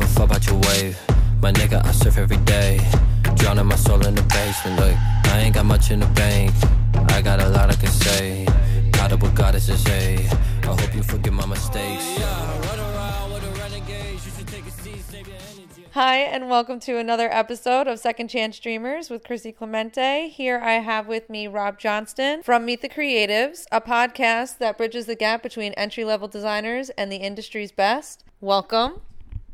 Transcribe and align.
give 0.00 0.10
a 0.10 0.12
fuck 0.12 0.30
about 0.30 0.46
your 0.46 0.56
wave. 0.56 0.98
My 1.42 1.52
nigga, 1.52 1.84
I 1.84 1.92
surf 1.92 2.16
every 2.18 2.36
day. 2.38 2.80
Drowning 3.36 3.66
my 3.66 3.76
soul 3.76 4.04
in 4.06 4.14
the 4.14 4.22
basement. 4.22 4.80
Look, 4.80 4.96
I 5.26 5.40
ain't 5.40 5.54
got 5.54 5.66
much 5.66 5.90
in 5.90 6.00
the 6.00 6.06
bank. 6.06 6.52
I 7.10 7.22
got 7.22 7.40
a 7.40 7.48
lot 7.48 7.70
I 7.70 7.74
can 7.74 7.88
say. 7.88 8.46
Caught 8.92 9.12
up 9.12 9.22
with 9.22 9.34
goddesses, 9.34 9.82
hey. 9.84 10.26
I 10.62 10.66
hope 10.66 10.94
you 10.94 11.02
forgive 11.02 11.32
my 11.32 11.46
mistakes. 11.46 12.18
Hi, 15.92 16.18
and 16.18 16.48
welcome 16.48 16.78
to 16.80 16.98
another 16.98 17.28
episode 17.30 17.88
of 17.88 17.98
Second 17.98 18.28
Chance 18.28 18.60
Dreamers 18.60 19.10
with 19.10 19.24
Chrissy 19.24 19.52
Clemente. 19.52 20.28
Here 20.28 20.60
I 20.60 20.74
have 20.74 21.08
with 21.08 21.28
me 21.28 21.48
Rob 21.48 21.78
Johnston 21.78 22.42
from 22.42 22.64
Meet 22.64 22.82
the 22.82 22.88
Creatives, 22.88 23.66
a 23.72 23.80
podcast 23.80 24.58
that 24.58 24.78
bridges 24.78 25.06
the 25.06 25.16
gap 25.16 25.42
between 25.42 25.72
entry 25.72 26.04
level 26.04 26.28
designers 26.28 26.90
and 26.90 27.10
the 27.10 27.16
industry's 27.16 27.72
best. 27.72 28.24
Welcome. 28.40 29.02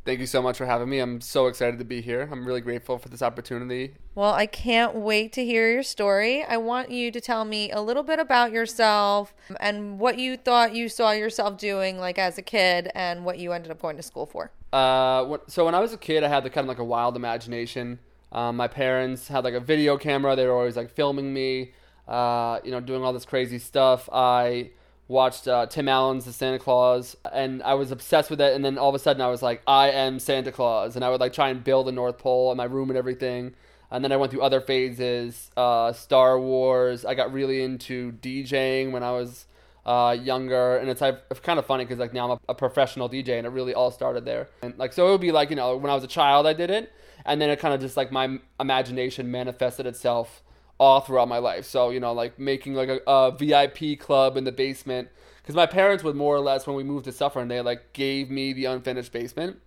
Thank 0.06 0.20
you 0.20 0.26
so 0.26 0.40
much 0.40 0.56
for 0.56 0.66
having 0.66 0.88
me. 0.88 1.00
I'm 1.00 1.20
so 1.20 1.48
excited 1.48 1.80
to 1.80 1.84
be 1.84 2.00
here. 2.00 2.28
I'm 2.30 2.46
really 2.46 2.60
grateful 2.60 2.96
for 2.96 3.08
this 3.08 3.22
opportunity. 3.22 3.94
Well, 4.14 4.32
I 4.32 4.46
can't 4.46 4.94
wait 4.94 5.32
to 5.32 5.44
hear 5.44 5.68
your 5.68 5.82
story. 5.82 6.44
I 6.44 6.58
want 6.58 6.92
you 6.92 7.10
to 7.10 7.20
tell 7.20 7.44
me 7.44 7.72
a 7.72 7.80
little 7.80 8.04
bit 8.04 8.20
about 8.20 8.52
yourself 8.52 9.34
and 9.58 9.98
what 9.98 10.16
you 10.16 10.36
thought 10.36 10.76
you 10.76 10.88
saw 10.88 11.10
yourself 11.10 11.58
doing 11.58 11.98
like 11.98 12.20
as 12.20 12.38
a 12.38 12.42
kid 12.42 12.88
and 12.94 13.24
what 13.24 13.40
you 13.40 13.50
ended 13.50 13.72
up 13.72 13.82
going 13.82 13.96
to 13.96 14.02
school 14.04 14.26
for. 14.26 14.52
Uh, 14.72 15.38
so 15.48 15.64
when 15.64 15.74
I 15.74 15.80
was 15.80 15.92
a 15.92 15.98
kid, 15.98 16.22
I 16.22 16.28
had 16.28 16.44
the 16.44 16.50
kind 16.50 16.66
of 16.66 16.68
like 16.68 16.78
a 16.78 16.84
wild 16.84 17.16
imagination. 17.16 17.98
Um, 18.30 18.54
my 18.54 18.68
parents 18.68 19.26
had 19.26 19.42
like 19.42 19.54
a 19.54 19.60
video 19.60 19.96
camera. 19.96 20.36
They 20.36 20.46
were 20.46 20.54
always 20.54 20.76
like 20.76 20.90
filming 20.92 21.34
me, 21.34 21.72
uh, 22.06 22.60
you 22.62 22.70
know, 22.70 22.78
doing 22.78 23.02
all 23.02 23.12
this 23.12 23.24
crazy 23.24 23.58
stuff. 23.58 24.08
I 24.12 24.70
watched 25.08 25.46
uh, 25.46 25.66
Tim 25.66 25.88
Allen's 25.88 26.24
The 26.24 26.32
Santa 26.32 26.58
Claus, 26.58 27.16
and 27.32 27.62
I 27.62 27.74
was 27.74 27.90
obsessed 27.90 28.30
with 28.30 28.40
it. 28.40 28.54
And 28.54 28.64
then 28.64 28.78
all 28.78 28.88
of 28.88 28.94
a 28.94 28.98
sudden, 28.98 29.22
I 29.22 29.28
was 29.28 29.42
like, 29.42 29.62
I 29.66 29.90
am 29.90 30.18
Santa 30.18 30.52
Claus, 30.52 30.96
and 30.96 31.04
I 31.04 31.10
would 31.10 31.20
like 31.20 31.32
try 31.32 31.48
and 31.48 31.62
build 31.62 31.86
the 31.86 31.92
North 31.92 32.18
Pole 32.18 32.50
in 32.50 32.56
my 32.56 32.64
room 32.64 32.90
and 32.90 32.96
everything. 32.96 33.54
And 33.90 34.02
then 34.02 34.10
I 34.10 34.16
went 34.16 34.32
through 34.32 34.42
other 34.42 34.60
phases, 34.60 35.50
uh, 35.56 35.92
Star 35.92 36.40
Wars. 36.40 37.04
I 37.04 37.14
got 37.14 37.32
really 37.32 37.62
into 37.62 38.12
DJing 38.12 38.90
when 38.90 39.04
I 39.04 39.12
was 39.12 39.46
uh, 39.84 40.16
younger, 40.20 40.76
and 40.76 40.90
it's, 40.90 41.00
it's 41.00 41.40
kind 41.40 41.60
of 41.60 41.66
funny 41.66 41.84
because 41.84 42.00
like 42.00 42.12
now 42.12 42.32
I'm 42.32 42.38
a, 42.48 42.52
a 42.52 42.54
professional 42.54 43.08
DJ, 43.08 43.38
and 43.38 43.46
it 43.46 43.50
really 43.50 43.74
all 43.74 43.92
started 43.92 44.24
there. 44.24 44.48
And 44.60 44.76
like 44.76 44.92
so, 44.92 45.06
it 45.06 45.10
would 45.12 45.20
be 45.20 45.30
like 45.30 45.50
you 45.50 45.56
know 45.56 45.76
when 45.76 45.90
I 45.90 45.94
was 45.94 46.02
a 46.02 46.08
child, 46.08 46.48
I 46.48 46.52
did 46.52 46.70
it, 46.70 46.92
and 47.24 47.40
then 47.40 47.48
it 47.48 47.60
kind 47.60 47.72
of 47.72 47.80
just 47.80 47.96
like 47.96 48.10
my 48.10 48.40
imagination 48.58 49.30
manifested 49.30 49.86
itself 49.86 50.42
all 50.78 51.00
throughout 51.00 51.28
my 51.28 51.38
life. 51.38 51.64
So, 51.64 51.90
you 51.90 52.00
know, 52.00 52.12
like 52.12 52.38
making 52.38 52.74
like 52.74 52.88
a, 52.88 53.00
a 53.06 53.32
VIP 53.32 53.98
club 53.98 54.36
in 54.36 54.44
the 54.44 54.52
basement. 54.52 55.08
Because 55.42 55.54
my 55.54 55.66
parents 55.66 56.02
would 56.02 56.16
more 56.16 56.34
or 56.34 56.40
less, 56.40 56.66
when 56.66 56.76
we 56.76 56.82
moved 56.82 57.04
to 57.04 57.12
Suffern, 57.12 57.48
they 57.48 57.60
like 57.60 57.92
gave 57.92 58.30
me 58.30 58.52
the 58.52 58.64
unfinished 58.64 59.12
basement 59.12 59.58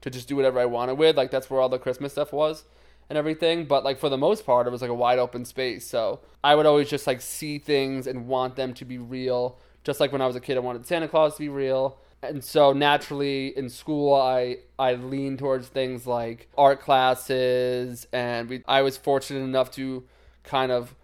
to 0.00 0.10
just 0.10 0.28
do 0.28 0.36
whatever 0.36 0.58
I 0.58 0.64
wanted 0.64 0.94
with. 0.94 1.16
Like 1.16 1.30
that's 1.30 1.50
where 1.50 1.60
all 1.60 1.68
the 1.68 1.78
Christmas 1.78 2.12
stuff 2.12 2.32
was 2.32 2.64
and 3.08 3.18
everything. 3.18 3.66
But 3.66 3.84
like 3.84 3.98
for 3.98 4.08
the 4.08 4.16
most 4.16 4.46
part, 4.46 4.66
it 4.66 4.70
was 4.70 4.82
like 4.82 4.90
a 4.90 4.94
wide 4.94 5.18
open 5.18 5.44
space. 5.44 5.86
So 5.86 6.20
I 6.42 6.54
would 6.54 6.66
always 6.66 6.88
just 6.88 7.06
like 7.06 7.20
see 7.20 7.58
things 7.58 8.06
and 8.06 8.26
want 8.26 8.56
them 8.56 8.74
to 8.74 8.84
be 8.84 8.98
real. 8.98 9.58
Just 9.84 10.00
like 10.00 10.10
when 10.10 10.22
I 10.22 10.26
was 10.26 10.36
a 10.36 10.40
kid, 10.40 10.56
I 10.56 10.60
wanted 10.60 10.86
Santa 10.86 11.08
Claus 11.08 11.34
to 11.34 11.40
be 11.40 11.48
real. 11.48 11.98
And 12.22 12.42
so 12.42 12.72
naturally 12.72 13.56
in 13.56 13.68
school, 13.68 14.14
I 14.14 14.58
I 14.78 14.94
leaned 14.94 15.38
towards 15.38 15.68
things 15.68 16.06
like 16.06 16.48
art 16.56 16.80
classes, 16.80 18.06
and 18.12 18.48
we, 18.48 18.64
I 18.66 18.82
was 18.82 18.96
fortunate 18.96 19.40
enough 19.40 19.70
to 19.72 20.02
kind 20.46 20.72
of 20.72 20.94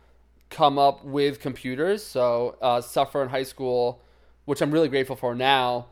come 0.51 0.79
up 0.79 1.05
with 1.05 1.41
computers. 1.41 2.05
So 2.05 2.57
uh, 2.63 2.83
in 3.21 3.29
High 3.29 3.43
School, 3.43 4.01
which 4.45 4.61
I'm 4.61 4.71
really 4.71 4.89
grateful 4.89 5.17
for 5.17 5.35
now, 5.35 5.87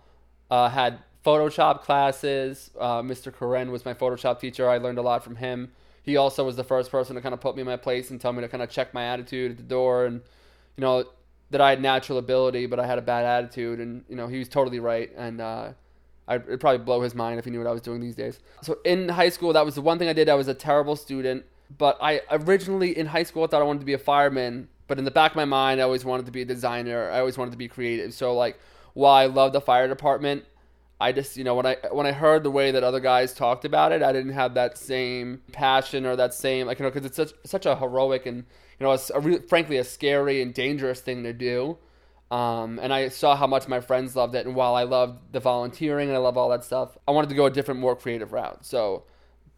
uh, 0.50 0.68
had 0.68 0.98
Photoshop 1.24 1.82
classes. 1.82 2.70
Uh, 2.78 3.02
Mr. 3.02 3.36
Karen 3.36 3.70
was 3.70 3.84
my 3.84 3.94
Photoshop 3.94 4.40
teacher. 4.40 4.68
I 4.68 4.78
learned 4.78 4.98
a 4.98 5.02
lot 5.02 5.24
from 5.24 5.36
him. 5.36 5.72
He 6.02 6.16
also 6.16 6.44
was 6.44 6.56
the 6.56 6.64
first 6.64 6.90
person 6.90 7.14
to 7.16 7.22
kind 7.22 7.34
of 7.34 7.40
put 7.40 7.56
me 7.56 7.62
in 7.62 7.66
my 7.66 7.76
place 7.76 8.10
and 8.10 8.20
tell 8.20 8.32
me 8.32 8.40
to 8.40 8.48
kind 8.48 8.62
of 8.62 8.70
check 8.70 8.94
my 8.94 9.04
attitude 9.04 9.52
at 9.52 9.56
the 9.58 9.62
door 9.62 10.06
and, 10.06 10.22
you 10.76 10.80
know, 10.80 11.04
that 11.50 11.60
I 11.60 11.70
had 11.70 11.82
natural 11.82 12.18
ability, 12.18 12.66
but 12.66 12.78
I 12.80 12.86
had 12.86 12.98
a 12.98 13.02
bad 13.02 13.26
attitude. 13.26 13.80
And, 13.80 14.04
you 14.08 14.16
know, 14.16 14.28
he 14.28 14.38
was 14.38 14.48
totally 14.48 14.80
right. 14.80 15.10
And, 15.16 15.40
uh, 15.40 15.72
I'd 16.26 16.60
probably 16.60 16.78
blow 16.78 17.00
his 17.00 17.14
mind 17.14 17.38
if 17.40 17.44
he 17.44 17.50
knew 17.50 17.58
what 17.58 17.66
I 17.66 17.72
was 17.72 17.82
doing 17.82 18.00
these 18.00 18.14
days. 18.14 18.38
So 18.62 18.78
in 18.84 19.08
high 19.08 19.30
school, 19.30 19.52
that 19.52 19.64
was 19.64 19.74
the 19.74 19.80
one 19.80 19.98
thing 19.98 20.08
I 20.08 20.12
did. 20.12 20.28
I 20.28 20.34
was 20.34 20.46
a 20.46 20.54
terrible 20.54 20.94
student 20.94 21.44
but 21.76 21.98
I 22.00 22.22
originally 22.30 22.96
in 22.96 23.06
high 23.06 23.22
school 23.22 23.44
I 23.44 23.46
thought 23.46 23.62
I 23.62 23.64
wanted 23.64 23.80
to 23.80 23.86
be 23.86 23.92
a 23.92 23.98
fireman, 23.98 24.68
but 24.86 24.98
in 24.98 25.04
the 25.04 25.10
back 25.10 25.32
of 25.32 25.36
my 25.36 25.44
mind 25.44 25.80
I 25.80 25.84
always 25.84 26.04
wanted 26.04 26.26
to 26.26 26.32
be 26.32 26.42
a 26.42 26.44
designer. 26.44 27.10
I 27.10 27.20
always 27.20 27.38
wanted 27.38 27.52
to 27.52 27.56
be 27.56 27.68
creative. 27.68 28.12
So 28.14 28.34
like 28.34 28.58
while 28.94 29.14
I 29.14 29.26
love 29.26 29.52
the 29.52 29.60
fire 29.60 29.88
department, 29.88 30.44
I 31.00 31.12
just 31.12 31.36
you 31.36 31.44
know 31.44 31.54
when 31.54 31.66
I 31.66 31.76
when 31.92 32.06
I 32.06 32.12
heard 32.12 32.42
the 32.42 32.50
way 32.50 32.70
that 32.72 32.84
other 32.84 33.00
guys 33.00 33.32
talked 33.32 33.64
about 33.64 33.92
it, 33.92 34.02
I 34.02 34.12
didn't 34.12 34.32
have 34.32 34.54
that 34.54 34.76
same 34.76 35.40
passion 35.52 36.04
or 36.06 36.16
that 36.16 36.34
same 36.34 36.66
like 36.66 36.78
you 36.78 36.84
know 36.84 36.90
because 36.90 37.06
it's 37.06 37.16
such 37.16 37.32
such 37.44 37.66
a 37.66 37.76
heroic 37.76 38.26
and 38.26 38.38
you 38.78 38.86
know 38.86 38.92
a, 38.92 38.98
frankly 39.48 39.78
a 39.78 39.84
scary 39.84 40.42
and 40.42 40.52
dangerous 40.52 41.00
thing 41.00 41.22
to 41.22 41.32
do. 41.32 41.78
Um, 42.30 42.78
and 42.80 42.92
I 42.92 43.08
saw 43.08 43.34
how 43.34 43.48
much 43.48 43.66
my 43.66 43.80
friends 43.80 44.14
loved 44.14 44.36
it, 44.36 44.46
and 44.46 44.54
while 44.54 44.76
I 44.76 44.84
loved 44.84 45.32
the 45.32 45.40
volunteering 45.40 46.08
and 46.08 46.16
I 46.16 46.20
love 46.20 46.36
all 46.36 46.48
that 46.50 46.62
stuff, 46.62 46.96
I 47.08 47.10
wanted 47.10 47.28
to 47.30 47.34
go 47.34 47.46
a 47.46 47.50
different, 47.50 47.80
more 47.80 47.96
creative 47.96 48.32
route. 48.32 48.64
So, 48.64 49.02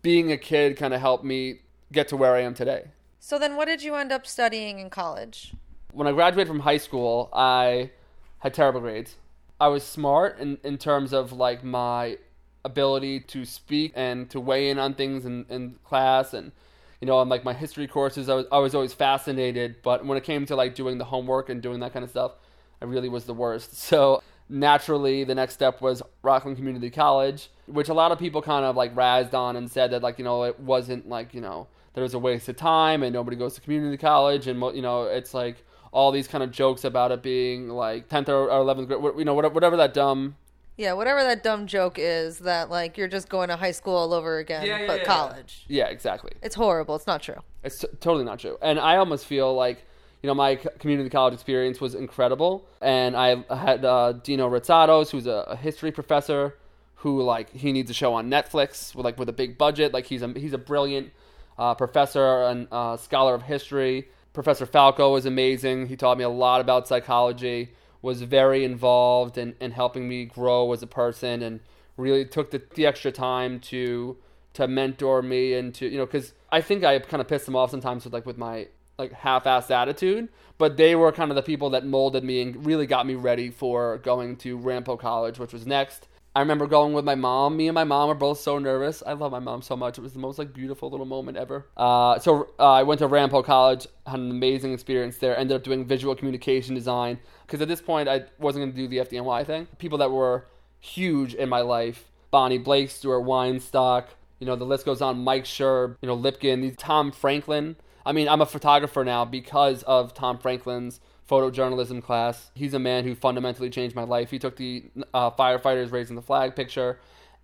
being 0.01 0.33
a 0.33 0.39
kid 0.39 0.79
kind 0.79 0.95
of 0.95 1.01
helped 1.01 1.23
me 1.23 1.61
get 1.93 2.09
to 2.09 2.17
where 2.17 2.35
I 2.35 2.41
am 2.41 2.55
today. 2.55 2.87
So 3.21 3.39
then 3.39 3.57
what 3.57 3.67
did 3.67 3.83
you 3.83 3.95
end 3.95 4.11
up 4.11 4.27
studying 4.27 4.79
in 4.79 4.91
college? 4.91 5.53
When 5.93 6.07
I 6.07 6.13
graduated 6.13 6.49
from 6.49 6.61
high 6.61 6.79
school, 6.79 7.29
I 7.33 7.91
had 8.39 8.55
terrible 8.55 8.81
grades. 8.81 9.17
I 9.61 9.69
was 9.69 9.85
smart 9.85 10.41
in, 10.41 10.59
in 10.65 10.77
terms 10.77 11.13
of 11.13 11.33
like 11.33 11.63
my 11.63 12.19
ability 12.65 13.21
to 13.21 13.45
speak 13.45 13.93
and 13.95 14.29
to 14.31 14.41
weigh 14.41 14.71
in 14.71 14.79
on 14.79 14.95
things 14.95 15.25
in, 15.25 15.47
in 15.49 15.77
class 15.85 16.35
and 16.35 16.53
you 17.01 17.07
know 17.07 17.17
on 17.17 17.29
like 17.29 17.45
my 17.45 17.53
history 17.53 17.87
courses 17.87 18.29
I 18.29 18.35
was, 18.35 18.47
I 18.53 18.59
was 18.59 18.75
always 18.75 18.93
fascinated 18.93 19.77
but 19.83 20.05
when 20.05 20.17
it 20.17 20.25
came 20.25 20.47
to 20.47 20.57
like 20.57 20.75
doing 20.75 20.99
the 20.99 21.05
homework 21.05 21.49
and 21.49 21.61
doing 21.61 21.81
that 21.81 21.93
kind 21.93 22.05
of 22.05 22.11
stuff 22.11 22.33
I 22.81 22.85
really 22.85 23.09
was 23.09 23.25
the 23.25 23.35
worst 23.35 23.77
so 23.89 24.23
naturally 24.49 25.25
the 25.25 25.35
next 25.35 25.55
step 25.55 25.81
was 25.81 26.03
Rockland 26.23 26.57
Community 26.57 26.91
College 26.91 27.51
which 27.67 27.89
a 27.89 27.95
lot 27.95 28.13
of 28.13 28.19
people 28.19 28.43
kind 28.43 28.65
of 28.65 28.77
like 28.77 28.95
razzed 28.95 29.35
on 29.35 29.57
and 29.57 29.71
said 29.71 29.91
that 29.91 30.03
like 30.03 30.19
you 30.19 30.25
know 30.25 30.45
it 30.45 30.61
wasn't 30.61 31.09
like 31.09 31.35
you 31.35 31.41
know 31.41 31.67
there 31.95 32.03
was 32.03 32.15
a 32.15 32.19
waste 32.19 32.49
of 32.49 32.57
time 32.57 33.03
and 33.03 33.13
nobody 33.13 33.37
goes 33.37 33.55
to 33.55 33.61
community 33.61 33.97
college 33.97 34.47
and 34.47 34.61
you 34.75 34.83
know 34.83 35.05
it's 35.05 35.35
like 35.35 35.65
all 35.93 36.11
these 36.11 36.27
kind 36.27 36.43
of 36.43 36.51
jokes 36.51 36.85
about 36.85 37.13
it 37.13 37.23
being 37.23 37.69
like 37.69 38.09
10th 38.09 38.29
or 38.29 38.49
11th 38.49 38.87
grade 38.89 39.15
you 39.19 39.25
know 39.25 39.35
whatever 39.35 39.77
that 39.77 39.93
dumb 39.93 40.37
yeah 40.77 40.93
whatever 40.93 41.23
that 41.23 41.43
dumb 41.43 41.67
joke 41.67 41.97
is 41.99 42.41
that 42.41 42.71
like 42.71 42.97
you're 42.97 43.09
just 43.09 43.29
going 43.29 43.49
to 43.49 43.57
high 43.57 43.71
school 43.71 43.95
all 43.95 44.15
over 44.15 44.39
again 44.39 44.67
yeah, 44.67 44.81
yeah, 44.81 44.87
but 44.87 45.01
yeah, 45.01 45.05
college. 45.05 45.65
Yeah. 45.69 45.87
exactly. 45.89 46.33
It's 46.43 46.55
horrible. 46.55 46.97
It's 46.97 47.07
not 47.07 47.23
true. 47.23 47.41
It's 47.63 47.79
t- 47.79 47.89
totally 48.01 48.25
not 48.25 48.39
true. 48.39 48.57
And 48.63 48.79
i 48.79 48.97
almost 48.97 49.27
feel 49.27 49.55
like 49.55 49.85
you 50.23 50.29
know 50.29 50.35
my 50.35 50.57
community 50.57 51.11
college 51.11 51.35
experience 51.35 51.81
was 51.81 51.95
incredible. 51.95 52.67
And 52.81 53.17
i 53.17 53.45
had 53.55 53.85
uh, 53.85 54.13
dino 54.13 54.49
rizzatos 54.49 55.11
who's 55.11 55.27
a, 55.27 55.45
a 55.49 55.57
history 55.57 55.93
professor 55.93 56.57
who 56.97 57.23
like 57.23 57.51
he 57.51 57.73
needs 57.73 57.91
a 57.91 57.95
show 57.95 58.15
on 58.15 58.31
netflix 58.31 58.95
with 58.95 59.05
like 59.05 59.19
with 59.19 59.29
a 59.29 59.33
big 59.33 59.59
budget. 59.59 59.93
Like 59.93 60.07
he's 60.07 60.23
a 60.23 60.29
he's 60.29 60.55
a 60.55 60.59
brilliant 60.59 61.13
uh, 61.59 61.75
professor 61.75 62.43
and 62.45 62.69
uh, 62.71 62.97
scholar 62.97 63.35
of 63.35 63.43
history. 63.43 64.09
Professor 64.33 64.67
Falco 64.67 65.13
was 65.13 65.27
amazing. 65.27 65.87
He 65.87 65.97
taught 65.97 66.19
me 66.19 66.25
a 66.25 66.29
lot 66.29 66.61
about 66.61 66.89
psychology, 66.89 67.73
was 68.01 68.23
very 68.23 68.65
involved 68.65 69.37
in, 69.37 69.55
in 69.61 69.71
helping 69.71 70.09
me 70.09 70.25
grow 70.25 70.73
as 70.73 70.83
a 70.83 70.87
person, 70.87 71.43
and 71.43 71.61
really 71.97 72.25
took 72.25 72.51
the, 72.51 72.63
the 72.75 72.87
extra 72.87 73.13
time 73.13 73.61
to 73.61 74.17
to 74.55 74.69
mentor 74.69 75.23
me 75.23 75.55
and 75.55 75.75
to 75.75 75.87
you 75.89 75.99
know 75.99 76.07
because 76.07 76.33
I 76.51 76.61
think 76.61 76.85
I 76.85 76.99
kind 76.99 77.21
of 77.21 77.29
pissed 77.29 77.47
them 77.47 77.57
off 77.57 77.71
sometimes 77.71 78.05
with 78.05 78.13
like 78.13 78.27
with 78.27 78.39
my 78.39 78.69
like 78.99 79.13
half-assed 79.13 79.71
attitude, 79.71 80.29
but 80.59 80.77
they 80.77 80.95
were 80.95 81.11
kind 81.13 81.31
of 81.31 81.35
the 81.35 81.43
people 81.43 81.71
that 81.71 81.85
molded 81.85 82.23
me 82.25 82.43
and 82.43 82.67
really 82.67 82.87
got 82.87 83.07
me 83.07 83.15
ready 83.15 83.51
for 83.51 83.99
going 83.99 84.37
to 84.37 84.57
Ramapo 84.57 84.97
College, 84.97 85.39
which 85.39 85.53
was 85.53 85.67
next. 85.67 86.09
I 86.35 86.41
remember 86.41 86.67
going 86.67 86.95
with 86.95 87.05
my 87.05 87.15
mom. 87.15 87.59
Me 87.59 87.69
and 87.69 87.75
my 87.75 87.85
mom 87.85 88.09
were 88.09 88.15
both 88.15 88.41
so 88.41 88.59
nervous. 88.59 89.03
I 89.07 89.13
love 89.13 89.33
my 89.33 89.39
mom 89.39 89.61
so 89.61 89.77
much. 89.77 89.99
It 89.99 90.01
was 90.01 90.15
the 90.15 90.19
most 90.19 90.39
like 90.39 90.55
beautiful 90.55 90.89
little 90.89 91.05
moment 91.05 91.37
ever. 91.37 91.67
Uh, 91.77 92.19
so 92.19 92.49
uh, 92.59 92.73
I 92.73 92.85
went 92.85 93.01
to 93.01 93.07
Ramapo 93.07 93.43
College, 93.43 93.87
had 94.07 94.19
an 94.19 94.31
amazing 94.31 94.73
experience 94.73 95.19
there. 95.19 95.37
Ended 95.37 95.57
up 95.57 95.63
doing 95.63 95.85
visual 95.85 96.15
communication 96.15 96.75
design 96.75 97.19
because 97.47 97.61
at 97.61 97.69
this 97.69 97.83
point 97.83 98.09
I 98.09 98.25
wasn't 98.39 98.63
going 98.63 98.73
to 98.73 98.77
do 98.77 98.89
the 98.89 99.05
FDNY 99.05 99.47
thing. 99.47 99.69
People 99.79 99.99
that 99.99 100.11
were 100.11 100.47
huge 100.81 101.35
in 101.35 101.51
my 101.51 101.61
life: 101.61 102.11
Bonnie 102.31 102.59
Blake, 102.59 102.91
Stuart 102.91 103.23
Weinstock. 103.23 104.07
You 104.39 104.47
know 104.47 104.57
the 104.57 104.65
list 104.65 104.87
goes 104.87 105.03
on. 105.03 105.23
Mike 105.23 105.45
Sherb, 105.45 105.97
you 106.01 106.09
know 106.09 106.17
Lipkin, 106.17 106.63
these 106.63 106.77
Tom 106.77 107.13
Franklin. 107.13 107.77
I 108.07 108.13
mean, 108.13 108.27
I'm 108.27 108.41
a 108.41 108.47
photographer 108.47 109.05
now 109.05 109.25
because 109.25 109.83
of 109.85 110.15
Tom 110.15 110.39
Franklin's 110.39 110.99
photojournalism 111.29 112.03
class. 112.03 112.51
He's 112.55 112.75
a 112.75 112.79
man 112.79 113.05
who 113.05 113.15
fundamentally 113.15 113.71
changed 113.71 113.97
my 113.97 114.05
life. 114.05 114.31
He 114.31 114.39
took 114.39 114.57
the 114.57 114.85
uh, 115.15 115.31
firefighters 115.31 115.93
raising 115.93 116.17
the 116.17 116.23
flag 116.23 116.55
picture, 116.57 116.99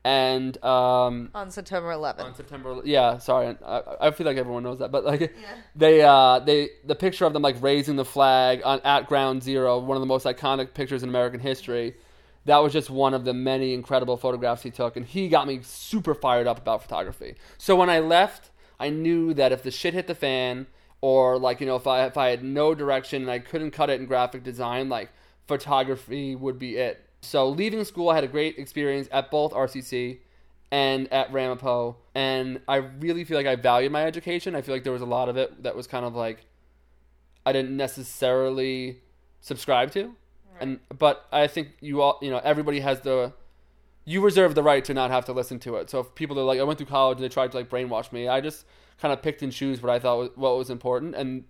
and 0.04 0.62
um, 0.64 1.30
on 1.34 1.50
September 1.50 1.88
11th. 1.90 2.20
On 2.20 2.34
September, 2.34 2.80
yeah. 2.84 3.19
Sorry, 3.19 3.56
I, 3.64 3.82
I 4.00 4.10
feel 4.10 4.26
like 4.26 4.36
everyone 4.36 4.62
knows 4.62 4.78
that, 4.78 4.90
but 4.90 5.04
like 5.04 5.20
yeah. 5.20 5.28
they, 5.76 6.02
uh, 6.02 6.38
they, 6.38 6.70
the 6.84 6.94
picture 6.94 7.26
of 7.26 7.32
them 7.32 7.42
like 7.42 7.60
raising 7.60 7.96
the 7.96 8.04
flag 8.04 8.62
on 8.64 8.80
at 8.84 9.06
Ground 9.06 9.42
Zero, 9.42 9.78
one 9.78 9.96
of 9.96 10.00
the 10.00 10.06
most 10.06 10.25
iconic 10.25 10.72
pictures 10.72 11.02
in 11.02 11.08
American 11.08 11.40
history. 11.40 11.94
that 12.44 12.58
was 12.58 12.72
just 12.72 12.90
one 12.90 13.12
of 13.12 13.25
the 13.25 13.34
many 13.34 13.75
incredible 13.75 14.16
photographs 14.16 14.62
he 14.62 14.70
took, 14.70 14.96
and 14.96 15.04
he 15.04 15.28
got 15.28 15.46
me 15.46 15.60
super 15.62 16.14
fired 16.14 16.46
up 16.46 16.58
about 16.58 16.82
photography. 16.82 17.34
So 17.58 17.75
when 17.75 17.90
I 17.90 17.98
left, 17.98 18.50
I 18.80 18.90
knew 18.90 19.34
that 19.34 19.52
if 19.52 19.62
the 19.62 19.70
shit 19.70 19.94
hit 19.94 20.06
the 20.06 20.14
fan, 20.14 20.69
or 21.00 21.39
like 21.39 21.61
you 21.61 21.67
know, 21.67 21.77
if 21.77 21.87
I 21.87 22.06
if 22.06 22.17
I 22.17 22.29
had 22.29 22.43
no 22.43 22.75
direction 22.75 23.23
and 23.23 23.31
I 23.31 23.39
couldn't 23.39 23.71
cut 23.71 23.91
it 23.91 24.00
in 24.00 24.06
graphic 24.06 24.43
design, 24.43 24.89
like 24.89 25.11
photography 25.47 26.35
would 26.35 26.59
be 26.59 26.77
it. 26.77 27.05
So 27.21 27.49
leaving 27.49 27.85
school, 27.85 28.11
I 28.11 28.15
had 28.15 28.25
a 28.25 28.29
great 28.29 28.59
experience 28.59 29.09
at 29.11 29.31
both 29.31 29.53
RCC 29.53 30.19
and 30.71 31.11
at 31.12 31.33
Ramapo, 31.33 31.97
and 32.15 32.61
I 32.69 32.77
really 32.77 33.25
feel 33.25 33.37
like 33.37 33.47
I 33.47 33.56
valued 33.56 33.93
my 33.93 34.05
education. 34.05 34.55
I 34.55 34.62
feel 34.62 34.75
like 34.75 34.85
there 34.85 34.93
was 34.93 35.03
a 35.03 35.06
lot 35.06 35.29
of 35.29 35.37
it 35.37 35.62
that 35.62 35.75
was 35.75 35.87
kind 35.87 36.05
of 36.05 36.15
like 36.15 36.45
I 37.47 37.53
didn't 37.53 37.77
necessarily 37.77 39.00
subscribe 39.41 39.91
to, 39.93 40.15
and 40.61 40.81
but 40.97 41.27
I 41.33 41.47
think 41.47 41.69
you 41.81 42.03
all, 42.03 42.19
you 42.21 42.31
know, 42.31 42.41
everybody 42.45 42.81
has 42.81 43.00
the 43.00 43.33
you 44.05 44.23
reserve 44.23 44.55
the 44.55 44.62
right 44.62 44.85
to 44.87 44.95
not 44.95 45.11
have 45.11 45.27
to 45.27 45.33
listen 45.35 45.59
to 45.59 45.77
it. 45.77 45.91
So 45.91 46.00
if 46.00 46.15
people 46.15 46.39
are 46.41 46.43
like, 46.43 46.59
I 46.59 46.62
went 46.62 46.79
through 46.79 46.87
college 46.87 47.17
and 47.17 47.25
they 47.25 47.29
tried 47.29 47.53
to 47.53 47.59
like 47.59 47.69
brainwash 47.69 48.11
me, 48.11 48.27
I 48.27 48.41
just 48.41 48.65
kind 49.00 49.12
of 49.12 49.23
picked 49.23 49.43
and 49.43 49.53
choose 49.53 49.83
what 49.83 49.91
I 49.91 49.99
thought 49.99 50.19
was, 50.19 50.31
what 50.35 50.56
was 50.56 50.71
important, 50.71 51.15
and 51.15 51.45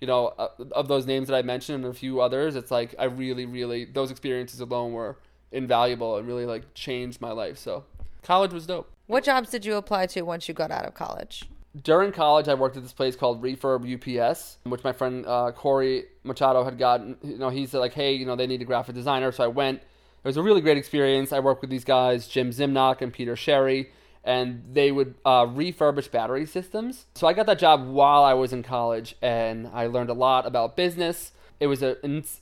you 0.00 0.06
know, 0.06 0.28
uh, 0.38 0.48
of 0.72 0.88
those 0.88 1.06
names 1.06 1.28
that 1.28 1.36
I 1.36 1.42
mentioned 1.42 1.84
and 1.84 1.94
a 1.94 1.96
few 1.96 2.20
others, 2.20 2.56
it's 2.56 2.70
like 2.70 2.94
I 2.98 3.04
really, 3.04 3.44
really 3.44 3.84
those 3.84 4.10
experiences 4.10 4.60
alone 4.60 4.92
were 4.92 5.18
invaluable 5.52 6.16
and 6.16 6.26
really 6.26 6.46
like 6.46 6.74
changed 6.74 7.20
my 7.20 7.32
life. 7.32 7.58
So 7.58 7.84
college 8.22 8.52
was 8.52 8.66
dope. 8.66 8.90
What 9.06 9.24
jobs 9.24 9.50
did 9.50 9.64
you 9.64 9.74
apply 9.74 10.06
to 10.06 10.22
once 10.22 10.48
you 10.48 10.54
got 10.54 10.70
out 10.70 10.86
of 10.86 10.94
college? 10.94 11.44
During 11.82 12.12
college, 12.12 12.48
I 12.48 12.54
worked 12.54 12.76
at 12.76 12.82
this 12.82 12.92
place 12.92 13.14
called 13.14 13.42
Refurb 13.42 13.84
UPS, 13.84 14.58
which 14.64 14.82
my 14.82 14.92
friend 14.92 15.24
uh, 15.26 15.52
Corey 15.52 16.04
Machado 16.24 16.64
had 16.64 16.78
gotten. 16.78 17.16
You 17.22 17.38
know, 17.38 17.48
he 17.48 17.66
said 17.66 17.78
like, 17.78 17.92
hey, 17.92 18.12
you 18.12 18.26
know, 18.26 18.34
they 18.34 18.46
need 18.46 18.62
a 18.62 18.64
graphic 18.64 18.94
designer, 18.94 19.30
so 19.30 19.44
I 19.44 19.48
went. 19.48 19.78
It 19.78 20.28
was 20.28 20.36
a 20.36 20.42
really 20.42 20.60
great 20.60 20.76
experience. 20.76 21.32
I 21.32 21.40
worked 21.40 21.60
with 21.60 21.70
these 21.70 21.84
guys, 21.84 22.28
Jim 22.28 22.50
Zimnock 22.50 23.02
and 23.02 23.12
Peter 23.12 23.36
Sherry, 23.36 23.90
and 24.24 24.62
they 24.72 24.92
would 24.92 25.14
uh, 25.24 25.46
refurbish 25.46 26.10
battery 26.10 26.46
systems. 26.46 27.06
So 27.14 27.26
I 27.26 27.32
got 27.32 27.46
that 27.46 27.58
job 27.58 27.86
while 27.86 28.22
I 28.22 28.34
was 28.34 28.52
in 28.52 28.62
college, 28.62 29.16
and 29.22 29.68
I 29.72 29.86
learned 29.86 30.10
a 30.10 30.14
lot 30.14 30.46
about 30.46 30.76
business. 30.76 31.32
It 31.58 31.66
was 31.66 31.82
a 31.82 31.96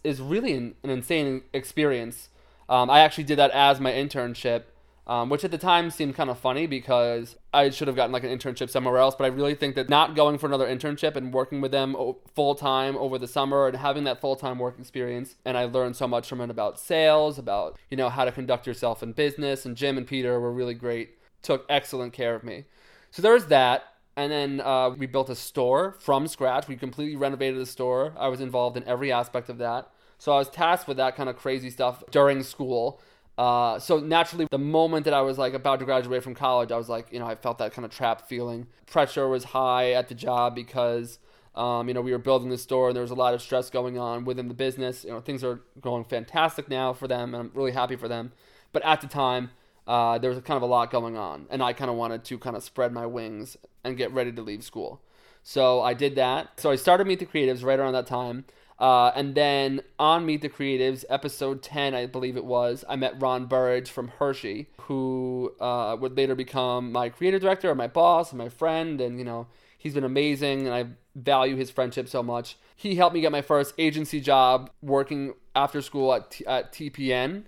is 0.05 0.21
really 0.21 0.53
an, 0.53 0.75
an 0.83 0.91
insane 0.91 1.43
experience. 1.53 2.29
Um, 2.69 2.91
I 2.91 3.01
actually 3.01 3.25
did 3.25 3.39
that 3.39 3.51
as 3.53 3.81
my 3.81 3.91
internship, 3.91 4.65
um, 5.07 5.31
which 5.31 5.43
at 5.43 5.51
the 5.51 5.59
time 5.59 5.91
seemed 5.91 6.15
kind 6.15 6.29
of 6.29 6.39
funny 6.39 6.67
because 6.67 7.37
I 7.53 7.71
should 7.71 7.89
have 7.89 7.97
gotten 7.97 8.13
like 8.13 8.25
an 8.25 8.37
internship 8.37 8.69
somewhere 8.69 8.99
else. 8.99 9.15
But 9.17 9.25
I 9.25 9.29
really 9.29 9.55
think 9.55 9.75
that 9.75 9.89
not 9.89 10.15
going 10.15 10.37
for 10.39 10.47
another 10.47 10.67
internship 10.67 11.17
and 11.17 11.33
working 11.33 11.61
with 11.61 11.73
them 11.73 11.97
full 12.35 12.55
time 12.55 12.97
over 12.97 13.19
the 13.19 13.27
summer 13.27 13.67
and 13.67 13.77
having 13.77 14.05
that 14.05 14.21
full 14.21 14.37
time 14.37 14.59
work 14.59 14.79
experience, 14.79 15.37
and 15.45 15.57
I 15.57 15.65
learned 15.65 15.97
so 15.97 16.07
much 16.07 16.29
from 16.29 16.41
it 16.41 16.51
about 16.51 16.79
sales, 16.79 17.39
about 17.39 17.79
you 17.91 17.97
know 17.97 18.11
how 18.11 18.25
to 18.25 18.33
conduct 18.33 18.67
yourself 18.67 19.03
in 19.03 19.13
business. 19.13 19.65
And 19.65 19.77
Jim 19.77 19.97
and 19.97 20.07
Peter 20.07 20.39
were 20.39 20.53
really 20.53 20.75
great, 20.75 21.18
took 21.43 21.67
excellent 21.69 22.13
care 22.13 22.35
of 22.35 22.45
me. 22.45 22.65
So 23.11 23.23
there 23.23 23.33
was 23.33 23.47
that. 23.47 23.85
And 24.17 24.33
then 24.33 24.61
uh, 24.61 24.91
we 24.91 25.07
built 25.07 25.31
a 25.31 25.37
store 25.37 25.95
from 26.01 26.27
scratch. 26.27 26.67
We 26.67 26.77
completely 26.77 27.15
renovated 27.15 27.61
the 27.61 27.67
store. 27.67 28.15
I 28.19 28.27
was 28.27 28.41
involved 28.41 28.77
in 28.77 28.83
every 28.83 29.13
aspect 29.13 29.49
of 29.49 29.59
that. 29.59 29.91
So 30.19 30.33
I 30.33 30.39
was 30.39 30.51
tasked 30.51 30.89
with 30.89 30.97
that 30.97 31.15
kind 31.15 31.29
of 31.29 31.37
crazy 31.37 31.71
stuff 31.71 32.03
during 32.11 32.43
school. 32.43 33.01
Uh, 33.39 33.79
so 33.79 34.01
naturally, 34.01 34.49
the 34.51 34.59
moment 34.59 35.05
that 35.05 35.15
I 35.15 35.21
was 35.21 35.39
like 35.39 35.55
about 35.55 35.79
to 35.79 35.85
graduate 35.85 36.25
from 36.25 36.35
college, 36.35 36.73
I 36.73 36.77
was 36.77 36.89
like, 36.89 37.13
you 37.13 37.21
know, 37.21 37.27
I 37.27 37.37
felt 37.37 37.59
that 37.59 37.73
kind 37.73 37.87
of 37.87 37.93
trapped 37.93 38.29
feeling. 38.29 38.67
Pressure 38.87 39.29
was 39.29 39.45
high 39.45 39.93
at 39.93 40.09
the 40.09 40.17
job 40.17 40.57
because, 40.57 41.21
um, 41.55 41.87
you 41.87 41.95
know, 41.95 42.01
we 42.01 42.11
were 42.11 42.19
building 42.19 42.49
the 42.49 42.59
store 42.59 42.89
and 42.89 42.97
there 42.97 43.03
was 43.03 43.13
a 43.13 43.15
lot 43.15 43.35
of 43.35 43.41
stress 43.41 43.71
going 43.71 43.97
on 43.97 44.25
within 44.25 44.49
the 44.49 44.55
business. 44.55 45.05
You 45.05 45.11
know, 45.11 45.21
things 45.21 45.45
are 45.45 45.61
going 45.81 46.03
fantastic 46.03 46.69
now 46.69 46.93
for 46.93 47.07
them, 47.07 47.33
and 47.33 47.45
I'm 47.45 47.51
really 47.55 47.71
happy 47.71 47.95
for 47.95 48.09
them. 48.09 48.33
But 48.73 48.85
at 48.85 49.01
the 49.01 49.07
time, 49.07 49.51
uh, 49.89 50.19
there 50.19 50.31
was 50.31 50.39
kind 50.43 50.57
of 50.57 50.63
a 50.63 50.67
lot 50.67 50.91
going 50.91 51.17
on, 51.17 51.47
and 51.51 51.63
I 51.63 51.73
kind 51.73 51.91
of 51.91 51.97
wanted 51.97 52.23
to 52.25 52.39
kind 52.39 52.55
of 52.55 52.63
spread 52.63 52.93
my 52.93 53.07
wings 53.07 53.57
and 53.83 53.97
get 53.97 54.13
ready 54.13 54.31
to 54.31 54.43
leave 54.43 54.63
school. 54.63 55.01
So 55.43 55.81
I 55.81 55.95
did 55.95 56.15
that. 56.17 56.61
So 56.61 56.71
I 56.71 56.77
started 56.77 57.07
Meet 57.07 57.21
the 57.21 57.27
Creatives 57.27 57.65
right 57.65 57.79
around 57.79 57.95
that 57.95 58.07
time. 58.07 58.45
Uh, 58.79 59.11
and 59.17 59.35
then 59.35 59.81
on 59.99 60.27
Meet 60.27 60.43
the 60.43 60.51
Creatives, 60.51 61.07
episode 61.09 61.63
10, 61.63 61.95
I 61.95 62.05
believe 62.05 62.37
it 62.37 62.45
was, 62.45 62.85
I 62.87 62.97
met 62.97 63.21
Ron 63.21 63.47
Burridge 63.47 63.91
from 63.91 64.09
Hershey, 64.09 64.69
who 64.83 65.55
uh, 65.59 65.97
would 65.99 66.17
later 66.17 66.35
become 66.35 66.93
my 66.93 67.09
creative 67.09 67.41
director, 67.41 67.71
and 67.71 67.79
my 67.79 67.89
boss, 67.89 68.31
and 68.31 68.39
my 68.39 68.51
friend. 68.51 69.01
And, 69.01 69.19
you 69.19 69.25
know, 69.25 69.47
he's 69.79 69.95
been 69.95 70.05
amazing, 70.05 70.67
and 70.67 70.75
I 70.75 70.85
value 71.17 71.57
his 71.57 71.71
friendship 71.71 72.09
so 72.09 72.23
much. 72.23 72.59
He 72.77 72.97
helped 72.97 73.15
me 73.15 73.23
get 73.23 73.33
my 73.33 73.43
first 73.43 73.75
agency 73.79 74.21
job 74.21 74.71
working 74.83 75.33
after 75.57 75.81
school 75.81 76.13
at, 76.13 76.31
T- 76.31 76.47
at 76.47 76.73
TPN, 76.73 77.45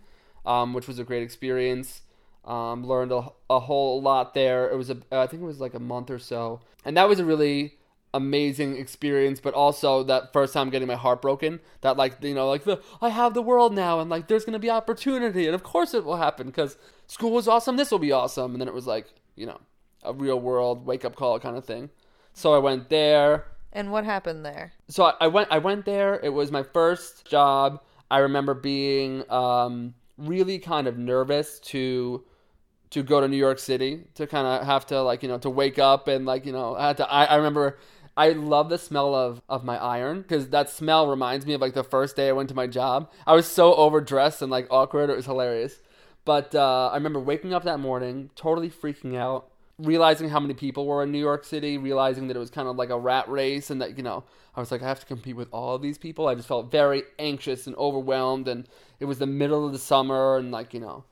um, 0.47 0.73
which 0.73 0.89
was 0.89 0.99
a 0.99 1.05
great 1.05 1.23
experience. 1.23 2.01
Um, 2.45 2.87
learned 2.87 3.13
a, 3.13 3.29
a 3.51 3.61
whole 3.61 4.01
lot 4.01 4.35
there. 4.35 4.71
It 4.71 4.77
was 4.77 4.91
a, 4.91 4.97
I 5.13 5.27
think 5.27 5.43
it 5.43 5.47
was 5.47 5.61
like 5.61 5.75
a 5.75 5.79
month 5.79 6.11
or 6.11 6.19
so, 6.19 6.61
and 6.85 6.97
that 6.97 7.09
was 7.09 7.21
a 7.21 7.25
really 7.25 7.75
amazing 8.13 8.77
experience, 8.77 9.41
but 9.41 9.55
also 9.55 10.03
that 10.05 10.33
first 10.33 10.53
time 10.53 10.71
getting 10.71 10.89
my 10.89 10.97
heart 10.97 11.23
broken. 11.23 11.61
That 11.83 11.97
like 11.97 12.23
you 12.23 12.35
know 12.35 12.49
like 12.49 12.65
the 12.65 12.81
I 13.01 13.11
have 13.11 13.35
the 13.35 13.43
world 13.43 13.75
now, 13.75 14.01
and 14.01 14.11
like 14.11 14.29
there's 14.29 14.45
gonna 14.45 14.59
be 14.59 14.71
opportunity, 14.71 15.47
and 15.47 15.55
of 15.55 15.63
course 15.63 15.95
it 15.95 16.05
will 16.05 16.17
happen 16.17 16.47
because 16.47 16.77
school 17.07 17.31
was 17.31 17.49
awesome. 17.49 17.77
This 17.77 17.91
will 17.91 17.99
be 17.99 18.13
awesome, 18.13 18.53
and 18.53 18.61
then 18.61 18.69
it 18.69 18.75
was 18.75 18.87
like 18.87 19.07
you 19.37 19.47
know 19.47 19.61
a 20.03 20.13
real 20.13 20.41
world 20.41 20.87
wake 20.87 21.05
up 21.05 21.17
call 21.17 21.39
kind 21.39 21.57
of 21.57 21.65
thing. 21.65 21.91
So 22.33 22.55
I 22.55 22.59
went 22.59 22.89
there. 22.89 23.47
And 23.73 23.93
what 23.93 24.05
happened 24.05 24.45
there? 24.45 24.73
So 24.89 25.05
I, 25.05 25.15
I 25.21 25.27
went 25.29 25.49
I 25.51 25.59
went 25.59 25.85
there. 25.85 26.19
It 26.23 26.31
was 26.31 26.51
my 26.51 26.63
first 26.63 27.27
job. 27.27 27.81
I 28.11 28.19
remember 28.19 28.55
being 28.55 29.31
um, 29.31 29.95
really 30.19 30.59
kind 30.59 30.89
of 30.89 30.99
nervous 30.99 31.61
to 31.61 32.25
to 32.91 33.03
go 33.03 33.21
to 33.21 33.29
New 33.29 33.37
York 33.37 33.59
City 33.59 34.05
to 34.15 34.27
kind 34.27 34.47
of 34.47 34.67
have 34.67 34.87
to 34.87 35.01
like 35.03 35.23
you 35.23 35.29
know 35.29 35.39
to 35.39 35.51
wake 35.51 35.79
up 35.79 36.09
and 36.09 36.27
like 36.27 36.45
you 36.45 36.53
know 36.53 36.77
I 36.77 36.89
had 36.89 36.97
to 36.99 37.11
I, 37.11 37.25
I 37.25 37.37
remember 37.37 37.79
I 38.17 38.31
love 38.31 38.69
the 38.69 38.79
smell 38.79 39.15
of 39.15 39.41
of 39.49 39.65
my 39.65 39.79
iron 39.79 40.23
because 40.23 40.49
that 40.51 40.69
smell 40.69 41.09
reminds 41.09 41.47
me 41.47 41.55
of 41.55 41.61
like 41.61 41.75
the 41.75 41.85
first 41.85 42.17
day 42.17 42.29
I 42.29 42.33
went 42.33 42.49
to 42.51 42.55
my 42.55 42.67
job. 42.67 43.11
I 43.27 43.35
was 43.35 43.47
so 43.47 43.75
overdressed 43.75 44.43
and 44.43 44.51
like 44.51 44.67
awkward. 44.71 45.11
It 45.11 45.17
was 45.17 45.27
hilarious. 45.27 45.81
But 46.25 46.55
uh, 46.55 46.91
I 46.93 46.97
remember 46.97 47.19
waking 47.19 47.55
up 47.55 47.65
that 47.65 47.81
morning, 47.81 48.31
totally 48.37 48.69
freaking 48.69 49.17
out, 49.17 49.49
realizing 49.79 50.29
how 50.29 50.39
many 50.39 50.53
people 50.53 50.87
were 50.87 51.03
in 51.03 51.11
New 51.11 51.19
York 51.19 51.45
City, 51.45 51.79
realizing 51.79 52.29
that 52.29 52.37
it 52.37 52.41
was 52.41 52.51
kind 52.51 52.69
of 52.69 52.77
like 52.77 52.91
a 52.91 52.99
rat 52.99 53.29
race, 53.29 53.71
and 53.71 53.81
that 53.81 53.97
you 53.97 54.03
know 54.03 54.25
I 54.55 54.61
was 54.61 54.71
like 54.71 54.83
I 54.83 54.89
have 54.89 55.01
to 55.01 55.07
compete 55.07 55.37
with 55.37 55.49
all 55.53 55.79
these 55.79 55.97
people. 55.97 56.29
I 56.29 56.35
just 56.35 56.49
felt 56.49 56.71
very 56.71 57.05
anxious 57.19 57.67
and 57.67 57.75
overwhelmed, 57.77 58.49
and 58.49 58.69
it 58.99 59.07
was 59.07 59.19
the 59.19 59.27
middle 59.27 59.65
of 59.65 59.73
the 59.73 59.79
summer, 59.79 60.37
and 60.37 60.51
like 60.51 60.75
you 60.75 60.81
know 60.81 61.05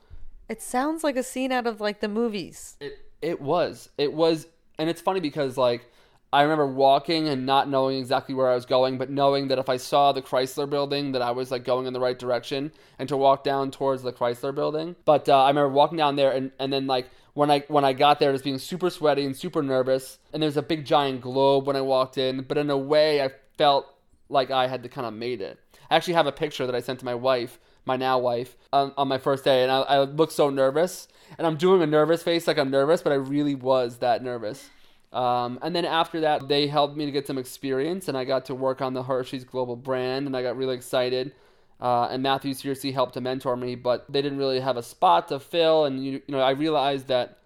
It 0.48 0.62
sounds 0.62 1.04
like 1.04 1.16
a 1.16 1.22
scene 1.22 1.52
out 1.52 1.66
of 1.66 1.80
like 1.80 2.00
the 2.00 2.08
movies. 2.08 2.76
it 2.80 2.98
it 3.20 3.40
was. 3.40 3.90
It 3.98 4.12
was 4.12 4.46
and 4.78 4.88
it's 4.88 5.00
funny 5.00 5.20
because 5.20 5.56
like 5.56 5.90
I 6.32 6.42
remember 6.42 6.66
walking 6.66 7.28
and 7.28 7.46
not 7.46 7.70
knowing 7.70 7.98
exactly 7.98 8.34
where 8.34 8.50
I 8.50 8.54
was 8.54 8.66
going, 8.66 8.98
but 8.98 9.08
knowing 9.08 9.48
that 9.48 9.58
if 9.58 9.70
I 9.70 9.78
saw 9.78 10.12
the 10.12 10.20
Chrysler 10.20 10.68
building 10.68 11.12
that 11.12 11.22
I 11.22 11.30
was 11.30 11.50
like 11.50 11.64
going 11.64 11.86
in 11.86 11.94
the 11.94 12.00
right 12.00 12.18
direction 12.18 12.70
and 12.98 13.08
to 13.08 13.16
walk 13.16 13.44
down 13.44 13.70
towards 13.70 14.02
the 14.02 14.12
Chrysler 14.12 14.54
building. 14.54 14.94
But 15.06 15.28
uh, 15.28 15.42
I 15.44 15.48
remember 15.48 15.70
walking 15.70 15.96
down 15.96 16.16
there 16.16 16.32
and, 16.32 16.52
and 16.58 16.70
then 16.70 16.86
like 16.86 17.08
when 17.32 17.50
I 17.50 17.60
when 17.68 17.84
I 17.84 17.94
got 17.94 18.18
there 18.18 18.32
just 18.32 18.44
being 18.44 18.58
super 18.58 18.90
sweaty 18.90 19.24
and 19.24 19.34
super 19.34 19.62
nervous 19.62 20.18
and 20.32 20.42
there's 20.42 20.58
a 20.58 20.62
big 20.62 20.84
giant 20.84 21.22
globe 21.22 21.66
when 21.66 21.76
I 21.76 21.80
walked 21.80 22.18
in, 22.18 22.42
but 22.42 22.58
in 22.58 22.68
a 22.68 22.76
way 22.76 23.22
I 23.22 23.30
felt 23.56 23.86
like 24.28 24.50
I 24.50 24.66
had 24.66 24.82
to 24.82 24.88
kind 24.90 25.06
of 25.06 25.14
made 25.14 25.40
it. 25.40 25.58
I 25.90 25.96
actually 25.96 26.14
have 26.14 26.26
a 26.26 26.32
picture 26.32 26.66
that 26.66 26.74
I 26.74 26.80
sent 26.80 26.98
to 26.98 27.06
my 27.06 27.14
wife, 27.14 27.58
my 27.88 27.96
now 27.96 28.18
wife, 28.20 28.56
on, 28.72 28.92
on 28.96 29.08
my 29.08 29.18
first 29.18 29.42
day, 29.42 29.64
and 29.64 29.72
I, 29.72 29.80
I 29.80 30.02
looked 30.04 30.32
so 30.32 30.50
nervous. 30.50 31.08
And 31.36 31.46
I'm 31.46 31.56
doing 31.56 31.82
a 31.82 31.86
nervous 31.86 32.22
face, 32.22 32.46
like 32.46 32.58
I'm 32.58 32.70
nervous, 32.70 33.02
but 33.02 33.12
I 33.12 33.16
really 33.16 33.54
was 33.54 33.98
that 33.98 34.22
nervous. 34.22 34.70
Um, 35.12 35.58
and 35.62 35.74
then 35.74 35.84
after 35.84 36.20
that, 36.20 36.48
they 36.48 36.66
helped 36.66 36.96
me 36.96 37.04
to 37.04 37.10
get 37.10 37.26
some 37.26 37.36
experience, 37.36 38.08
and 38.08 38.16
I 38.16 38.24
got 38.24 38.46
to 38.46 38.54
work 38.54 38.80
on 38.80 38.94
the 38.94 39.02
Hershey's 39.02 39.44
global 39.44 39.76
brand, 39.76 40.26
and 40.26 40.36
I 40.36 40.42
got 40.42 40.56
really 40.56 40.76
excited. 40.76 41.32
Uh, 41.80 42.08
and 42.10 42.22
Matthew 42.22 42.54
seriously 42.54 42.92
helped 42.92 43.14
to 43.14 43.20
mentor 43.20 43.56
me, 43.56 43.74
but 43.74 44.10
they 44.10 44.22
didn't 44.22 44.38
really 44.38 44.60
have 44.60 44.76
a 44.76 44.82
spot 44.82 45.28
to 45.28 45.40
fill, 45.40 45.84
and 45.84 46.04
you, 46.04 46.12
you 46.12 46.34
know, 46.34 46.40
I 46.40 46.50
realized 46.50 47.08
that 47.08 47.38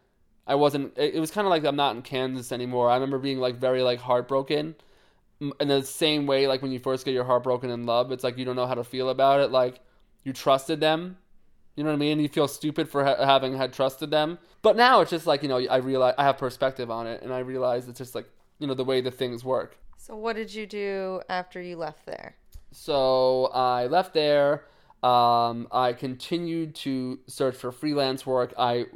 I 0.47 0.55
wasn't. 0.55 0.97
It, 0.97 1.15
it 1.17 1.21
was 1.21 1.31
kind 1.31 1.47
of 1.47 1.51
like 1.51 1.65
I'm 1.65 1.77
not 1.77 1.97
in 1.97 2.03
Kansas 2.03 2.53
anymore. 2.53 2.91
I 2.91 2.95
remember 2.95 3.19
being 3.19 3.39
like 3.39 3.57
very 3.57 3.83
like 3.83 4.01
heartbroken, 4.01 4.75
in 5.61 5.69
the 5.69 5.83
same 5.83 6.27
way 6.27 6.47
like 6.47 6.63
when 6.63 6.73
you 6.73 6.79
first 6.79 7.05
get 7.05 7.15
your 7.15 7.25
heart 7.25 7.43
broken 7.43 7.71
in 7.71 7.85
love, 7.85 8.13
it's 8.13 8.25
like 8.25 8.39
you 8.39 8.45
don't 8.45 8.57
know 8.57 8.67
how 8.67 8.75
to 8.75 8.85
feel 8.85 9.11
about 9.11 9.41
it. 9.41 9.51
Like 9.51 9.81
you 10.25 10.33
trusted 10.33 10.81
them, 10.81 11.17
you 11.77 11.85
know 11.85 11.91
what 11.91 11.97
I 11.97 11.99
mean? 11.99 12.21
You 12.21 12.29
feel 12.29 12.49
stupid 12.49 12.89
for 12.89 13.05
ha- 13.05 13.25
having 13.25 13.57
had 13.57 13.73
trusted 13.73 14.11
them. 14.11 14.39
But 14.61 14.77
now 14.77 15.01
it's 15.01 15.11
just 15.11 15.27
like, 15.27 15.43
you 15.43 15.49
know, 15.49 15.59
I 15.59 15.77
realize 15.77 16.15
I 16.19 16.25
have 16.25 16.39
perspective 16.39 16.91
on 16.91 17.07
it 17.07 17.23
and 17.23 17.33
I 17.33 17.39
realize 17.39 17.89
it's 17.89 17.99
just 17.99 18.15
like, 18.15 18.29
you 18.59 18.67
know, 18.67 18.75
the 18.75 18.85
way 18.85 19.01
the 19.01 19.11
things 19.11 19.45
work. 19.45 19.79
So 19.97 20.17
what 20.17 20.37
did 20.37 20.53
you 20.53 20.67
do 20.67 21.23
after 21.29 21.63
you 21.63 21.77
left 21.77 22.07
there? 22.07 22.37
So 22.73 23.47
I 23.47 23.87
left 23.87 24.15
there. 24.15 24.65
Um, 25.03 25.67
I 25.73 25.95
continued 25.95 26.75
to 26.77 27.21
search 27.27 27.57
for 27.57 27.73
freelance 27.73 28.27
work. 28.27 28.53
I 28.59 28.87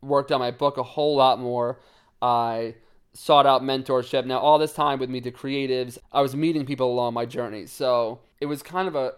worked 0.00 0.32
on 0.32 0.40
my 0.40 0.50
book 0.50 0.78
a 0.78 0.82
whole 0.82 1.16
lot 1.16 1.38
more. 1.38 1.80
I 2.20 2.76
sought 3.12 3.46
out 3.46 3.62
mentorship. 3.62 4.24
Now, 4.24 4.38
all 4.38 4.58
this 4.58 4.72
time 4.72 4.98
with 4.98 5.10
Meet 5.10 5.24
the 5.24 5.32
Creatives, 5.32 5.98
I 6.12 6.22
was 6.22 6.34
meeting 6.34 6.64
people 6.64 6.90
along 6.90 7.14
my 7.14 7.26
journey. 7.26 7.66
So 7.66 8.20
it 8.40 8.46
was 8.46 8.62
kind 8.62 8.88
of 8.88 8.96
a 8.96 9.12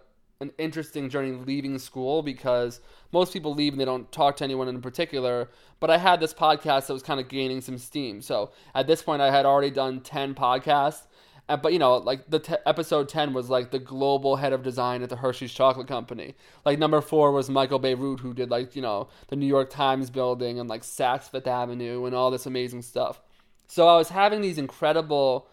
an 0.45 0.53
interesting 0.59 1.09
journey 1.09 1.33
leaving 1.33 1.79
school 1.79 2.23
because 2.23 2.81
most 3.13 3.33
people 3.33 3.55
leave 3.55 3.73
and 3.73 3.81
they 3.81 3.85
don't 3.85 4.11
talk 4.13 4.37
to 4.37 4.45
anyone 4.45 4.69
in 4.69 4.81
particular. 4.81 5.51
But 5.81 5.91
I 5.91 5.99
had 5.99 6.21
this 6.21 6.33
podcast 6.33 6.87
that 6.87 6.93
was 6.93 7.03
kind 7.03 7.21
of 7.21 7.29
gaining 7.29 7.61
some 7.61 7.79
steam. 7.79 8.21
So 8.21 8.53
at 8.75 8.87
this 8.87 9.03
point, 9.03 9.23
I 9.23 9.31
had 9.31 9.47
already 9.47 9.71
done 9.71 10.01
10 10.01 10.35
podcasts. 10.35 11.07
But 11.47 11.73
you 11.75 11.79
know, 11.79 11.97
like 11.97 12.31
the 12.31 12.39
t- 12.39 12.55
episode 12.65 13.09
10 13.09 13.35
was 13.35 13.51
like 13.51 13.71
the 13.71 13.79
global 13.79 14.37
head 14.37 14.55
of 14.55 14.63
design 14.63 15.03
at 15.03 15.11
the 15.11 15.17
Hershey's 15.17 15.53
Chocolate 15.53 15.87
Company. 15.87 16.35
Like 16.65 16.79
number 16.79 17.03
four 17.03 17.33
was 17.33 17.51
Michael 17.51 17.81
Bierut, 17.81 18.21
who 18.21 18.33
did 18.33 18.51
like, 18.51 18.75
you 18.75 18.81
know, 18.81 19.09
the 19.29 19.37
New 19.37 19.47
York 19.47 19.69
Times 19.69 20.09
building 20.09 20.59
and 20.59 20.71
like 20.71 20.83
Saks 20.83 21.25
Fifth 21.25 21.47
Avenue 21.47 22.07
and 22.07 22.15
all 22.15 22.31
this 22.31 22.47
amazing 22.47 22.81
stuff. 22.81 23.21
So 23.69 23.89
I 23.89 23.97
was 23.97 24.09
having 24.09 24.41
these 24.41 24.57
incredible 24.57 25.49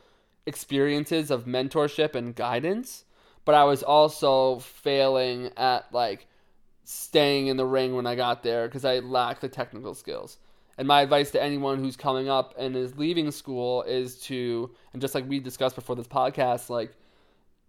experiences 0.45 1.29
of 1.29 1.45
mentorship 1.45 2.15
and 2.15 2.36
guidance, 2.36 3.05
but 3.45 3.55
I 3.55 3.63
was 3.63 3.83
also 3.83 4.60
failing 4.60 5.51
at 5.57 5.91
like 5.93 6.27
staying 6.83 7.48
in 7.48 7.57
the 7.57 7.65
ring 7.65 7.95
when 7.95 8.05
I 8.05 8.15
got 8.15 8.43
there 8.43 8.67
because 8.67 8.86
I 8.86 9.00
lacked 9.00 9.41
the 9.41 9.50
technical 9.50 9.93
skills. 9.93 10.38
And 10.77 10.88
my 10.88 11.01
advice 11.01 11.31
to 11.31 11.41
anyone 11.41 11.79
who's 11.79 11.95
coming 11.95 12.29
up 12.29 12.55
and 12.57 12.75
is 12.75 12.98
leaving 12.98 13.29
school 13.31 13.83
is 13.83 14.19
to, 14.21 14.71
and 14.93 15.01
just 15.01 15.13
like 15.13 15.27
we 15.27 15.39
discussed 15.39 15.75
before 15.75 15.95
this 15.95 16.07
podcast, 16.07 16.69
like 16.69 16.93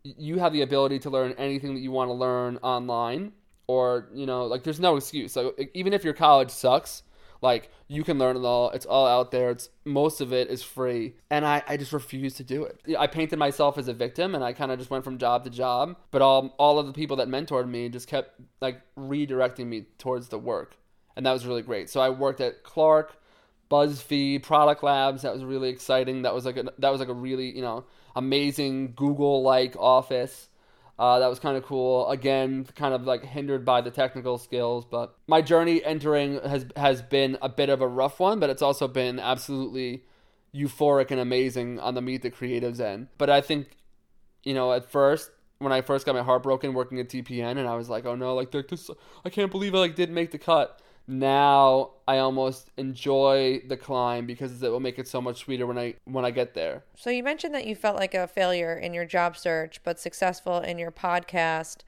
you 0.03 0.39
have 0.39 0.53
the 0.53 0.63
ability 0.63 0.99
to 1.01 1.11
learn 1.11 1.33
anything 1.39 1.75
that 1.75 1.81
you 1.81 1.91
want 1.91 2.09
to 2.09 2.15
learn 2.15 2.57
online, 2.59 3.33
or 3.67 4.09
you 4.15 4.27
know, 4.27 4.47
like 4.47 4.63
there's 4.63 4.81
no 4.81 4.97
excuse. 4.97 5.33
So 5.33 5.55
even 5.75 5.93
if 5.93 6.05
your 6.05 6.15
college 6.15 6.51
sucks, 6.51 7.03
like 7.43 7.71
you 7.89 8.05
can 8.05 8.19
learn 8.19 8.37
it 8.37 8.45
all. 8.45 8.71
It's 8.71 8.87
all 8.87 9.07
out 9.07 9.33
there. 9.33 9.51
It's 9.51 9.69
most 9.85 10.21
of 10.21 10.33
it 10.33 10.49
is 10.49 10.63
free. 10.63 11.17
And 11.29 11.45
I, 11.45 11.63
I 11.69 11.77
just 11.77 11.93
refuse 11.93 12.35
to 12.35 12.45
do 12.45 12.65
it. 12.65 12.81
I 12.99 13.09
painted 13.09 13.39
myself 13.39 13.77
as 13.77 13.89
a 13.89 13.93
victim 13.93 14.35
and 14.35 14.43
I 14.43 14.53
kind 14.53 14.73
of 14.73 14.79
just 14.79 14.91
went 14.91 15.05
from 15.05 15.19
job 15.19 15.45
to 15.45 15.51
job. 15.51 15.97
But 16.11 16.23
all 16.23 16.55
all 16.59 16.79
of 16.79 16.87
the 16.87 16.93
people 16.93 17.17
that 17.17 17.29
mentored 17.29 17.69
me 17.69 17.89
just 17.89 18.09
kept 18.09 18.41
like 18.61 18.81
redirecting 18.97 19.67
me 19.67 19.87
towards 19.99 20.29
the 20.29 20.39
work. 20.39 20.77
And 21.17 21.27
that 21.27 21.33
was 21.33 21.45
really 21.45 21.63
great. 21.63 21.91
So 21.91 22.01
I 22.01 22.09
worked 22.09 22.41
at 22.41 22.63
Clark, 22.63 23.21
BuzzFeed, 23.71 24.43
Product 24.43 24.83
Labs. 24.83 25.23
That 25.23 25.35
was 25.35 25.45
really 25.45 25.69
exciting. 25.69 26.23
That 26.23 26.35
was 26.35 26.47
like 26.47 26.57
a, 26.57 26.73
that 26.79 26.91
was 26.91 27.01
like 27.01 27.11
a 27.11 27.15
really, 27.15 27.55
you 27.55 27.63
know, 27.63 27.85
amazing 28.15 28.95
Google 28.95 29.43
like 29.43 29.77
office. 29.77 30.49
Uh, 31.03 31.19
that 31.19 31.27
was 31.27 31.41
kind 31.41 31.57
of 31.57 31.65
cool. 31.65 32.09
Again, 32.11 32.65
kind 32.77 32.95
of 32.95 33.03
like 33.03 33.25
hindered 33.25 33.65
by 33.65 33.81
the 33.81 33.91
technical 33.91 34.39
skills, 34.39 34.85
but 34.85 35.17
my 35.27 35.43
journey 35.43 35.85
entering 35.85 36.41
has 36.43 36.65
has 36.77 37.03
been 37.03 37.37
a 37.43 37.49
bit 37.49 37.69
of 37.71 37.81
a 37.81 37.89
rough 37.89 38.21
one, 38.21 38.39
but 38.39 38.49
it's 38.51 38.63
also 38.63 38.87
been 38.87 39.19
absolutely 39.19 40.05
euphoric 40.55 41.11
and 41.11 41.19
amazing 41.19 41.81
on 41.81 41.97
the 41.97 42.01
Meet 42.01 42.23
the 42.23 42.31
Creatives 42.31 42.79
end. 42.79 43.09
But 43.19 43.31
I 43.31 43.41
think, 43.41 43.77
you 44.45 44.55
know, 44.55 44.73
at 44.73 44.89
first 44.89 45.33
when 45.59 45.73
I 45.73 45.81
first 45.81 46.07
got 46.07 46.15
my 46.15 46.23
heart 46.23 46.45
broken 46.45 46.73
working 46.73 47.01
at 47.01 47.09
TPN, 47.09 47.59
and 47.59 47.67
I 47.67 47.75
was 47.75 47.89
like, 47.89 48.07
oh 48.07 48.15
no, 48.15 48.37
like 48.37 48.55
I 49.25 49.29
can't 49.29 49.51
believe 49.51 49.75
I 49.75 49.79
like 49.79 49.97
didn't 49.97 50.15
make 50.15 50.31
the 50.31 50.39
cut 50.39 50.81
now 51.13 51.91
I 52.09 52.19
almost 52.19 52.71
enjoy 52.77 53.63
the 53.67 53.77
climb 53.77 54.27
because 54.27 54.63
it 54.63 54.71
will 54.71 54.81
make 54.81 54.99
it 54.99 55.07
so 55.07 55.21
much 55.21 55.41
sweeter 55.41 55.67
when 55.67 55.79
I 55.79 55.95
when 56.05 56.25
I 56.25 56.31
get 56.31 56.55
there. 56.55 56.85
So 56.97 57.11
you 57.11 57.23
mentioned 57.23 57.55
that 57.55 57.67
you 57.67 57.75
felt 57.75 57.97
like 57.97 58.15
a 58.15 58.27
failure 58.27 58.75
in 58.75 58.95
your 58.95 59.05
job 59.05 59.37
search 59.37 59.83
but 59.85 60.01
successful 60.01 60.59
in 60.59 60.79
your 60.79 60.91
podcast. 60.91 61.79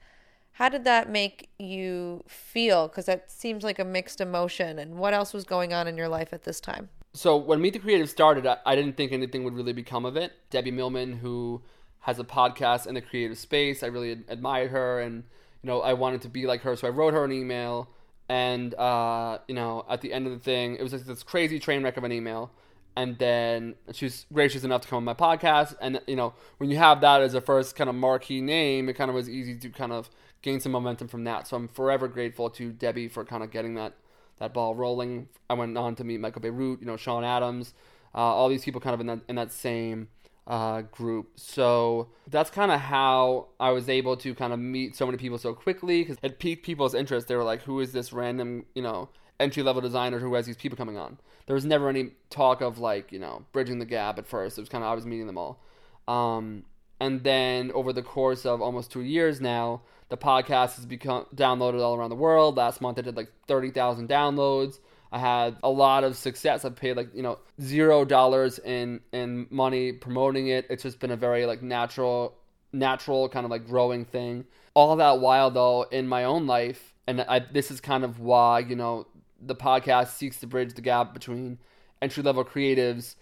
How 0.53 0.69
did 0.69 0.85
that 0.85 1.09
make 1.09 1.49
you 1.59 2.23
feel? 2.27 2.87
Because 2.87 3.07
that 3.07 3.29
seems 3.29 3.63
like 3.63 3.77
a 3.77 3.83
mixed 3.83 4.21
emotion. 4.21 4.79
And 4.79 4.97
what 4.97 5.13
else 5.13 5.33
was 5.33 5.43
going 5.43 5.73
on 5.73 5.87
in 5.87 5.97
your 5.97 6.07
life 6.07 6.31
at 6.31 6.43
this 6.43 6.61
time? 6.61 6.89
So 7.13 7.35
when 7.35 7.59
Meet 7.61 7.73
the 7.73 7.79
Creative 7.79 8.09
started, 8.09 8.45
I, 8.45 8.57
I 8.65 8.75
didn't 8.75 8.95
think 8.95 9.11
anything 9.11 9.43
would 9.43 9.53
really 9.53 9.73
become 9.73 10.05
of 10.05 10.15
it. 10.15 10.33
Debbie 10.49 10.71
Millman, 10.71 11.13
who 11.13 11.61
has 12.01 12.19
a 12.19 12.23
podcast 12.23 12.87
in 12.87 12.93
the 12.93 13.01
creative 13.01 13.37
space, 13.37 13.83
I 13.83 13.87
really 13.87 14.11
admired 14.27 14.71
her, 14.71 14.99
and 14.99 15.23
you 15.61 15.67
know 15.67 15.81
I 15.81 15.93
wanted 15.93 16.21
to 16.21 16.29
be 16.29 16.45
like 16.45 16.61
her. 16.61 16.75
So 16.75 16.87
I 16.87 16.91
wrote 16.91 17.13
her 17.13 17.25
an 17.25 17.31
email 17.31 17.89
and 18.29 18.73
uh, 18.75 19.39
you 19.47 19.55
know, 19.55 19.85
at 19.89 20.01
the 20.01 20.13
end 20.13 20.27
of 20.27 20.33
the 20.33 20.39
thing, 20.39 20.75
it 20.75 20.83
was 20.83 20.93
like 20.93 21.05
this 21.05 21.23
crazy 21.23 21.59
train 21.59 21.83
wreck 21.83 21.97
of 21.97 22.03
an 22.03 22.11
email. 22.11 22.51
And 22.97 23.17
then 23.17 23.75
she 23.91 24.05
was 24.05 24.25
gracious 24.31 24.63
enough 24.63 24.81
to 24.81 24.87
come 24.87 24.97
on 24.97 25.03
my 25.03 25.13
podcast. 25.13 25.75
And 25.81 25.99
you 26.07 26.15
know, 26.15 26.33
when 26.57 26.69
you 26.69 26.77
have 26.77 27.01
that 27.01 27.21
as 27.21 27.33
a 27.33 27.41
first 27.41 27.75
kind 27.75 27.89
of 27.89 27.95
marquee 27.95 28.41
name, 28.41 28.87
it 28.87 28.93
kind 28.93 29.09
of 29.09 29.15
was 29.15 29.29
easy 29.29 29.55
to 29.57 29.69
kind 29.69 29.91
of 29.91 30.09
gain 30.41 30.59
some 30.59 30.71
momentum 30.71 31.07
from 31.09 31.25
that. 31.25 31.47
So 31.47 31.57
I'm 31.57 31.67
forever 31.67 32.07
grateful 32.07 32.49
to 32.51 32.71
Debbie 32.71 33.09
for 33.09 33.25
kind 33.25 33.43
of 33.43 33.51
getting 33.51 33.75
that 33.75 33.93
that 34.39 34.53
ball 34.53 34.75
rolling. 34.75 35.27
I 35.49 35.53
went 35.55 35.77
on 35.77 35.95
to 35.95 36.03
meet 36.03 36.19
Michael 36.19 36.41
Bierut, 36.41 36.79
you 36.79 36.85
know, 36.85 36.97
Sean 36.97 37.23
Adams, 37.23 37.73
uh, 38.13 38.19
all 38.19 38.49
these 38.49 38.63
people 38.63 38.81
kind 38.81 38.93
of 38.93 39.01
in 39.01 39.07
that 39.07 39.19
in 39.27 39.35
that 39.35 39.51
same 39.51 40.07
uh, 40.47 40.81
group. 40.83 41.31
So 41.35 42.09
that's 42.27 42.49
kind 42.49 42.71
of 42.71 42.79
how 42.79 43.47
I 43.59 43.71
was 43.71 43.89
able 43.89 44.17
to 44.17 44.35
kind 44.35 44.53
of 44.53 44.59
meet 44.59 44.95
so 44.95 45.05
many 45.05 45.17
people 45.17 45.37
so 45.37 45.53
quickly 45.53 46.03
because 46.03 46.17
it 46.21 46.39
piqued 46.39 46.65
people's 46.65 46.93
interest. 46.93 47.27
They 47.27 47.35
were 47.35 47.43
like, 47.43 47.63
who 47.63 47.79
is 47.79 47.93
this 47.93 48.13
random, 48.13 48.65
you 48.75 48.81
know, 48.81 49.09
entry 49.39 49.63
level 49.63 49.81
designer 49.81 50.19
who 50.19 50.33
has 50.35 50.45
these 50.45 50.57
people 50.57 50.77
coming 50.77 50.97
on? 50.97 51.17
There 51.47 51.55
was 51.55 51.65
never 51.65 51.89
any 51.89 52.11
talk 52.29 52.61
of 52.61 52.79
like, 52.79 53.11
you 53.11 53.19
know, 53.19 53.45
bridging 53.51 53.79
the 53.79 53.85
gap 53.85 54.17
at 54.17 54.27
first. 54.27 54.57
It 54.57 54.61
was 54.61 54.69
kind 54.69 54.83
of, 54.83 54.91
I 54.91 54.95
was 54.95 55.05
meeting 55.05 55.27
them 55.27 55.37
all. 55.37 55.59
Um, 56.07 56.65
and 56.99 57.23
then 57.23 57.71
over 57.73 57.91
the 57.91 58.01
course 58.01 58.45
of 58.45 58.61
almost 58.61 58.91
two 58.91 59.01
years 59.01 59.41
now, 59.41 59.81
the 60.09 60.17
podcast 60.17 60.75
has 60.75 60.85
become 60.85 61.25
downloaded 61.35 61.81
all 61.81 61.95
around 61.95 62.09
the 62.09 62.15
world. 62.15 62.55
Last 62.57 62.81
month 62.81 62.99
I 62.99 63.01
did 63.01 63.17
like 63.17 63.31
30,000 63.47 64.07
downloads. 64.07 64.79
I 65.15 65.17
had 65.17 65.55
a 65.63 65.69
lot 65.69 66.03
of 66.03 66.17
success. 66.17 66.65
I 66.65 66.69
paid 66.71 66.97
like 66.97 67.15
you 67.15 67.23
know 67.23 67.39
zero 67.61 68.03
dollars 68.03 68.59
in 68.59 68.99
in 69.13 69.47
money 69.49 69.93
promoting 69.93 70.47
it. 70.49 70.67
It's 70.69 70.83
just 70.83 70.99
been 70.99 71.11
a 71.11 71.15
very 71.15 71.45
like 71.45 71.63
natural, 71.63 72.35
natural 72.73 73.29
kind 73.29 73.45
of 73.45 73.49
like 73.49 73.65
growing 73.65 74.03
thing. 74.03 74.43
All 74.73 74.93
that 74.97 75.21
while 75.21 75.49
though 75.49 75.83
in 75.83 76.05
my 76.05 76.25
own 76.25 76.47
life, 76.47 76.93
and 77.07 77.21
I, 77.21 77.39
this 77.39 77.71
is 77.71 77.79
kind 77.79 78.03
of 78.03 78.19
why 78.19 78.59
you 78.59 78.75
know 78.75 79.07
the 79.41 79.55
podcast 79.55 80.09
seeks 80.09 80.41
to 80.41 80.47
bridge 80.47 80.73
the 80.73 80.81
gap 80.81 81.13
between 81.13 81.59
entry 82.01 82.21
level 82.21 82.43
creatives 82.43 83.15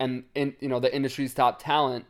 and 0.00 0.24
in 0.34 0.56
you 0.58 0.68
know 0.68 0.80
the 0.80 0.92
industry's 0.92 1.32
top 1.32 1.62
talent. 1.62 2.06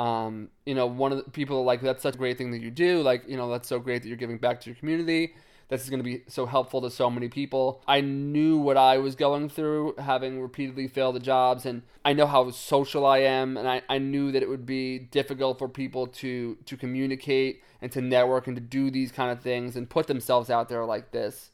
Um, 0.00 0.48
you 0.66 0.74
know, 0.74 0.86
one 0.86 1.12
of 1.12 1.24
the 1.24 1.30
people 1.30 1.62
like 1.62 1.80
that's 1.80 2.02
such 2.02 2.16
a 2.16 2.18
great 2.18 2.38
thing 2.38 2.50
that 2.50 2.60
you 2.60 2.72
do. 2.72 3.02
Like, 3.02 3.22
you 3.28 3.36
know, 3.36 3.48
that's 3.52 3.68
so 3.68 3.78
great 3.78 4.02
that 4.02 4.08
you're 4.08 4.16
giving 4.16 4.38
back 4.38 4.60
to 4.62 4.70
your 4.70 4.74
community 4.74 5.34
this 5.70 5.84
is 5.84 5.88
going 5.88 6.00
to 6.00 6.04
be 6.04 6.24
so 6.26 6.46
helpful 6.46 6.82
to 6.82 6.90
so 6.90 7.08
many 7.08 7.28
people. 7.28 7.80
I 7.86 8.00
knew 8.00 8.58
what 8.58 8.76
I 8.76 8.98
was 8.98 9.14
going 9.14 9.48
through, 9.48 9.94
having 9.98 10.42
repeatedly 10.42 10.88
failed 10.88 11.14
the 11.14 11.20
jobs, 11.20 11.64
and 11.64 11.82
I 12.04 12.12
know 12.12 12.26
how 12.26 12.50
social 12.50 13.06
I 13.06 13.18
am, 13.18 13.56
and 13.56 13.68
I, 13.68 13.82
I 13.88 13.98
knew 13.98 14.32
that 14.32 14.42
it 14.42 14.48
would 14.48 14.66
be 14.66 14.98
difficult 14.98 15.58
for 15.58 15.68
people 15.68 16.08
to 16.08 16.58
to 16.66 16.76
communicate 16.76 17.62
and 17.80 17.90
to 17.92 18.00
network 18.00 18.48
and 18.48 18.56
to 18.56 18.60
do 18.60 18.90
these 18.90 19.12
kind 19.12 19.30
of 19.30 19.40
things 19.40 19.76
and 19.76 19.88
put 19.88 20.08
themselves 20.08 20.50
out 20.50 20.68
there 20.68 20.84
like 20.84 21.12
this. 21.12 21.52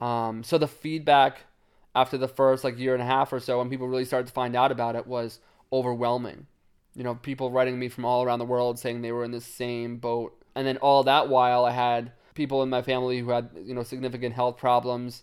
Um, 0.00 0.42
so 0.42 0.58
the 0.58 0.68
feedback 0.68 1.42
after 1.94 2.18
the 2.18 2.28
first 2.28 2.64
like 2.64 2.76
year 2.76 2.92
and 2.92 3.02
a 3.02 3.06
half 3.06 3.32
or 3.32 3.38
so, 3.38 3.58
when 3.58 3.70
people 3.70 3.88
really 3.88 4.04
started 4.04 4.26
to 4.26 4.32
find 4.32 4.56
out 4.56 4.72
about 4.72 4.96
it, 4.96 5.06
was 5.06 5.38
overwhelming. 5.72 6.48
You 6.96 7.04
know, 7.04 7.14
people 7.14 7.52
writing 7.52 7.78
me 7.78 7.88
from 7.88 8.04
all 8.04 8.24
around 8.24 8.40
the 8.40 8.44
world 8.44 8.80
saying 8.80 9.00
they 9.00 9.12
were 9.12 9.24
in 9.24 9.30
the 9.30 9.40
same 9.40 9.98
boat, 9.98 10.36
and 10.56 10.66
then 10.66 10.76
all 10.78 11.04
that 11.04 11.28
while 11.28 11.64
I 11.64 11.70
had 11.70 12.10
people 12.34 12.62
in 12.62 12.70
my 12.70 12.82
family 12.82 13.20
who 13.20 13.30
had 13.30 13.50
you 13.64 13.74
know 13.74 13.82
significant 13.82 14.34
health 14.34 14.56
problems, 14.56 15.22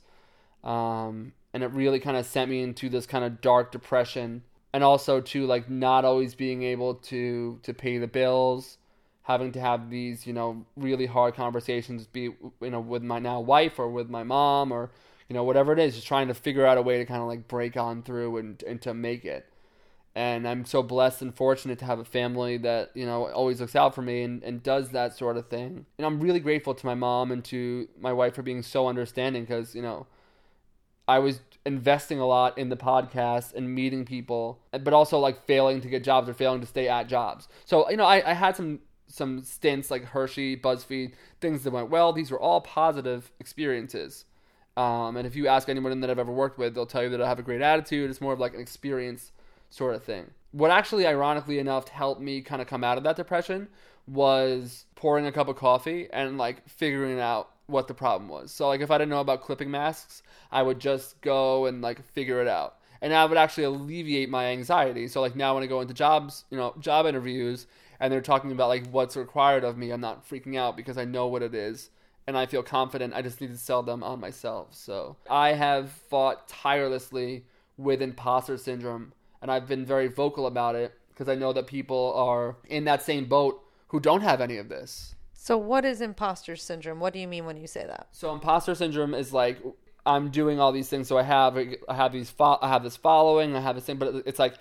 um, 0.63 1.33
and 1.53 1.63
it 1.63 1.71
really 1.71 1.99
kind 1.99 2.17
of 2.17 2.25
sent 2.25 2.49
me 2.49 2.61
into 2.61 2.89
this 2.89 3.05
kind 3.05 3.23
of 3.23 3.41
dark 3.41 3.71
depression, 3.71 4.43
and 4.73 4.83
also 4.83 5.21
to 5.21 5.45
like 5.45 5.69
not 5.69 6.05
always 6.05 6.35
being 6.35 6.63
able 6.63 6.95
to 6.95 7.59
to 7.63 7.73
pay 7.73 7.97
the 7.97 8.07
bills, 8.07 8.77
having 9.23 9.51
to 9.51 9.59
have 9.59 9.89
these 9.89 10.25
you 10.25 10.33
know 10.33 10.65
really 10.75 11.05
hard 11.05 11.35
conversations, 11.35 12.07
be 12.07 12.21
you 12.61 12.69
know 12.69 12.79
with 12.79 13.03
my 13.03 13.19
now 13.19 13.39
wife 13.39 13.79
or 13.79 13.89
with 13.89 14.09
my 14.09 14.23
mom 14.23 14.71
or 14.71 14.91
you 15.29 15.33
know 15.33 15.43
whatever 15.43 15.73
it 15.73 15.79
is, 15.79 15.95
just 15.95 16.07
trying 16.07 16.27
to 16.27 16.33
figure 16.33 16.65
out 16.65 16.77
a 16.77 16.81
way 16.81 16.97
to 16.97 17.05
kind 17.05 17.21
of 17.21 17.27
like 17.27 17.47
break 17.47 17.77
on 17.77 18.03
through 18.03 18.37
and 18.37 18.63
and 18.63 18.81
to 18.81 18.93
make 18.93 19.25
it 19.25 19.50
and 20.13 20.47
I'm 20.47 20.65
so 20.65 20.83
blessed 20.83 21.21
and 21.21 21.33
fortunate 21.33 21.79
to 21.79 21.85
have 21.85 21.99
a 21.99 22.05
family 22.05 22.57
that 22.57 22.91
you 22.93 23.05
know 23.05 23.29
always 23.29 23.61
looks 23.61 23.75
out 23.75 23.95
for 23.95 24.01
me 24.01 24.23
and, 24.23 24.43
and 24.43 24.61
does 24.61 24.89
that 24.89 25.15
sort 25.15 25.37
of 25.37 25.47
thing. 25.47 25.85
And 25.97 26.05
I'm 26.05 26.19
really 26.19 26.39
grateful 26.39 26.73
to 26.75 26.85
my 26.85 26.95
mom 26.95 27.31
and 27.31 27.43
to 27.45 27.87
my 27.99 28.11
wife 28.11 28.35
for 28.35 28.41
being 28.41 28.61
so 28.61 28.87
understanding 28.87 29.43
because 29.43 29.73
you 29.73 29.81
know 29.81 30.07
I 31.07 31.19
was 31.19 31.39
investing 31.65 32.19
a 32.19 32.25
lot 32.25 32.57
in 32.57 32.69
the 32.69 32.77
podcast 32.77 33.53
and 33.53 33.73
meeting 33.73 34.05
people, 34.05 34.59
but 34.71 34.93
also 34.93 35.19
like 35.19 35.45
failing 35.45 35.81
to 35.81 35.87
get 35.87 36.03
jobs 36.03 36.27
or 36.27 36.33
failing 36.33 36.61
to 36.61 36.67
stay 36.67 36.87
at 36.89 37.07
jobs. 37.07 37.47
So 37.65 37.89
you 37.89 37.97
know 37.97 38.05
I, 38.05 38.31
I 38.31 38.33
had 38.33 38.55
some 38.55 38.79
some 39.07 39.41
stints 39.43 39.91
like 39.91 40.05
Hershey, 40.05 40.57
BuzzFeed, 40.57 41.13
things 41.39 41.63
that 41.63 41.71
went 41.71 41.89
well. 41.89 42.13
These 42.13 42.31
were 42.31 42.39
all 42.39 42.61
positive 42.61 43.31
experiences. 43.39 44.25
Um, 44.77 45.17
and 45.17 45.27
if 45.27 45.35
you 45.35 45.47
ask 45.47 45.67
anyone 45.67 45.99
that 45.99 46.09
I've 46.09 46.19
ever 46.19 46.31
worked 46.31 46.57
with, 46.57 46.73
they'll 46.73 46.85
tell 46.85 47.03
you 47.03 47.09
that 47.09 47.21
I 47.21 47.27
have 47.27 47.39
a 47.39 47.43
great 47.43 47.61
attitude. 47.61 48.09
It's 48.09 48.21
more 48.21 48.31
of 48.31 48.39
like 48.39 48.53
an 48.53 48.61
experience 48.61 49.33
sort 49.71 49.95
of 49.95 50.03
thing. 50.03 50.29
What 50.51 50.69
actually, 50.69 51.07
ironically 51.07 51.57
enough, 51.57 51.87
helped 51.87 52.21
me 52.21 52.41
kind 52.41 52.61
of 52.61 52.67
come 52.67 52.83
out 52.83 52.97
of 52.97 53.03
that 53.05 53.15
depression 53.15 53.69
was 54.07 54.85
pouring 54.95 55.25
a 55.25 55.31
cup 55.31 55.47
of 55.47 55.55
coffee 55.55 56.07
and 56.11 56.37
like 56.37 56.67
figuring 56.67 57.19
out 57.19 57.49
what 57.67 57.87
the 57.87 57.93
problem 57.93 58.29
was. 58.29 58.51
So 58.51 58.67
like 58.67 58.81
if 58.81 58.91
I 58.91 58.97
didn't 58.97 59.11
know 59.11 59.21
about 59.21 59.41
clipping 59.41 59.71
masks, 59.71 60.21
I 60.51 60.61
would 60.61 60.79
just 60.79 61.19
go 61.21 61.65
and 61.65 61.81
like 61.81 62.05
figure 62.11 62.41
it 62.41 62.47
out. 62.47 62.77
And 63.01 63.13
that 63.13 63.29
would 63.29 63.37
actually 63.37 63.63
alleviate 63.63 64.29
my 64.29 64.47
anxiety. 64.47 65.07
So 65.07 65.21
like 65.21 65.35
now 65.35 65.55
when 65.55 65.63
I 65.63 65.67
go 65.67 65.81
into 65.81 65.93
jobs, 65.93 66.43
you 66.51 66.57
know, 66.57 66.75
job 66.79 67.05
interviews 67.05 67.65
and 67.99 68.11
they're 68.11 68.21
talking 68.21 68.51
about 68.51 68.67
like 68.67 68.87
what's 68.87 69.15
required 69.15 69.63
of 69.63 69.77
me, 69.77 69.91
I'm 69.91 70.01
not 70.01 70.27
freaking 70.27 70.57
out 70.57 70.75
because 70.75 70.97
I 70.97 71.05
know 71.05 71.27
what 71.27 71.41
it 71.41 71.55
is 71.55 71.89
and 72.27 72.37
I 72.37 72.45
feel 72.45 72.63
confident. 72.63 73.13
I 73.13 73.21
just 73.21 73.41
need 73.41 73.51
to 73.51 73.57
sell 73.57 73.81
them 73.81 74.03
on 74.03 74.19
myself. 74.19 74.75
So 74.75 75.15
I 75.29 75.53
have 75.53 75.91
fought 75.91 76.47
tirelessly 76.47 77.45
with 77.77 78.01
imposter 78.01 78.57
syndrome, 78.57 79.13
and 79.41 79.51
I've 79.51 79.67
been 79.67 79.85
very 79.85 80.07
vocal 80.07 80.47
about 80.47 80.75
it 80.75 80.93
because 81.09 81.27
I 81.29 81.35
know 81.35 81.53
that 81.53 81.67
people 81.67 82.13
are 82.15 82.57
in 82.67 82.85
that 82.85 83.01
same 83.01 83.25
boat 83.25 83.63
who 83.87 83.99
don't 83.99 84.21
have 84.21 84.41
any 84.41 84.57
of 84.57 84.69
this. 84.69 85.15
So, 85.33 85.57
what 85.57 85.85
is 85.85 86.01
imposter 86.01 86.55
syndrome? 86.55 86.99
What 86.99 87.13
do 87.13 87.19
you 87.19 87.27
mean 87.27 87.45
when 87.45 87.57
you 87.57 87.67
say 87.67 87.85
that? 87.85 88.07
So, 88.11 88.31
imposter 88.31 88.75
syndrome 88.75 89.13
is 89.13 89.33
like 89.33 89.57
I'm 90.05 90.29
doing 90.29 90.59
all 90.59 90.71
these 90.71 90.89
things. 90.89 91.07
So 91.07 91.17
I 91.17 91.23
have 91.23 91.57
I 91.57 91.93
have 91.93 92.11
these 92.11 92.29
fo- 92.29 92.59
I 92.61 92.69
have 92.69 92.83
this 92.83 92.97
following. 92.97 93.55
I 93.55 93.59
have 93.59 93.75
this 93.75 93.85
thing, 93.85 93.97
but 93.97 94.23
it's 94.25 94.39
like 94.39 94.55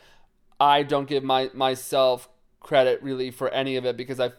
I 0.59 0.83
don't 0.83 1.09
give 1.09 1.25
my 1.25 1.51
myself 1.55 2.29
credit 2.61 3.03
really 3.03 3.31
for 3.31 3.49
any 3.49 3.77
of 3.77 3.87
it 3.87 3.97
because 3.97 4.21
I 4.21 4.33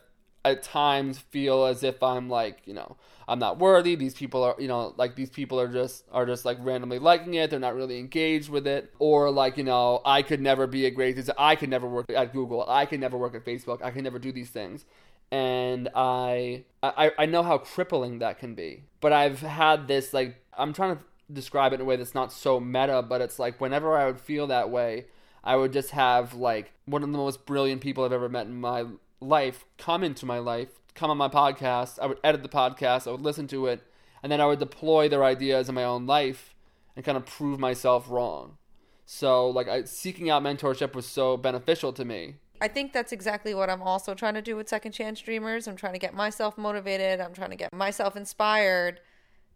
at 0.43 0.63
times 0.63 1.19
feel 1.19 1.65
as 1.65 1.83
if 1.83 2.01
I'm 2.01 2.29
like 2.29 2.62
you 2.65 2.74
know 2.74 2.98
I'm 3.31 3.39
not 3.39 3.60
worthy. 3.60 3.95
These 3.95 4.13
people 4.13 4.43
are, 4.43 4.55
you 4.60 4.67
know, 4.67 4.93
like 4.98 5.15
these 5.15 5.29
people 5.29 5.57
are 5.57 5.69
just 5.69 6.03
are 6.12 6.25
just 6.25 6.43
like 6.43 6.57
randomly 6.60 7.00
liking 7.00 7.36
it. 7.36 7.50
They're 7.50 7.60
not 7.60 7.75
really 7.75 7.98
engaged 7.98 8.50
with 8.50 8.67
it, 8.67 8.93
or 9.00 9.31
like 9.31 9.55
you 9.55 9.63
know, 9.63 10.01
I 10.03 10.21
could 10.21 10.41
never 10.41 10.67
be 10.67 10.86
a 10.86 10.91
great. 10.91 11.17
I 11.38 11.55
could 11.55 11.69
never 11.69 11.88
work 11.88 12.10
at 12.10 12.33
Google. 12.33 12.65
I 12.67 12.86
could 12.86 13.00
never 13.00 13.17
work 13.17 13.33
at 13.33 13.45
Facebook. 13.45 13.81
I 13.81 13.91
could 13.91 14.03
never 14.03 14.19
do 14.19 14.33
these 14.33 14.50
things. 14.50 14.83
And 15.31 15.88
I, 15.95 16.65
I, 16.83 17.12
I 17.17 17.25
know 17.25 17.41
how 17.41 17.57
crippling 17.57 18.19
that 18.19 18.38
can 18.38 18.53
be. 18.53 18.83
But 19.00 19.13
I've 19.13 19.39
had 19.39 19.88
this 19.88 20.13
like 20.13 20.36
I'm 20.57 20.74
trying 20.74 20.98
to 20.98 21.03
describe 21.31 21.71
it 21.71 21.75
in 21.75 21.81
a 21.81 21.86
way 21.86 21.95
that's 21.95 22.13
not 22.13 22.33
so 22.33 22.60
meta, 22.60 23.01
but 23.01 23.21
it's 23.21 23.39
like 23.39 23.62
whenever 23.62 23.98
I 23.98 24.07
would 24.07 24.19
feel 24.19 24.48
that 24.48 24.69
way, 24.69 25.05
I 25.41 25.55
would 25.55 25.71
just 25.71 25.91
have 25.91 26.33
like 26.33 26.74
one 26.83 27.01
of 27.01 27.10
the 27.10 27.17
most 27.17 27.45
brilliant 27.45 27.79
people 27.79 28.03
I've 28.03 28.12
ever 28.12 28.27
met 28.27 28.48
in 28.48 28.60
my 28.60 28.86
life 29.22 29.66
come 29.78 30.04
into 30.04 30.25
my 30.25 30.40
life 30.40 30.82
come 30.96 31.12
on 31.12 31.18
my 31.18 31.28
podcast. 31.28 32.00
I 32.00 32.06
would 32.06 32.20
edit 32.24 32.44
the 32.44 32.50
podcast. 32.50 33.08
I 33.08 33.12
would 33.12 33.22
listen 33.22 33.48
to 33.48 33.68
it, 33.68 33.82
and 34.22 34.32
then 34.32 34.42
I 34.42 34.46
would 34.46 34.60
deploy 34.60 35.10
their 35.10 35.24
ideas 35.24 35.70
in 35.70 35.75
my 35.75 35.84
own 35.84 36.06
life 36.06 36.56
and 36.96 37.06
kind 37.06 37.18
of 37.18 37.25
prove 37.25 37.60
myself 37.60 38.10
wrong. 38.10 38.58
So, 39.06 39.50
like, 39.50 39.68
I, 39.68 39.84
seeking 39.84 40.30
out 40.30 40.44
mentorship 40.44 40.94
was 40.94 41.06
so 41.06 41.38
beneficial 41.38 41.92
to 41.94 42.06
me. 42.06 42.36
I 42.62 42.68
think 42.68 42.94
that's 42.94 43.12
exactly 43.12 43.54
what 43.54 43.70
I'm 43.70 43.82
also 43.82 44.13
trying 44.13 44.36
to 44.36 44.42
do 44.42 44.56
with 44.56 44.70
Second 44.70 44.92
Chance 44.92 45.22
Dreamers. 45.22 45.68
I'm 45.68 45.75
trying 45.75 45.94
to 45.94 46.00
get 46.00 46.13
myself 46.13 46.58
motivated. 46.58 47.20
I'm 47.20 47.34
trying 47.34 47.50
to 47.50 47.56
get 47.56 47.74
myself 47.74 48.16
inspired 48.16 49.00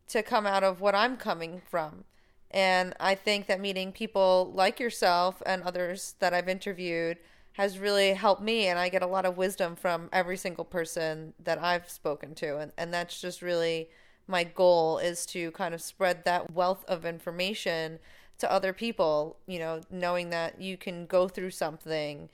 to 0.08 0.24
come 0.24 0.46
out 0.46 0.64
of 0.64 0.82
what 0.82 0.96
I'm 0.96 1.16
coming 1.16 1.62
from. 1.70 2.06
And 2.50 2.96
I 3.00 3.16
think 3.16 3.48
that 3.48 3.60
meeting 3.60 3.92
people 3.92 4.52
like 4.54 4.80
yourself 4.80 5.42
and 5.46 5.62
others 5.64 6.16
that 6.20 6.34
I've 6.34 6.50
interviewed 6.50 7.18
has 7.56 7.80
really 7.80 8.14
helped 8.14 8.42
me 8.42 8.68
and 8.68 8.78
I 8.78 8.90
get 8.90 9.02
a 9.02 9.08
lot 9.08 9.26
of 9.26 9.38
wisdom 9.38 9.78
from 9.78 10.10
every 10.12 10.36
single 10.36 10.66
person 10.66 11.34
that 11.42 11.62
I've 11.62 11.90
spoken 11.90 12.36
to 12.36 12.58
and, 12.58 12.72
and 12.78 12.94
that's 12.94 13.22
just 13.22 13.42
really 13.42 13.90
my 14.28 14.44
goal 14.44 14.98
is 14.98 15.26
to 15.28 15.52
kind 15.52 15.74
of 15.74 15.82
spread 15.82 16.26
that 16.26 16.54
wealth 16.54 16.84
of 16.88 17.06
information 17.06 18.00
to 18.40 18.52
other 18.52 18.74
people, 18.74 19.38
you 19.48 19.60
know, 19.60 19.80
knowing 19.90 20.32
that 20.32 20.60
you 20.60 20.76
can 20.76 21.06
go 21.06 21.30
through 21.30 21.52
something 21.52 22.28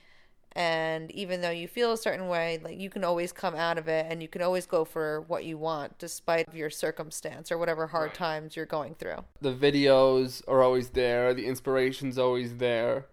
and 0.54 1.10
even 1.12 1.40
though 1.40 1.50
you 1.50 1.68
feel 1.68 1.92
a 1.92 1.96
certain 1.96 2.26
way, 2.26 2.60
like 2.62 2.78
you 2.78 2.90
can 2.90 3.04
always 3.04 3.32
come 3.32 3.54
out 3.54 3.78
of 3.78 3.86
it 3.86 4.06
and 4.08 4.20
you 4.20 4.28
can 4.28 4.42
always 4.42 4.66
go 4.66 4.84
for 4.84 5.20
what 5.22 5.44
you 5.44 5.56
want 5.56 5.96
despite 5.98 6.52
your 6.52 6.68
circumstance 6.68 7.52
or 7.52 7.58
whatever 7.58 7.86
hard 7.86 8.12
times 8.12 8.56
you're 8.56 8.66
going 8.66 8.94
through. 8.96 9.24
The 9.40 9.54
videos 9.54 10.42
are 10.48 10.62
always 10.62 10.90
there, 10.90 11.32
the 11.32 11.46
inspiration's 11.46 12.18
always 12.18 12.56
there 12.56 13.06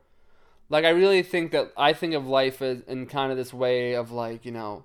like 0.69 0.85
I 0.85 0.89
really 0.89 1.23
think 1.23 1.51
that 1.51 1.71
I 1.75 1.93
think 1.93 2.13
of 2.13 2.27
life 2.27 2.61
as 2.61 2.81
in 2.81 3.07
kind 3.07 3.31
of 3.31 3.37
this 3.37 3.53
way 3.53 3.93
of 3.93 4.11
like 4.11 4.45
you 4.45 4.51
know 4.51 4.83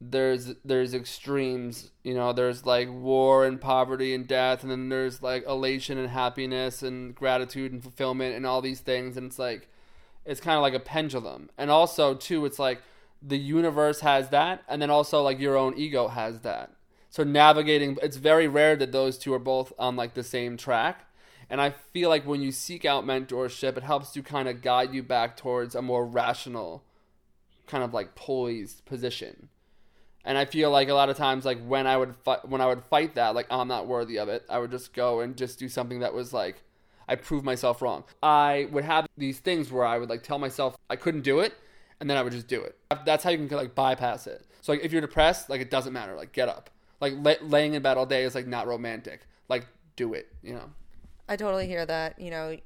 there's 0.00 0.54
there's 0.64 0.94
extremes 0.94 1.90
you 2.02 2.14
know 2.14 2.32
there's 2.32 2.66
like 2.66 2.88
war 2.90 3.44
and 3.44 3.60
poverty 3.60 4.14
and 4.14 4.26
death 4.26 4.62
and 4.62 4.70
then 4.70 4.88
there's 4.88 5.22
like 5.22 5.46
elation 5.46 5.96
and 5.98 6.08
happiness 6.08 6.82
and 6.82 7.14
gratitude 7.14 7.72
and 7.72 7.82
fulfillment 7.82 8.34
and 8.34 8.44
all 8.44 8.60
these 8.60 8.80
things 8.80 9.16
and 9.16 9.26
it's 9.26 9.38
like 9.38 9.68
it's 10.24 10.40
kind 10.40 10.56
of 10.56 10.62
like 10.62 10.74
a 10.74 10.80
pendulum. 10.80 11.50
And 11.58 11.70
also 11.70 12.14
too 12.14 12.44
it's 12.46 12.58
like 12.58 12.82
the 13.20 13.38
universe 13.38 14.00
has 14.00 14.30
that 14.30 14.62
and 14.68 14.82
then 14.82 14.90
also 14.90 15.22
like 15.22 15.38
your 15.38 15.56
own 15.56 15.74
ego 15.76 16.08
has 16.08 16.40
that. 16.40 16.72
So 17.10 17.22
navigating 17.22 17.98
it's 18.02 18.16
very 18.16 18.48
rare 18.48 18.74
that 18.76 18.92
those 18.92 19.18
two 19.18 19.34
are 19.34 19.38
both 19.38 19.72
on 19.78 19.96
like 19.96 20.14
the 20.14 20.24
same 20.24 20.56
track 20.56 21.06
and 21.50 21.60
I 21.60 21.70
feel 21.70 22.08
like 22.08 22.26
when 22.26 22.42
you 22.42 22.52
seek 22.52 22.84
out 22.84 23.04
mentorship, 23.04 23.76
it 23.76 23.82
helps 23.82 24.12
to 24.12 24.22
kind 24.22 24.48
of 24.48 24.62
guide 24.62 24.94
you 24.94 25.02
back 25.02 25.36
towards 25.36 25.74
a 25.74 25.82
more 25.82 26.04
rational, 26.04 26.82
kind 27.66 27.84
of 27.84 27.92
like 27.92 28.14
poised 28.14 28.84
position. 28.84 29.48
And 30.24 30.38
I 30.38 30.44
feel 30.44 30.70
like 30.70 30.88
a 30.88 30.94
lot 30.94 31.10
of 31.10 31.16
times, 31.16 31.44
like 31.44 31.62
when 31.64 31.86
I 31.86 31.96
would 31.96 32.14
fi- 32.24 32.40
when 32.44 32.60
I 32.60 32.66
would 32.66 32.84
fight 32.84 33.16
that, 33.16 33.34
like 33.34 33.46
I'm 33.50 33.68
not 33.68 33.86
worthy 33.86 34.18
of 34.18 34.28
it, 34.28 34.44
I 34.48 34.58
would 34.58 34.70
just 34.70 34.92
go 34.94 35.20
and 35.20 35.36
just 35.36 35.58
do 35.58 35.68
something 35.68 36.00
that 36.00 36.14
was 36.14 36.32
like 36.32 36.62
I 37.08 37.16
proved 37.16 37.44
myself 37.44 37.82
wrong. 37.82 38.04
I 38.22 38.68
would 38.70 38.84
have 38.84 39.06
these 39.16 39.40
things 39.40 39.70
where 39.70 39.84
I 39.84 39.98
would 39.98 40.08
like 40.08 40.22
tell 40.22 40.38
myself 40.38 40.76
I 40.88 40.96
couldn't 40.96 41.22
do 41.22 41.40
it, 41.40 41.54
and 42.00 42.08
then 42.08 42.16
I 42.16 42.22
would 42.22 42.32
just 42.32 42.48
do 42.48 42.62
it. 42.62 42.76
That's 43.04 43.24
how 43.24 43.30
you 43.30 43.46
can 43.46 43.56
like 43.56 43.74
bypass 43.74 44.26
it. 44.26 44.46
So 44.60 44.72
like 44.72 44.84
if 44.84 44.92
you're 44.92 45.00
depressed, 45.00 45.50
like 45.50 45.60
it 45.60 45.70
doesn't 45.70 45.92
matter. 45.92 46.14
Like 46.14 46.32
get 46.32 46.48
up. 46.48 46.70
Like 47.00 47.14
laying 47.42 47.74
in 47.74 47.82
bed 47.82 47.96
all 47.96 48.06
day 48.06 48.22
is 48.22 48.34
like 48.34 48.46
not 48.46 48.66
romantic. 48.66 49.26
Like 49.48 49.66
do 49.96 50.14
it. 50.14 50.28
You 50.42 50.54
know. 50.54 50.70
I 51.28 51.36
totally 51.36 51.66
hear 51.66 51.86
that. 51.86 52.18
You 52.18 52.30
know, 52.30 52.56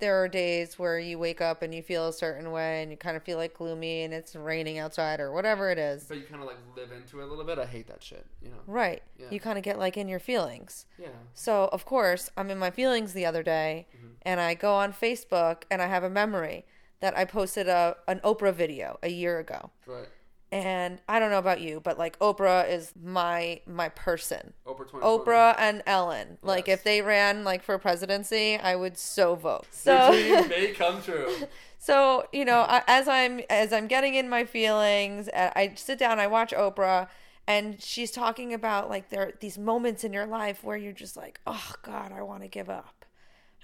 there 0.00 0.22
are 0.22 0.28
days 0.28 0.78
where 0.78 0.98
you 0.98 1.18
wake 1.18 1.40
up 1.40 1.62
and 1.62 1.74
you 1.74 1.82
feel 1.82 2.08
a 2.08 2.12
certain 2.12 2.50
way 2.50 2.82
and 2.82 2.90
you 2.90 2.96
kind 2.96 3.16
of 3.16 3.22
feel 3.22 3.38
like 3.38 3.54
gloomy 3.54 4.02
and 4.02 4.12
it's 4.12 4.34
raining 4.34 4.78
outside 4.78 5.20
or 5.20 5.32
whatever 5.32 5.70
it 5.70 5.78
is. 5.78 6.04
But 6.04 6.18
you 6.18 6.24
kind 6.24 6.42
of 6.42 6.48
like 6.48 6.58
live 6.76 6.90
into 6.92 7.20
it 7.20 7.24
a 7.24 7.26
little 7.26 7.44
bit. 7.44 7.58
I 7.58 7.66
hate 7.66 7.86
that 7.86 8.02
shit, 8.02 8.26
you 8.42 8.50
know. 8.50 8.56
Right. 8.66 9.02
Yeah. 9.18 9.26
You 9.30 9.40
kind 9.40 9.56
of 9.56 9.64
get 9.64 9.78
like 9.78 9.96
in 9.96 10.08
your 10.08 10.18
feelings. 10.18 10.86
Yeah. 10.98 11.08
So, 11.32 11.68
of 11.72 11.84
course, 11.84 12.30
I'm 12.36 12.50
in 12.50 12.58
my 12.58 12.70
feelings 12.70 13.12
the 13.12 13.24
other 13.24 13.42
day 13.42 13.86
mm-hmm. 13.96 14.08
and 14.22 14.40
I 14.40 14.54
go 14.54 14.74
on 14.74 14.92
Facebook 14.92 15.62
and 15.70 15.80
I 15.80 15.86
have 15.86 16.02
a 16.02 16.10
memory 16.10 16.66
that 17.00 17.16
I 17.16 17.24
posted 17.24 17.68
a 17.68 17.96
an 18.08 18.20
Oprah 18.24 18.54
video 18.54 18.98
a 19.02 19.08
year 19.08 19.38
ago. 19.38 19.70
Right 19.86 20.08
and 20.54 21.00
I 21.08 21.18
don't 21.18 21.32
know 21.32 21.40
about 21.40 21.60
you, 21.60 21.80
but 21.80 21.98
like 21.98 22.16
Oprah 22.20 22.70
is 22.70 22.92
my 23.02 23.60
my 23.66 23.88
person. 23.88 24.52
Oprah, 24.64 25.00
Oprah 25.00 25.54
and 25.58 25.82
Ellen. 25.84 26.28
Yes. 26.30 26.38
Like 26.42 26.68
if 26.68 26.84
they 26.84 27.02
ran 27.02 27.42
like 27.42 27.64
for 27.64 27.76
presidency, 27.76 28.56
I 28.56 28.76
would 28.76 28.96
so 28.96 29.34
vote. 29.34 29.66
So 29.72 30.12
Your 30.12 30.42
dream 30.42 30.48
may 30.48 30.66
come 30.78 31.02
true. 31.02 31.34
So 31.78 32.28
you 32.32 32.44
know, 32.44 32.66
as 32.86 33.08
I'm 33.08 33.40
as 33.50 33.72
I'm 33.72 33.88
getting 33.88 34.14
in 34.14 34.28
my 34.28 34.44
feelings, 34.44 35.28
uh, 35.28 35.50
I 35.56 35.72
sit 35.74 35.98
down, 35.98 36.20
I 36.20 36.28
watch 36.28 36.52
Oprah, 36.52 37.08
and 37.48 37.82
she's 37.82 38.12
talking 38.12 38.54
about 38.54 38.88
like 38.88 39.08
there 39.08 39.22
are 39.22 39.32
these 39.40 39.58
moments 39.58 40.04
in 40.04 40.12
your 40.12 40.26
life 40.26 40.62
where 40.62 40.76
you're 40.76 40.92
just 40.92 41.16
like, 41.16 41.40
oh 41.48 41.72
God, 41.82 42.12
I 42.12 42.22
want 42.22 42.42
to 42.42 42.48
give 42.48 42.70
up, 42.70 43.04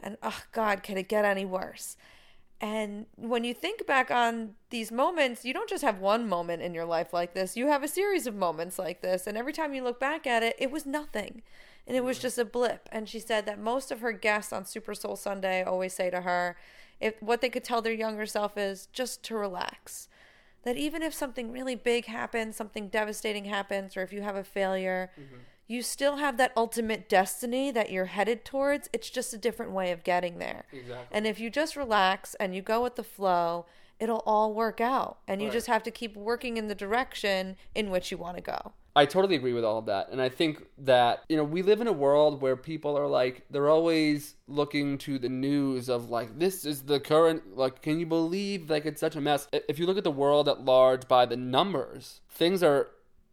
and 0.03 0.17
oh 0.25 0.43
God, 0.51 0.83
can 0.83 0.99
it 0.99 1.09
get 1.09 1.25
any 1.25 1.45
worse? 1.45 1.97
And 2.61 3.07
when 3.17 3.45
you 3.45 3.55
think 3.55 3.87
back 3.87 4.11
on 4.11 4.55
these 4.69 4.93
moments, 4.93 5.45
you 5.47 5.55
don't 5.55 5.69
just 5.69 5.83
have 5.83 5.99
one 5.99 6.29
moment 6.29 6.61
in 6.61 6.75
your 6.75 6.85
life 6.85 7.13
like 7.13 7.33
this. 7.33 7.57
You 7.57 7.69
have 7.69 7.83
a 7.83 7.89
series 7.89 8.27
of 8.27 8.35
moments 8.35 8.79
like 8.79 9.01
this. 9.01 9.27
And 9.27 9.39
every 9.39 9.55
time 9.55 9.73
you 9.73 9.83
look 9.83 9.99
back 9.99 10.27
at 10.27 10.43
it, 10.43 10.57
it 10.59 10.71
was 10.71 10.85
nothing. 10.85 11.41
And 11.87 11.97
it 11.97 12.05
was 12.05 12.19
just 12.19 12.37
a 12.39 12.45
blip. 12.45 12.87
And 12.93 13.09
she 13.09 13.19
said 13.19 13.47
that 13.47 13.59
most 13.59 13.91
of 13.91 14.01
her 14.01 14.13
guests 14.13 14.53
on 14.53 14.67
Super 14.67 14.95
Soul 14.95 15.17
Sunday 15.17 15.63
always 15.63 15.95
say 15.95 16.11
to 16.11 16.21
her, 16.21 16.57
if 17.01 17.15
what 17.23 17.41
they 17.41 17.49
could 17.49 17.65
tell 17.65 17.81
their 17.81 17.95
younger 17.95 18.27
self 18.27 18.59
is 18.59 18.89
just 18.93 19.23
to 19.25 19.35
relax. 19.35 20.09
That 20.65 20.77
even 20.77 21.03
if 21.03 21.15
something 21.15 21.51
really 21.51 21.75
big 21.75 22.05
happens, 22.05 22.57
something 22.57 22.89
devastating 22.89 23.47
happens, 23.47 23.97
or 23.97 24.03
if 24.03 24.13
you 24.13 24.21
have 24.21 24.37
a 24.37 24.45
failure, 24.45 25.11
mm-hmm 25.19 25.39
you 25.71 25.83
still 25.83 26.17
have 26.17 26.37
that 26.37 26.53
ultimate 26.57 27.09
destiny 27.09 27.71
that 27.71 27.91
you're 27.93 28.07
headed 28.07 28.45
towards. 28.45 28.91
It's 28.93 29.09
just 29.09 29.33
a 29.33 29.39
different 29.39 29.71
way 29.71 29.93
of 29.93 30.03
getting 30.03 30.39
there. 30.39 30.65
Exactly. 30.73 31.07
And 31.13 31.29
if 31.29 31.39
you 31.39 31.49
just 31.49 31.77
relax 31.77 32.35
and 32.41 32.57
you 32.57 32.61
go 32.61 32.83
with 32.83 32.97
the 32.97 33.05
flow, 33.05 33.67
it'll 34.01 34.25
all 34.27 34.53
work 34.53 34.81
out. 34.81 35.19
And 35.29 35.41
you 35.41 35.47
right. 35.47 35.53
just 35.53 35.69
have 35.69 35.85
to 35.85 35.93
keep 35.93 36.17
working 36.17 36.57
in 36.57 36.67
the 36.67 36.75
direction 36.75 37.57
in 37.73 37.89
which 37.89 38.11
you 38.11 38.19
want 38.19 38.37
to 38.37 38.43
go. 38.43 38.73
I 38.97 39.07
totally 39.07 39.37
agree 39.37 39.53
with 39.53 39.65
all 39.65 39.79
of 39.79 39.87
that. 39.87 40.09
And 40.11 40.21
I 40.21 40.29
think 40.29 40.67
that, 40.79 41.23
you 41.29 41.37
know, 41.37 41.45
we 41.45 41.63
live 41.63 41.81
in 41.81 41.87
a 41.87 41.93
world 41.93 42.43
where 42.43 42.57
people 42.57 42.99
are 42.99 43.07
like, 43.07 43.45
they're 43.49 43.69
always 43.69 44.35
looking 44.49 44.99
to 44.99 45.21
the 45.21 45.29
news 45.29 45.89
of 45.89 46.11
like, 46.11 46.37
this 46.37 46.65
is 46.65 46.83
the 46.83 46.99
current, 46.99 47.57
like, 47.57 47.81
can 47.81 48.01
you 48.01 48.07
believe 48.07 48.69
like 48.69 48.87
it's 48.87 49.01
such 49.01 49.15
a 49.15 49.21
mess? 49.21 49.47
If 49.53 49.79
you 49.79 49.87
look 49.87 49.99
at 49.99 50.03
the 50.03 50.11
world 50.11 50.49
at 50.49 50.65
large 50.65 51.07
by 51.07 51.27
the 51.27 51.37
numbers, 51.37 52.23
things 52.29 52.65
are 52.65 52.89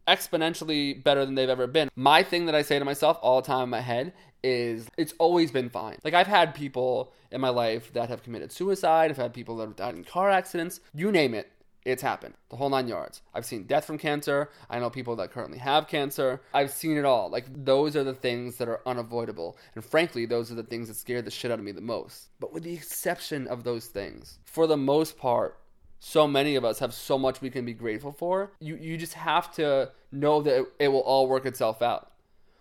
exponentially 0.08 1.02
better 1.02 1.24
than 1.24 1.34
they've 1.34 1.48
ever 1.48 1.66
been. 1.66 1.88
My 1.94 2.22
thing 2.22 2.46
that 2.46 2.54
I 2.54 2.62
say 2.62 2.78
to 2.78 2.84
myself 2.84 3.18
all 3.20 3.40
the 3.42 3.46
time 3.46 3.64
in 3.64 3.70
my 3.70 3.80
head 3.80 4.12
is 4.42 4.88
it's 4.96 5.14
always 5.18 5.50
been 5.50 5.68
fine. 5.68 5.98
Like 6.04 6.14
I've 6.14 6.26
had 6.26 6.54
people 6.54 7.12
in 7.30 7.40
my 7.40 7.50
life 7.50 7.92
that 7.92 8.08
have 8.08 8.22
committed 8.22 8.50
suicide, 8.50 9.10
I've 9.10 9.16
had 9.16 9.34
people 9.34 9.56
that 9.58 9.66
have 9.66 9.76
died 9.76 9.94
in 9.94 10.04
car 10.04 10.30
accidents, 10.30 10.80
you 10.94 11.12
name 11.12 11.34
it. 11.34 11.50
It's 11.84 12.02
happened. 12.02 12.34
The 12.50 12.56
whole 12.56 12.68
nine 12.68 12.86
yards. 12.86 13.22
I've 13.32 13.46
seen 13.46 13.62
death 13.62 13.86
from 13.86 13.96
cancer. 13.96 14.50
I 14.68 14.78
know 14.78 14.90
people 14.90 15.16
that 15.16 15.30
currently 15.30 15.56
have 15.56 15.88
cancer. 15.88 16.42
I've 16.52 16.70
seen 16.70 16.98
it 16.98 17.06
all. 17.06 17.30
Like, 17.30 17.46
those 17.64 17.96
are 17.96 18.04
the 18.04 18.12
things 18.12 18.56
that 18.56 18.68
are 18.68 18.82
unavoidable. 18.84 19.56
And 19.74 19.82
frankly, 19.82 20.26
those 20.26 20.52
are 20.52 20.54
the 20.54 20.64
things 20.64 20.88
that 20.88 20.96
scare 20.96 21.22
the 21.22 21.30
shit 21.30 21.50
out 21.50 21.58
of 21.58 21.64
me 21.64 21.72
the 21.72 21.80
most. 21.80 22.28
But 22.40 22.52
with 22.52 22.64
the 22.64 22.74
exception 22.74 23.46
of 23.46 23.64
those 23.64 23.86
things, 23.86 24.38
for 24.44 24.66
the 24.66 24.76
most 24.76 25.16
part, 25.16 25.56
so 26.00 26.26
many 26.28 26.54
of 26.56 26.64
us 26.64 26.78
have 26.78 26.94
so 26.94 27.18
much 27.18 27.40
we 27.40 27.50
can 27.50 27.64
be 27.64 27.74
grateful 27.74 28.12
for. 28.12 28.52
You 28.60 28.76
you 28.76 28.96
just 28.96 29.14
have 29.14 29.52
to 29.54 29.90
know 30.12 30.42
that 30.42 30.60
it, 30.60 30.66
it 30.78 30.88
will 30.88 31.00
all 31.00 31.28
work 31.28 31.46
itself 31.46 31.82
out. 31.82 32.12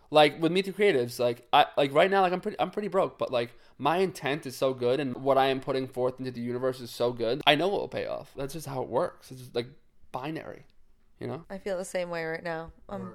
Like 0.10 0.42
with 0.42 0.52
Meet 0.52 0.66
the 0.66 0.72
Creatives, 0.72 1.20
like 1.20 1.48
I 1.52 1.66
like 1.76 1.94
right 1.94 2.10
now, 2.10 2.22
like 2.22 2.34
I'm 2.34 2.42
pretty 2.42 2.60
I'm 2.60 2.72
pretty 2.72 2.88
broke, 2.88 3.18
but 3.18 3.32
like 3.32 3.54
my 3.78 3.98
intent 3.98 4.46
is 4.46 4.56
so 4.56 4.74
good 4.74 5.00
and 5.00 5.16
what 5.18 5.38
I 5.38 5.48
am 5.48 5.60
putting 5.60 5.88
forth 5.88 6.20
into 6.20 6.32
the 6.32 6.42
universe 6.42 6.80
is 6.80 6.90
so 6.90 7.12
good. 7.12 7.42
I 7.46 7.56
know 7.56 7.68
it 7.68 7.74
will 7.74 7.88
pay 7.88 8.08
off. 8.08 8.32
That's 8.36 8.54
just 8.54 8.68
how 8.68 8.82
it 8.82 8.90
works. 8.90 9.32
It's 9.32 9.42
just 9.42 9.56
like 9.56 9.68
binary, 10.12 10.66
you 11.20 11.28
know. 11.28 11.44
I 11.50 11.58
feel 11.58 11.78
the 11.78 11.86
same 11.86 12.10
way 12.10 12.24
right 12.26 12.44
now. 12.44 12.72
I'm 12.90 13.14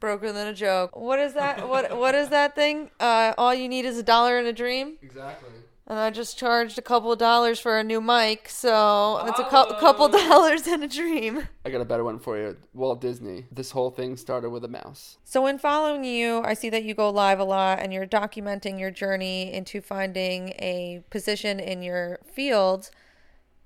broker 0.00 0.32
than 0.32 0.48
a 0.48 0.52
joke. 0.52 0.96
What 0.96 1.20
is 1.20 1.32
that? 1.34 1.66
what 1.68 1.96
what 1.96 2.14
is 2.14 2.28
that 2.28 2.54
thing? 2.54 2.90
Uh, 3.00 3.32
all 3.38 3.54
you 3.54 3.68
need 3.68 3.86
is 3.86 3.96
a 3.96 4.02
dollar 4.02 4.36
and 4.36 4.46
a 4.46 4.52
dream. 4.52 4.98
Exactly. 5.00 5.48
And 5.86 5.98
I 5.98 6.10
just 6.10 6.38
charged 6.38 6.78
a 6.78 6.82
couple 6.82 7.10
of 7.10 7.18
dollars 7.18 7.58
for 7.58 7.78
a 7.78 7.82
new 7.82 8.00
mic, 8.00 8.48
so 8.48 9.24
it's 9.26 9.38
a 9.38 9.44
cou- 9.44 9.66
oh. 9.68 9.80
couple 9.80 10.08
dollars 10.28 10.66
and 10.66 10.84
a 10.84 10.88
dream. 10.88 11.48
I 11.64 11.70
got 11.70 11.80
a 11.80 11.84
better 11.84 12.04
one 12.04 12.20
for 12.20 12.38
you. 12.38 12.56
Walt 12.72 13.00
Disney. 13.00 13.46
This 13.50 13.72
whole 13.72 13.90
thing 13.90 14.16
started 14.16 14.50
with 14.50 14.64
a 14.64 14.68
mouse. 14.68 15.18
So, 15.24 15.46
in 15.46 15.58
following 15.58 16.04
you, 16.04 16.40
I 16.44 16.54
see 16.54 16.70
that 16.70 16.84
you 16.84 16.94
go 16.94 17.10
live 17.10 17.40
a 17.40 17.44
lot 17.44 17.80
and 17.80 17.92
you're 17.92 18.06
documenting 18.06 18.78
your 18.78 18.92
journey 18.92 19.52
into 19.52 19.80
finding 19.80 20.50
a 20.50 21.02
position 21.10 21.58
in 21.58 21.82
your 21.82 22.20
field 22.32 22.90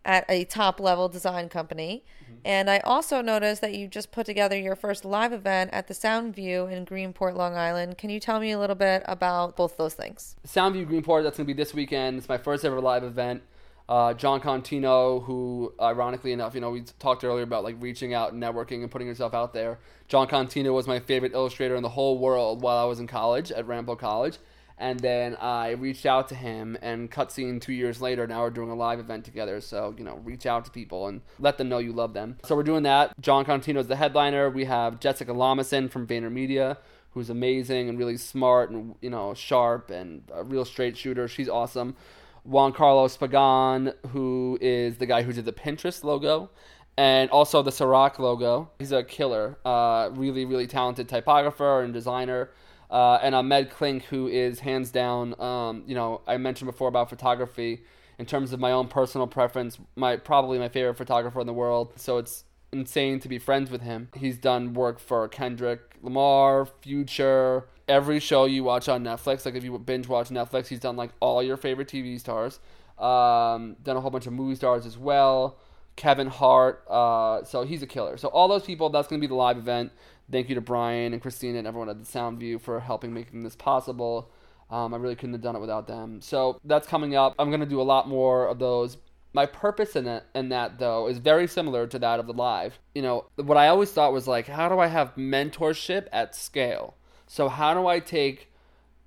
at 0.06 0.24
a 0.30 0.44
top 0.44 0.80
level 0.80 1.10
design 1.10 1.50
company. 1.50 2.04
And 2.46 2.70
I 2.70 2.78
also 2.78 3.20
noticed 3.22 3.60
that 3.62 3.74
you 3.74 3.88
just 3.88 4.12
put 4.12 4.24
together 4.24 4.56
your 4.56 4.76
first 4.76 5.04
live 5.04 5.32
event 5.32 5.70
at 5.72 5.88
the 5.88 5.94
Soundview 5.94 6.70
in 6.70 6.86
Greenport, 6.86 7.34
Long 7.34 7.56
Island. 7.56 7.98
Can 7.98 8.08
you 8.08 8.20
tell 8.20 8.38
me 8.38 8.52
a 8.52 8.58
little 8.58 8.76
bit 8.76 9.02
about 9.06 9.56
both 9.56 9.76
those 9.76 9.94
things? 9.94 10.36
Soundview 10.46 10.86
Greenport, 10.86 11.24
that's 11.24 11.38
going 11.38 11.46
to 11.48 11.52
be 11.52 11.60
this 11.60 11.74
weekend. 11.74 12.18
It's 12.18 12.28
my 12.28 12.38
first 12.38 12.64
ever 12.64 12.80
live 12.80 13.02
event. 13.02 13.42
Uh, 13.88 14.14
Jon 14.14 14.40
Contino, 14.40 15.24
who 15.24 15.72
ironically 15.80 16.32
enough, 16.32 16.54
you 16.54 16.60
know, 16.60 16.70
we 16.70 16.82
talked 17.00 17.24
earlier 17.24 17.42
about 17.42 17.64
like 17.64 17.76
reaching 17.80 18.14
out 18.14 18.32
and 18.32 18.40
networking 18.40 18.82
and 18.82 18.90
putting 18.92 19.08
yourself 19.08 19.34
out 19.34 19.52
there. 19.52 19.80
Jon 20.06 20.28
Contino 20.28 20.72
was 20.72 20.86
my 20.86 21.00
favorite 21.00 21.32
illustrator 21.32 21.74
in 21.74 21.82
the 21.82 21.88
whole 21.88 22.18
world 22.18 22.62
while 22.62 22.78
I 22.78 22.84
was 22.84 23.00
in 23.00 23.08
college 23.08 23.50
at 23.50 23.66
Ramapo 23.66 23.96
College. 23.96 24.38
And 24.78 25.00
then 25.00 25.36
I 25.36 25.70
reached 25.70 26.04
out 26.04 26.28
to 26.28 26.34
him, 26.34 26.76
and 26.82 27.10
cutscene 27.10 27.60
two 27.60 27.72
years 27.72 28.02
later, 28.02 28.26
now 28.26 28.42
we're 28.42 28.50
doing 28.50 28.70
a 28.70 28.74
live 28.74 28.98
event 28.98 29.24
together. 29.24 29.60
So, 29.60 29.94
you 29.96 30.04
know, 30.04 30.16
reach 30.16 30.44
out 30.44 30.66
to 30.66 30.70
people 30.70 31.06
and 31.06 31.22
let 31.38 31.56
them 31.56 31.68
know 31.68 31.78
you 31.78 31.92
love 31.92 32.12
them. 32.12 32.36
So, 32.44 32.54
we're 32.54 32.62
doing 32.62 32.82
that. 32.82 33.18
Jon 33.20 33.46
Contino 33.46 33.78
is 33.78 33.86
the 33.86 33.96
headliner. 33.96 34.50
We 34.50 34.66
have 34.66 35.00
Jessica 35.00 35.32
Lamison 35.32 35.90
from 35.90 36.06
VaynerMedia, 36.06 36.76
who's 37.12 37.30
amazing 37.30 37.88
and 37.88 37.98
really 37.98 38.18
smart 38.18 38.70
and, 38.70 38.94
you 39.00 39.08
know, 39.08 39.32
sharp 39.32 39.90
and 39.90 40.22
a 40.34 40.44
real 40.44 40.66
straight 40.66 40.96
shooter. 40.98 41.26
She's 41.26 41.48
awesome. 41.48 41.96
Juan 42.44 42.72
Carlos 42.72 43.16
Pagan, 43.16 43.92
who 44.10 44.58
is 44.60 44.98
the 44.98 45.06
guy 45.06 45.22
who 45.22 45.32
did 45.32 45.46
the 45.46 45.52
Pinterest 45.52 46.04
logo 46.04 46.50
and 46.96 47.30
also 47.30 47.62
the 47.62 47.70
Ciroc 47.70 48.18
logo. 48.18 48.70
He's 48.78 48.92
a 48.92 49.02
killer, 49.02 49.58
uh, 49.64 50.10
really, 50.12 50.44
really 50.44 50.66
talented 50.66 51.08
typographer 51.08 51.82
and 51.82 51.92
designer. 51.92 52.50
Uh, 52.90 53.18
and 53.22 53.34
Ahmed 53.34 53.70
Klink, 53.70 54.04
who 54.04 54.28
is 54.28 54.60
hands 54.60 54.90
down, 54.90 55.38
um, 55.40 55.82
you 55.86 55.94
know, 55.94 56.20
I 56.26 56.36
mentioned 56.36 56.70
before 56.70 56.88
about 56.88 57.10
photography. 57.10 57.82
In 58.18 58.24
terms 58.24 58.54
of 58.54 58.60
my 58.60 58.72
own 58.72 58.88
personal 58.88 59.26
preference, 59.26 59.78
my 59.94 60.16
probably 60.16 60.58
my 60.58 60.70
favorite 60.70 60.96
photographer 60.96 61.38
in 61.40 61.46
the 61.46 61.52
world. 61.52 61.92
So 61.96 62.16
it's 62.16 62.44
insane 62.72 63.20
to 63.20 63.28
be 63.28 63.38
friends 63.38 63.70
with 63.70 63.82
him. 63.82 64.08
He's 64.16 64.38
done 64.38 64.72
work 64.72 64.98
for 64.98 65.28
Kendrick 65.28 65.80
Lamar, 66.02 66.66
Future, 66.80 67.66
every 67.88 68.20
show 68.20 68.44
you 68.44 68.64
watch 68.64 68.88
on 68.88 69.04
Netflix. 69.04 69.44
Like 69.44 69.54
if 69.54 69.64
you 69.64 69.76
binge 69.78 70.08
watch 70.08 70.28
Netflix, 70.28 70.68
he's 70.68 70.80
done 70.80 70.96
like 70.96 71.10
all 71.20 71.42
your 71.42 71.56
favorite 71.56 71.88
TV 71.88 72.18
stars. 72.18 72.58
Um, 72.98 73.76
done 73.82 73.96
a 73.96 74.00
whole 74.00 74.10
bunch 74.10 74.26
of 74.26 74.32
movie 74.32 74.54
stars 74.54 74.86
as 74.86 74.96
well. 74.96 75.58
Kevin 75.96 76.28
Hart. 76.28 76.84
Uh, 76.88 77.44
so 77.44 77.64
he's 77.64 77.82
a 77.82 77.86
killer. 77.86 78.16
So 78.16 78.28
all 78.28 78.48
those 78.48 78.62
people, 78.62 78.90
that's 78.90 79.08
going 79.08 79.20
to 79.20 79.26
be 79.26 79.28
the 79.28 79.34
live 79.34 79.58
event. 79.58 79.92
Thank 80.30 80.48
you 80.48 80.54
to 80.56 80.60
Brian 80.60 81.12
and 81.12 81.22
Christina 81.22 81.58
and 81.58 81.66
everyone 81.66 81.88
at 81.88 81.98
the 81.98 82.04
Soundview 82.04 82.60
for 82.60 82.80
helping 82.80 83.14
making 83.14 83.42
this 83.44 83.56
possible. 83.56 84.30
Um, 84.70 84.92
I 84.92 84.96
really 84.96 85.14
couldn't 85.14 85.34
have 85.34 85.42
done 85.42 85.54
it 85.54 85.60
without 85.60 85.86
them. 85.86 86.20
So 86.20 86.60
that's 86.64 86.88
coming 86.88 87.14
up. 87.14 87.34
I'm 87.38 87.50
going 87.50 87.60
to 87.60 87.66
do 87.66 87.80
a 87.80 87.82
lot 87.82 88.08
more 88.08 88.46
of 88.46 88.58
those. 88.58 88.96
My 89.32 89.46
purpose 89.46 89.94
in 89.94 90.06
it 90.06 90.24
in 90.34 90.48
that 90.48 90.78
though 90.78 91.08
is 91.08 91.18
very 91.18 91.46
similar 91.46 91.86
to 91.86 91.98
that 92.00 92.18
of 92.18 92.26
the 92.26 92.32
live. 92.32 92.78
You 92.94 93.02
know, 93.02 93.26
what 93.36 93.56
I 93.56 93.68
always 93.68 93.92
thought 93.92 94.12
was 94.12 94.26
like, 94.26 94.48
how 94.48 94.68
do 94.68 94.78
I 94.78 94.88
have 94.88 95.14
mentorship 95.14 96.08
at 96.10 96.34
scale? 96.34 96.96
So 97.26 97.48
how 97.48 97.74
do 97.74 97.86
I 97.86 98.00
take 98.00 98.50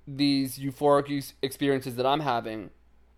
these 0.06 0.58
euphoric 0.58 1.34
experiences 1.42 1.96
that 1.96 2.06
I'm 2.06 2.20
having 2.20 2.70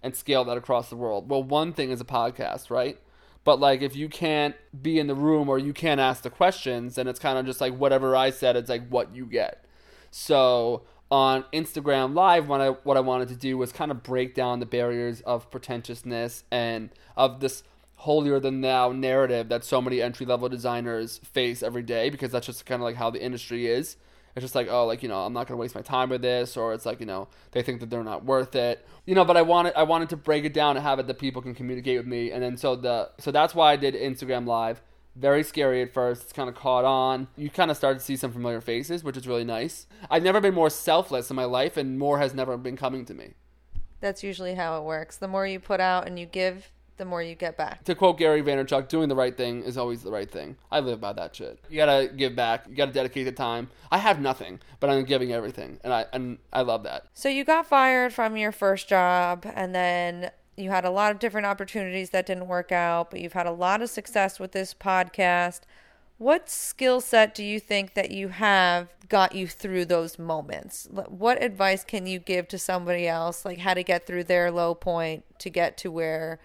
and 0.03 0.17
scale 0.17 0.45
that 0.45 0.57
across 0.57 0.89
the 0.89 0.97
world? 0.97 1.29
Well, 1.29 1.43
one 1.43 1.73
thing 1.73 1.91
is 1.91 2.01
a 2.01 2.05
podcast, 2.05 2.71
right? 2.71 2.99
But 3.45 3.61
like 3.61 3.83
if 3.83 3.97
you 3.97 4.09
can't 4.09 4.55
be 4.81 4.99
in 4.99 5.07
the 5.07 5.15
room 5.15 5.49
or 5.49 5.59
you 5.59 5.73
can't 5.73 6.01
ask 6.01 6.23
the 6.23 6.31
questions, 6.31 6.95
then 6.95 7.09
it's 7.09 7.19
kind 7.19 7.39
of 7.39 7.47
just 7.47 7.61
like 7.61 7.77
whatever 7.77 8.15
I 8.15 8.31
said, 8.31 8.57
it's 8.57 8.71
like 8.71 8.89
what 8.89 9.15
you 9.15 9.27
get. 9.27 9.65
So 10.11 10.83
on 11.11 11.45
Instagram 11.53 12.15
Live, 12.15 12.49
what 12.49 12.61
I 12.61 12.69
what 12.69 12.97
I 12.97 13.01
wanted 13.01 13.29
to 13.29 13.37
do 13.37 13.59
was 13.59 13.73
kind 13.73 13.91
of 13.91 14.03
break 14.03 14.35
down 14.35 14.61
the 14.61 14.67
barriers 14.67 15.21
of 15.23 15.51
pretentiousness 15.51 16.45
and 16.51 16.91
of 17.17 17.41
this 17.41 17.65
holier 17.97 18.41
than 18.41 18.63
thou 18.63 18.91
narrative 18.91 19.49
that 19.49 19.65
so 19.65 19.81
many 19.81 20.03
entry 20.03 20.27
level 20.27 20.49
designers 20.49 21.19
face 21.19 21.63
every 21.63 21.83
day 21.83 22.11
because 22.11 22.33
that's 22.33 22.47
just 22.47 22.67
kind 22.67 22.81
of 22.81 22.85
like 22.85 22.97
how 22.97 23.11
the 23.11 23.23
industry 23.23 23.67
is. 23.67 23.97
It's 24.35 24.43
just 24.43 24.55
like, 24.55 24.69
oh, 24.71 24.87
like 24.87 25.03
you 25.03 25.09
know, 25.09 25.21
I'm 25.21 25.33
not 25.33 25.47
gonna 25.47 25.59
waste 25.59 25.75
my 25.75 25.83
time 25.83 26.11
with 26.11 26.23
this, 26.23 26.57
or 26.57 26.73
it's 26.73 26.87
like 26.87 27.01
you 27.01 27.07
know, 27.07 27.29
they 27.53 27.63
think 27.63 27.81
that 27.81 27.91
they're 27.91 28.05
not 28.05 28.25
worth 28.25 28.55
it, 28.55 28.87
you 29.05 29.15
know. 29.15 29.25
But 29.25 29.37
I 29.37 29.43
wanted, 29.43 29.75
I 29.75 29.83
wanted 29.83 30.09
to 30.11 30.17
break 30.17 30.45
it 30.45 30.55
down 30.55 30.77
and 30.77 30.85
have 30.85 30.99
it 30.99 31.07
that 31.07 31.19
people 31.19 31.43
can 31.43 31.55
communicate 31.55 31.99
with 31.99 32.07
me, 32.07 32.31
and 32.31 32.43
then 32.43 32.57
so 32.57 32.77
the, 32.77 33.11
so 33.19 33.31
that's 33.31 33.55
why 33.55 33.73
I 33.73 33.77
did 33.77 33.95
Instagram 33.95 34.47
Live. 34.47 34.83
Very 35.15 35.43
scary 35.43 35.83
at 35.83 35.93
first. 35.93 36.23
It's 36.23 36.33
kind 36.33 36.49
of 36.49 36.55
caught 36.55 36.87
on. 36.87 37.29
You 37.37 37.51
kind 37.51 37.71
of 37.71 37.77
start 37.77 37.99
to 37.99 38.03
see 38.03 38.17
some 38.17 38.33
familiar 38.33 38.63
faces, 38.63 39.05
which 39.05 39.19
is 39.19 39.29
really 39.29 39.45
nice. 39.45 39.87
I've 40.11 40.23
never 40.23 40.41
been 40.41 40.55
more 40.55 40.71
selfless 40.71 41.29
in 41.29 41.37
my 41.37 41.45
life, 41.45 41.77
and 41.77 41.99
more 41.99 42.19
has 42.19 42.33
never 42.33 42.57
been 42.57 42.79
coming 42.79 43.05
to 43.05 43.15
me. 43.15 43.35
That's 44.01 44.25
usually 44.25 44.55
how 44.55 44.79
it 44.79 44.85
works. 44.85 45.17
The 45.19 45.29
more 45.29 45.47
you 45.47 45.61
put 45.61 45.81
out 45.81 46.07
and 46.07 46.19
you 46.19 46.27
give, 46.27 46.73
the 47.03 47.07
more 47.09 47.21
you 47.21 47.35
get 47.35 47.57
back. 47.57 47.83
To 47.85 47.97
quote 47.97 48.17
Gary 48.17 48.43
Vaynerchuk, 48.43 48.87
doing 48.87 49.09
the 49.09 49.17
right 49.17 49.37
thing 49.37 49.65
is 49.65 49.77
always 49.77 50.03
the 50.03 50.13
right 50.13 50.31
thing. 50.31 50.57
I 50.71 50.79
live 50.79 51.01
by 51.01 51.13
that 51.15 51.35
shit. 51.35 51.59
You 51.69 51.79
gotta 51.79 52.07
give 52.07 52.37
back. 52.37 52.67
You 52.69 52.77
gotta 52.77 52.93
dedicate 52.93 53.25
the 53.25 53.33
time. 53.33 53.71
I 53.91 53.99
have 53.99 54.21
nothing, 54.21 54.61
but 54.79 54.89
I'm 54.89 55.05
giving 55.05 55.33
everything, 55.33 55.81
and 55.83 55.93
I 55.93 56.07
and 56.13 56.39
I 56.53 56.63
love 56.63 56.85
that. 56.85 57.07
So 57.13 57.29
you 57.29 57.45
got 57.45 57.67
fired 57.67 58.13
from 58.13 58.37
your 58.37 58.53
first 58.53 58.89
job, 58.89 59.45
and 59.53 59.75
then 59.75 60.31
you 60.57 60.71
had 60.71 60.85
a 60.85 60.91
lot 60.91 61.11
of 61.11 61.19
different 61.19 61.47
opportunities 61.47 62.11
that 62.11 62.27
didn't 62.27 62.47
work 62.47 62.71
out, 62.71 63.11
but 63.11 63.21
you've 63.21 63.33
had 63.33 63.47
a 63.47 63.53
lot 63.53 63.83
of 63.83 63.91
success 63.91 64.39
with 64.39 64.53
this 64.53 64.73
podcast. 64.73 65.63
What 66.19 66.49
skill 66.49 67.01
set 67.01 67.35
do 67.35 67.43
you 67.43 67.59
think 67.59 67.95
that 67.95 68.13
you 68.13 68.29
have 68.29 68.95
got 69.09 69.35
you 69.35 69.49
through 69.49 69.87
those 69.87 70.21
moments? 70.21 70.87
What 70.93 71.43
advice 71.43 71.83
can 71.83 72.07
you 72.07 72.21
give 72.21 72.47
to 72.49 72.59
somebody 72.59 73.09
else, 73.09 73.45
like 73.45 73.59
how 73.59 73.75
to 73.75 73.83
get 73.83 74.07
through 74.07 74.25
their 74.25 74.53
low 74.53 74.77
point 74.77 75.25
to 75.41 75.51
get 75.51 75.77
to 75.79 75.91
where 75.91 76.39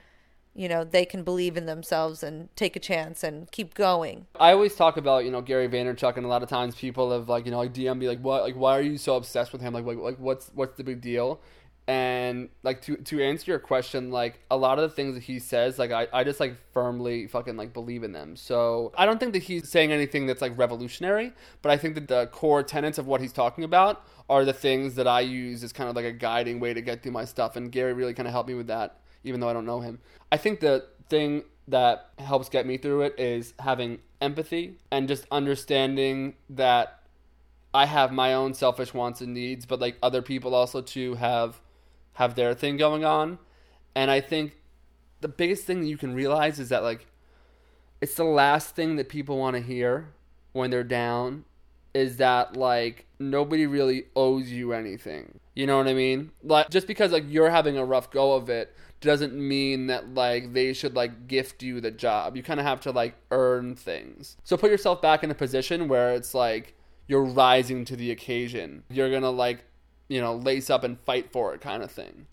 you 0.58 0.68
know 0.68 0.84
they 0.84 1.06
can 1.06 1.24
believe 1.24 1.56
in 1.56 1.68
themselves 1.68 2.24
and 2.24 2.54
take 2.56 2.76
a 2.76 2.80
chance 2.80 3.24
and 3.24 3.50
keep 3.52 3.76
going. 3.76 4.26
I 4.40 4.52
always 4.52 4.76
talk 4.76 4.98
about 4.98 5.24
you 5.24 5.32
know 5.32 5.40
gary 5.42 5.70
vaynerchuk 5.70 6.18
and 6.18 6.26
a 6.26 6.30
lot 6.30 6.44
of 6.44 6.50
times 6.50 6.76
people 6.76 7.12
have 7.12 7.30
like 7.30 7.46
you 7.46 7.52
know 7.52 7.60
like 7.60 7.74
dm 7.74 8.00
me 8.00 8.08
like 8.08 8.20
what 8.20 8.42
like 8.42 8.56
why 8.56 8.78
are 8.78 8.82
you 8.82 8.98
so 8.98 9.16
obsessed 9.16 9.54
with 9.54 9.62
him? 9.62 9.74
Like 9.74 9.86
like, 9.86 10.00
like 10.00 10.18
what's 10.18 10.50
what's 10.56 10.76
the 10.76 10.84
big 10.84 11.00
deal? 11.00 11.40
And 11.88 12.50
like 12.64 12.82
to 12.82 12.98
to 12.98 13.24
answer 13.24 13.52
your 13.52 13.60
question 13.60 14.10
like 14.12 14.42
a 14.50 14.58
lot 14.58 14.80
of 14.80 14.90
the 14.90 14.94
things 14.94 15.14
that 15.14 15.24
he 15.24 15.38
says 15.38 15.78
like 15.78 15.92
I, 15.92 16.08
I 16.12 16.24
just 16.24 16.40
like 16.40 16.58
firmly 16.74 17.28
fucking 17.28 17.56
like 17.56 17.72
believe 17.72 18.04
in 18.04 18.12
them. 18.12 18.36
So 18.36 18.92
i 18.98 19.06
don't 19.06 19.20
think 19.20 19.34
that 19.34 19.44
he's 19.44 19.70
saying 19.70 19.92
anything 19.92 20.26
that's 20.26 20.42
like 20.42 20.58
revolutionary 20.58 21.34
but 21.62 21.72
i 21.72 21.78
think 21.78 21.94
that 21.96 22.08
the 22.08 22.28
core 22.28 22.64
tenets 22.64 22.98
of 22.98 23.06
what 23.06 23.22
he's 23.22 23.32
talking 23.32 23.64
about 23.64 24.06
are 24.28 24.44
the 24.44 24.52
things 24.52 24.96
that 24.96 25.08
i 25.08 25.22
use 25.22 25.64
as 25.64 25.72
kind 25.72 25.90
of 25.90 25.96
like 25.96 26.04
a 26.04 26.12
guiding 26.12 26.60
way 26.60 26.74
to 26.74 26.82
get 26.82 27.02
through 27.02 27.14
my 27.14 27.24
stuff 27.24 27.56
and 27.56 27.72
gary 27.72 27.94
really 27.94 28.14
kind 28.14 28.28
of 28.28 28.34
helped 28.34 28.50
me 28.50 28.56
with 28.56 28.68
that 28.68 29.00
even 29.24 29.40
though 29.40 29.50
I 29.50 29.54
don't 29.54 29.66
know 29.66 29.82
him. 29.82 30.00
I 30.32 30.38
think 30.38 30.60
the 30.60 30.86
thing 31.10 31.44
that 31.68 32.10
helps 32.20 32.50
get 32.50 32.66
me 32.66 32.78
through 32.78 33.02
it 33.02 33.20
is 33.20 33.54
having 33.60 34.00
empathy 34.22 34.78
and 34.92 35.08
just 35.08 35.26
understanding 35.32 36.36
that 36.50 37.04
I 37.74 37.86
have 37.86 38.12
my 38.12 38.34
own 38.34 38.54
selfish 38.54 38.94
wants 38.94 39.22
and 39.22 39.34
needs, 39.34 39.66
but 39.66 39.80
like 39.80 39.98
other 40.02 40.22
people 40.22 40.56
also 40.56 40.82
too 40.82 41.16
have 41.16 41.62
have 42.14 42.36
their 42.36 42.54
thing 42.54 42.78
going 42.78 43.06
on. 43.06 43.38
And 43.96 44.10
I 44.10 44.22
think 44.22 44.54
the 45.22 45.28
biggest 45.28 45.66
thing 45.66 45.82
that 45.82 45.88
you 45.88 45.98
can 45.98 46.14
realize 46.14 46.60
is 46.60 46.70
that 46.70 46.84
like 46.84 47.06
it's 48.02 48.16
the 48.16 48.24
last 48.24 48.76
thing 48.76 48.96
that 48.96 49.10
people 49.10 49.38
want 49.38 49.56
to 49.56 49.62
hear 49.62 50.10
when 50.54 50.72
they're 50.72 50.84
down 50.84 51.46
is 51.94 52.18
that 52.18 52.56
like 52.56 53.06
nobody 53.20 53.66
really 53.66 54.06
owes 54.16 54.50
you 54.50 54.74
anything. 54.74 55.40
You 55.56 55.66
know 55.66 55.78
what 55.78 55.88
I 55.88 55.94
mean? 55.94 56.32
Like 56.44 56.70
just 56.70 56.88
because 56.88 57.12
like 57.12 57.26
you're 57.28 57.50
having 57.50 57.78
a 57.78 57.86
rough 57.86 58.12
go 58.12 58.34
of 58.34 58.50
it 58.50 58.76
doesn't 59.00 59.34
mean 59.34 59.88
that 59.88 60.14
like 60.14 60.54
they 60.54 60.74
should 60.74 60.96
like 60.96 61.28
gift 61.28 61.62
you 61.62 61.80
the 61.80 61.92
job. 61.92 62.36
You 62.36 62.44
kind 62.44 62.60
of 62.60 62.66
have 62.66 62.82
to 62.82 62.92
like 62.92 63.16
earn 63.32 63.76
things. 63.76 64.38
So 64.44 64.58
put 64.58 64.72
yourself 64.72 65.02
back 65.02 65.24
in 65.24 65.32
a 65.32 65.36
position 65.36 65.88
where 65.88 66.14
it's 66.14 66.34
like 66.34 66.76
you're 67.08 67.24
rising 67.24 67.86
to 67.86 67.96
the 67.96 68.12
occasion. 68.12 68.84
You're 68.90 69.10
going 69.10 69.22
to 69.22 69.30
like, 69.30 69.64
you 70.08 70.20
know, 70.20 70.36
lace 70.36 70.70
up 70.70 70.84
and 70.84 71.00
fight 71.02 71.32
for 71.32 71.54
it 71.54 71.62
kind 71.62 71.84
of 71.84 71.92
thing. 71.92 72.28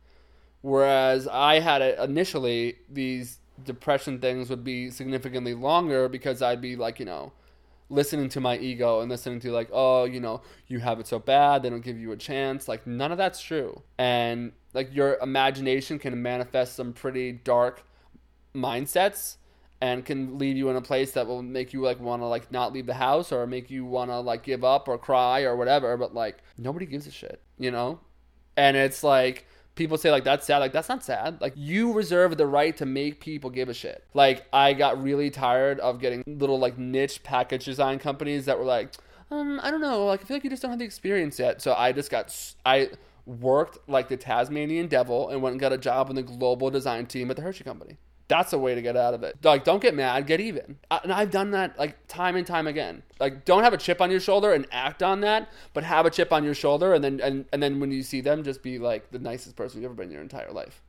Whereas 0.63 1.29
I 1.29 1.61
had 1.61 1.83
it 1.83 1.99
initially 1.99 2.77
these 2.91 3.39
depression 3.63 4.19
things 4.19 4.51
would 4.51 4.65
be 4.65 4.91
significantly 4.91 5.55
longer 5.55 6.09
because 6.09 6.43
I'd 6.43 6.61
be 6.61 6.77
like, 6.77 6.99
you 6.99 7.05
know, 7.05 7.33
listening 7.95 8.29
to 8.31 8.41
my 8.41 8.59
ego 8.59 9.01
and 9.01 9.11
listening 9.11 9.41
to 9.41 9.53
like, 9.53 9.69
oh, 9.73 10.05
you 10.05 10.21
know, 10.21 10.43
you 10.67 10.81
have 10.81 11.01
it 11.01 11.07
so 11.07 11.19
bad, 11.19 11.63
they 11.63 11.71
don't 11.71 11.85
give 11.85 11.99
you 11.99 12.13
a 12.13 12.17
chance. 12.17 12.69
Like 12.69 12.87
none 12.87 13.13
of 13.13 13.19
that's 13.19 13.41
true. 13.41 13.83
And 13.99 14.53
like 14.73 14.95
your 14.95 15.17
imagination 15.23 15.99
can 15.99 16.21
manifest 16.21 16.75
some 16.75 16.93
pretty 16.93 17.33
dark 17.33 17.85
mindsets 18.55 19.37
and 19.81 20.05
can 20.05 20.39
leave 20.39 20.57
you 20.57 20.69
in 20.71 20.77
a 20.77 20.81
place 20.81 21.13
that 21.13 21.27
will 21.27 21.43
make 21.43 21.73
you 21.73 21.81
like 21.81 22.01
want 22.01 22.23
to 22.23 22.27
like 22.27 22.51
not 22.51 22.73
leave 22.73 22.87
the 22.87 22.95
house 22.95 23.33
or 23.33 23.47
make 23.47 23.71
you 23.71 23.85
want 23.85 24.11
to 24.11 24.19
like 24.21 24.43
give 24.43 24.65
up 24.65 24.89
or 24.89 24.97
cry 24.97 25.43
or 25.43 25.57
whatever 25.57 25.97
but 25.97 26.15
like 26.15 26.39
nobody 26.57 26.87
gives 26.87 27.07
a 27.07 27.11
shit 27.11 27.43
you 27.59 27.71
know 27.71 27.99
and 28.57 28.77
it's 28.77 29.03
like 29.03 29.47
people 29.75 29.99
say 29.99 30.11
like 30.11 30.25
that's 30.25 30.47
sad. 30.47 30.59
Like 30.59 30.73
that's 30.73 30.89
not 30.89 31.05
sad. 31.05 31.41
Like 31.41 31.55
you 31.57 31.93
reserve 31.93 32.37
the 32.37 32.47
right 32.47 32.77
to 32.77 32.87
make 32.87 33.21
people 33.21 33.51
give 33.51 33.69
a 33.69 33.75
shit. 33.75 34.05
Like 34.15 34.47
i 34.53 34.73
got 34.73 35.03
really 35.03 35.31
tired 35.31 35.81
of 35.81 36.01
getting 36.01 36.23
little 36.27 36.59
like 36.59 36.79
niche 36.79 37.23
package 37.23 37.65
design 37.65 37.99
companies 37.99 38.47
that 38.47 38.59
were 38.59 38.65
like 38.65 38.95
um 39.31 39.61
i 39.63 39.71
don't 39.71 39.81
know. 39.81 40.07
Like 40.07 40.23
i 40.23 40.25
feel 40.25 40.37
like 40.37 40.45
you 40.45 40.51
just 40.51 40.63
don't 40.63 40.71
have 40.71 40.79
the 40.79 40.85
experience 40.85 41.39
yet. 41.39 41.63
So 41.63 41.75
i 41.75 41.93
just 41.93 42.11
got 42.11 42.35
i 42.65 42.91
worked 43.27 43.79
like 43.89 44.09
the 44.09 44.17
tasmanian 44.17 44.87
devil 44.87 45.31
and 45.31 45.41
went 45.41 45.55
and 45.55 45.61
got 45.61 45.73
a 45.73 45.79
job 45.79 46.11
in 46.11 46.17
the 46.17 46.23
global 46.23 46.71
design 46.71 47.07
team 47.07 47.31
at 47.31 47.37
the 47.37 47.43
hershey 47.43 47.65
company 47.65 47.97
that's 48.29 48.53
a 48.53 48.59
way 48.59 48.75
to 48.75 48.83
get 48.83 48.97
out 48.97 49.15
of 49.15 49.23
it. 49.23 49.37
Like, 49.43 49.65
don't 49.65 49.83
get 49.83 49.95
mad, 49.95 50.27
get 50.27 50.41
even. 50.41 50.79
And 50.91 51.13
I've 51.13 51.31
done 51.31 51.51
that 51.51 51.79
like 51.79 52.07
time 52.09 52.37
and 52.37 52.47
time 52.47 52.67
again. 52.67 53.03
Like, 53.21 53.45
don't 53.45 53.63
have 53.63 53.73
a 53.73 53.79
chip 53.79 54.01
on 54.01 54.11
your 54.11 54.21
shoulder 54.21 54.53
and 54.53 54.67
act 54.73 55.03
on 55.03 55.21
that, 55.21 55.51
but 55.73 55.85
have 55.85 56.07
a 56.07 56.11
chip 56.11 56.33
on 56.33 56.45
your 56.45 56.55
shoulder, 56.55 56.95
and 56.95 57.05
then 57.05 57.21
and, 57.21 57.45
and 57.53 57.63
then 57.63 57.81
when 57.81 57.91
you 57.91 58.03
see 58.03 58.21
them, 58.21 58.43
just 58.43 58.63
be 58.63 58.79
like 58.79 59.11
the 59.11 59.19
nicest 59.19 59.57
person 59.57 59.81
you've 59.81 59.91
ever 59.91 59.95
been 59.95 60.07
in 60.07 60.13
your 60.13 60.23
entire 60.23 60.53
life. 60.53 60.83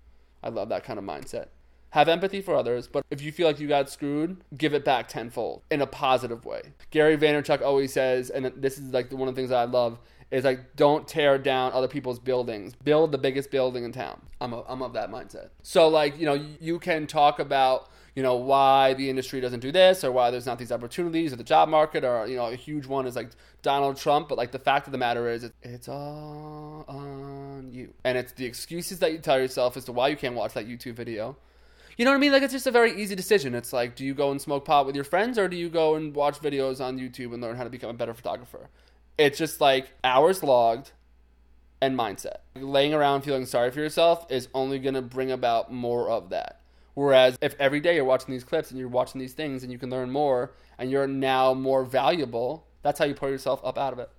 I 0.43 0.49
love 0.49 0.69
that 0.69 0.83
kind 0.83 0.99
of 0.99 1.05
mindset. 1.05 1.47
Have 1.89 2.09
empathy 2.09 2.41
for 2.41 2.55
others, 2.55 2.87
but 2.87 3.05
if 3.09 3.21
you 3.21 3.31
feel 3.31 3.47
like 3.47 3.59
you 3.59 3.69
got 3.69 3.89
screwed, 3.89 4.37
give 4.57 4.73
it 4.73 4.83
back 4.83 5.07
tenfold 5.07 5.61
in 5.71 5.81
a 5.81 5.87
positive 5.87 6.43
way. 6.43 6.73
Gary 6.91 7.15
Vaynerchuk 7.15 7.61
always 7.61 7.93
says, 7.93 8.29
and 8.29 8.51
this 8.57 8.77
is 8.77 8.91
like 8.91 9.11
one 9.13 9.29
of 9.29 9.35
the 9.35 9.41
things 9.41 9.51
I 9.51 9.63
love 9.63 9.99
is 10.31 10.43
like 10.43 10.75
don't 10.75 11.07
tear 11.07 11.37
down 11.37 11.71
other 11.73 11.87
people's 11.87 12.19
buildings 12.19 12.73
build 12.83 13.11
the 13.11 13.17
biggest 13.17 13.51
building 13.51 13.83
in 13.83 13.91
town 13.91 14.19
i'm, 14.41 14.53
a, 14.53 14.63
I'm 14.67 14.81
of 14.81 14.93
that 14.93 15.11
mindset 15.11 15.49
so 15.61 15.87
like 15.87 16.19
you 16.19 16.25
know 16.25 16.33
you 16.59 16.79
can 16.79 17.07
talk 17.07 17.39
about 17.39 17.89
you 18.15 18.23
know 18.23 18.35
why 18.35 18.93
the 18.93 19.09
industry 19.09 19.39
doesn't 19.41 19.59
do 19.59 19.71
this 19.71 20.03
or 20.03 20.11
why 20.11 20.31
there's 20.31 20.45
not 20.45 20.57
these 20.57 20.71
opportunities 20.71 21.33
or 21.33 21.35
the 21.35 21.43
job 21.43 21.69
market 21.69 22.03
or 22.03 22.27
you 22.27 22.35
know 22.35 22.47
a 22.47 22.55
huge 22.55 22.85
one 22.85 23.05
is 23.05 23.15
like 23.15 23.29
donald 23.61 23.97
trump 23.97 24.29
but 24.29 24.37
like 24.37 24.51
the 24.51 24.59
fact 24.59 24.87
of 24.87 24.91
the 24.91 24.97
matter 24.97 25.29
is 25.29 25.49
it's 25.61 25.87
all 25.87 26.85
on 26.87 27.69
you 27.71 27.93
and 28.03 28.17
it's 28.17 28.31
the 28.33 28.45
excuses 28.45 28.99
that 28.99 29.11
you 29.11 29.19
tell 29.19 29.39
yourself 29.39 29.77
as 29.77 29.85
to 29.85 29.91
why 29.91 30.07
you 30.07 30.15
can't 30.15 30.35
watch 30.35 30.53
that 30.53 30.67
youtube 30.67 30.93
video 30.93 31.35
you 31.97 32.03
know 32.03 32.11
what 32.11 32.17
I 32.17 32.19
mean? 32.19 32.31
Like 32.33 32.43
it's 32.43 32.51
just 32.53 32.67
a 32.67 32.71
very 32.71 33.01
easy 33.01 33.15
decision. 33.15 33.55
It's 33.55 33.71
like, 33.71 33.95
do 33.95 34.03
you 34.03 34.13
go 34.13 34.31
and 34.31 34.41
smoke 34.41 34.65
pot 34.65 34.85
with 34.85 34.95
your 34.95 35.05
friends, 35.05 35.37
or 35.37 35.47
do 35.47 35.55
you 35.55 35.69
go 35.69 35.95
and 35.95 36.13
watch 36.13 36.39
videos 36.39 36.83
on 36.83 36.99
YouTube 36.99 37.33
and 37.33 37.41
learn 37.41 37.55
how 37.55 37.63
to 37.63 37.69
become 37.69 37.89
a 37.89 37.93
better 37.93 38.13
photographer? 38.13 38.69
It's 39.17 39.37
just 39.37 39.61
like 39.61 39.93
hours 40.03 40.43
logged 40.43 40.91
and 41.81 41.97
mindset. 41.97 42.37
Laying 42.55 42.93
around 42.93 43.21
feeling 43.21 43.45
sorry 43.45 43.71
for 43.71 43.79
yourself 43.79 44.25
is 44.29 44.49
only 44.53 44.79
going 44.79 44.95
to 44.95 45.01
bring 45.01 45.31
about 45.31 45.71
more 45.71 46.09
of 46.09 46.29
that. 46.29 46.61
Whereas 46.95 47.37
if 47.41 47.55
every 47.59 47.79
day 47.79 47.95
you're 47.95 48.05
watching 48.05 48.31
these 48.31 48.43
clips 48.43 48.71
and 48.71 48.79
you're 48.79 48.89
watching 48.89 49.19
these 49.19 49.33
things 49.33 49.63
and 49.63 49.71
you 49.71 49.77
can 49.77 49.89
learn 49.89 50.11
more 50.11 50.53
and 50.77 50.89
you're 50.89 51.07
now 51.07 51.53
more 51.53 51.83
valuable, 51.83 52.67
that's 52.81 52.99
how 52.99 53.05
you 53.05 53.13
pull 53.13 53.29
yourself 53.29 53.61
up 53.63 53.77
out 53.77 53.93
of 53.93 53.99
it. 53.99 54.09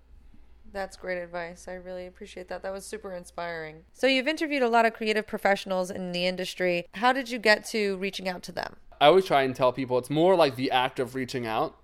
That's 0.72 0.96
great 0.96 1.18
advice. 1.18 1.68
I 1.68 1.74
really 1.74 2.06
appreciate 2.06 2.48
that. 2.48 2.62
That 2.62 2.72
was 2.72 2.84
super 2.84 3.12
inspiring. 3.12 3.84
So, 3.94 4.06
you've 4.06 4.28
interviewed 4.28 4.62
a 4.62 4.68
lot 4.68 4.84
of 4.84 4.92
creative 4.92 5.26
professionals 5.26 5.90
in 5.90 6.12
the 6.12 6.26
industry. 6.26 6.86
How 6.94 7.14
did 7.14 7.30
you 7.30 7.38
get 7.38 7.64
to 7.66 7.96
reaching 7.96 8.28
out 8.28 8.42
to 8.42 8.52
them? 8.52 8.76
I 9.00 9.06
always 9.06 9.24
try 9.24 9.42
and 9.42 9.56
tell 9.56 9.72
people 9.72 9.96
it's 9.96 10.10
more 10.10 10.36
like 10.36 10.56
the 10.56 10.70
act 10.70 10.98
of 10.98 11.14
reaching 11.14 11.46
out 11.46 11.78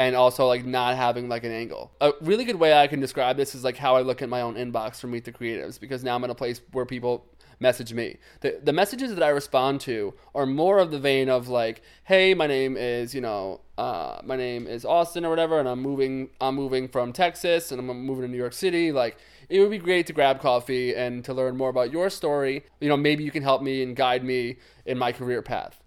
and 0.00 0.16
also 0.16 0.46
like 0.46 0.64
not 0.64 0.96
having 0.96 1.28
like 1.28 1.44
an 1.44 1.52
angle. 1.52 1.92
A 2.00 2.12
really 2.22 2.46
good 2.46 2.56
way 2.56 2.72
I 2.72 2.86
can 2.86 3.00
describe 3.00 3.36
this 3.36 3.54
is 3.54 3.62
like 3.62 3.76
how 3.76 3.96
I 3.96 4.00
look 4.00 4.22
at 4.22 4.30
my 4.30 4.40
own 4.40 4.54
inbox 4.54 4.98
for 4.98 5.08
Meet 5.08 5.26
the 5.26 5.32
Creatives 5.32 5.78
because 5.78 6.02
now 6.02 6.14
I'm 6.14 6.24
in 6.24 6.30
a 6.30 6.34
place 6.34 6.62
where 6.72 6.86
people 6.86 7.26
message 7.60 7.92
me. 7.92 8.16
The 8.40 8.58
the 8.62 8.72
messages 8.72 9.14
that 9.14 9.22
I 9.22 9.28
respond 9.28 9.82
to 9.82 10.14
are 10.34 10.46
more 10.46 10.78
of 10.78 10.90
the 10.90 10.98
vein 10.98 11.28
of 11.28 11.48
like, 11.48 11.82
hey, 12.04 12.32
my 12.32 12.46
name 12.46 12.78
is, 12.78 13.14
you 13.14 13.20
know, 13.20 13.60
uh, 13.76 14.22
my 14.24 14.36
name 14.36 14.66
is 14.66 14.86
Austin 14.86 15.26
or 15.26 15.28
whatever, 15.28 15.60
and 15.60 15.68
I'm 15.68 15.82
moving 15.82 16.30
I'm 16.40 16.54
moving 16.54 16.88
from 16.88 17.12
Texas 17.12 17.70
and 17.70 17.78
I'm 17.78 18.06
moving 18.06 18.22
to 18.22 18.28
New 18.28 18.38
York 18.38 18.54
City. 18.54 18.92
Like 18.92 19.18
it 19.50 19.60
would 19.60 19.70
be 19.70 19.76
great 19.76 20.06
to 20.06 20.14
grab 20.14 20.40
coffee 20.40 20.96
and 20.96 21.22
to 21.26 21.34
learn 21.34 21.58
more 21.58 21.68
about 21.68 21.92
your 21.92 22.08
story. 22.08 22.64
You 22.80 22.88
know, 22.88 22.96
maybe 22.96 23.22
you 23.22 23.30
can 23.30 23.42
help 23.42 23.60
me 23.60 23.82
and 23.82 23.94
guide 23.94 24.24
me 24.24 24.56
in 24.86 24.96
my 24.96 25.12
career 25.12 25.42
path. 25.42 25.78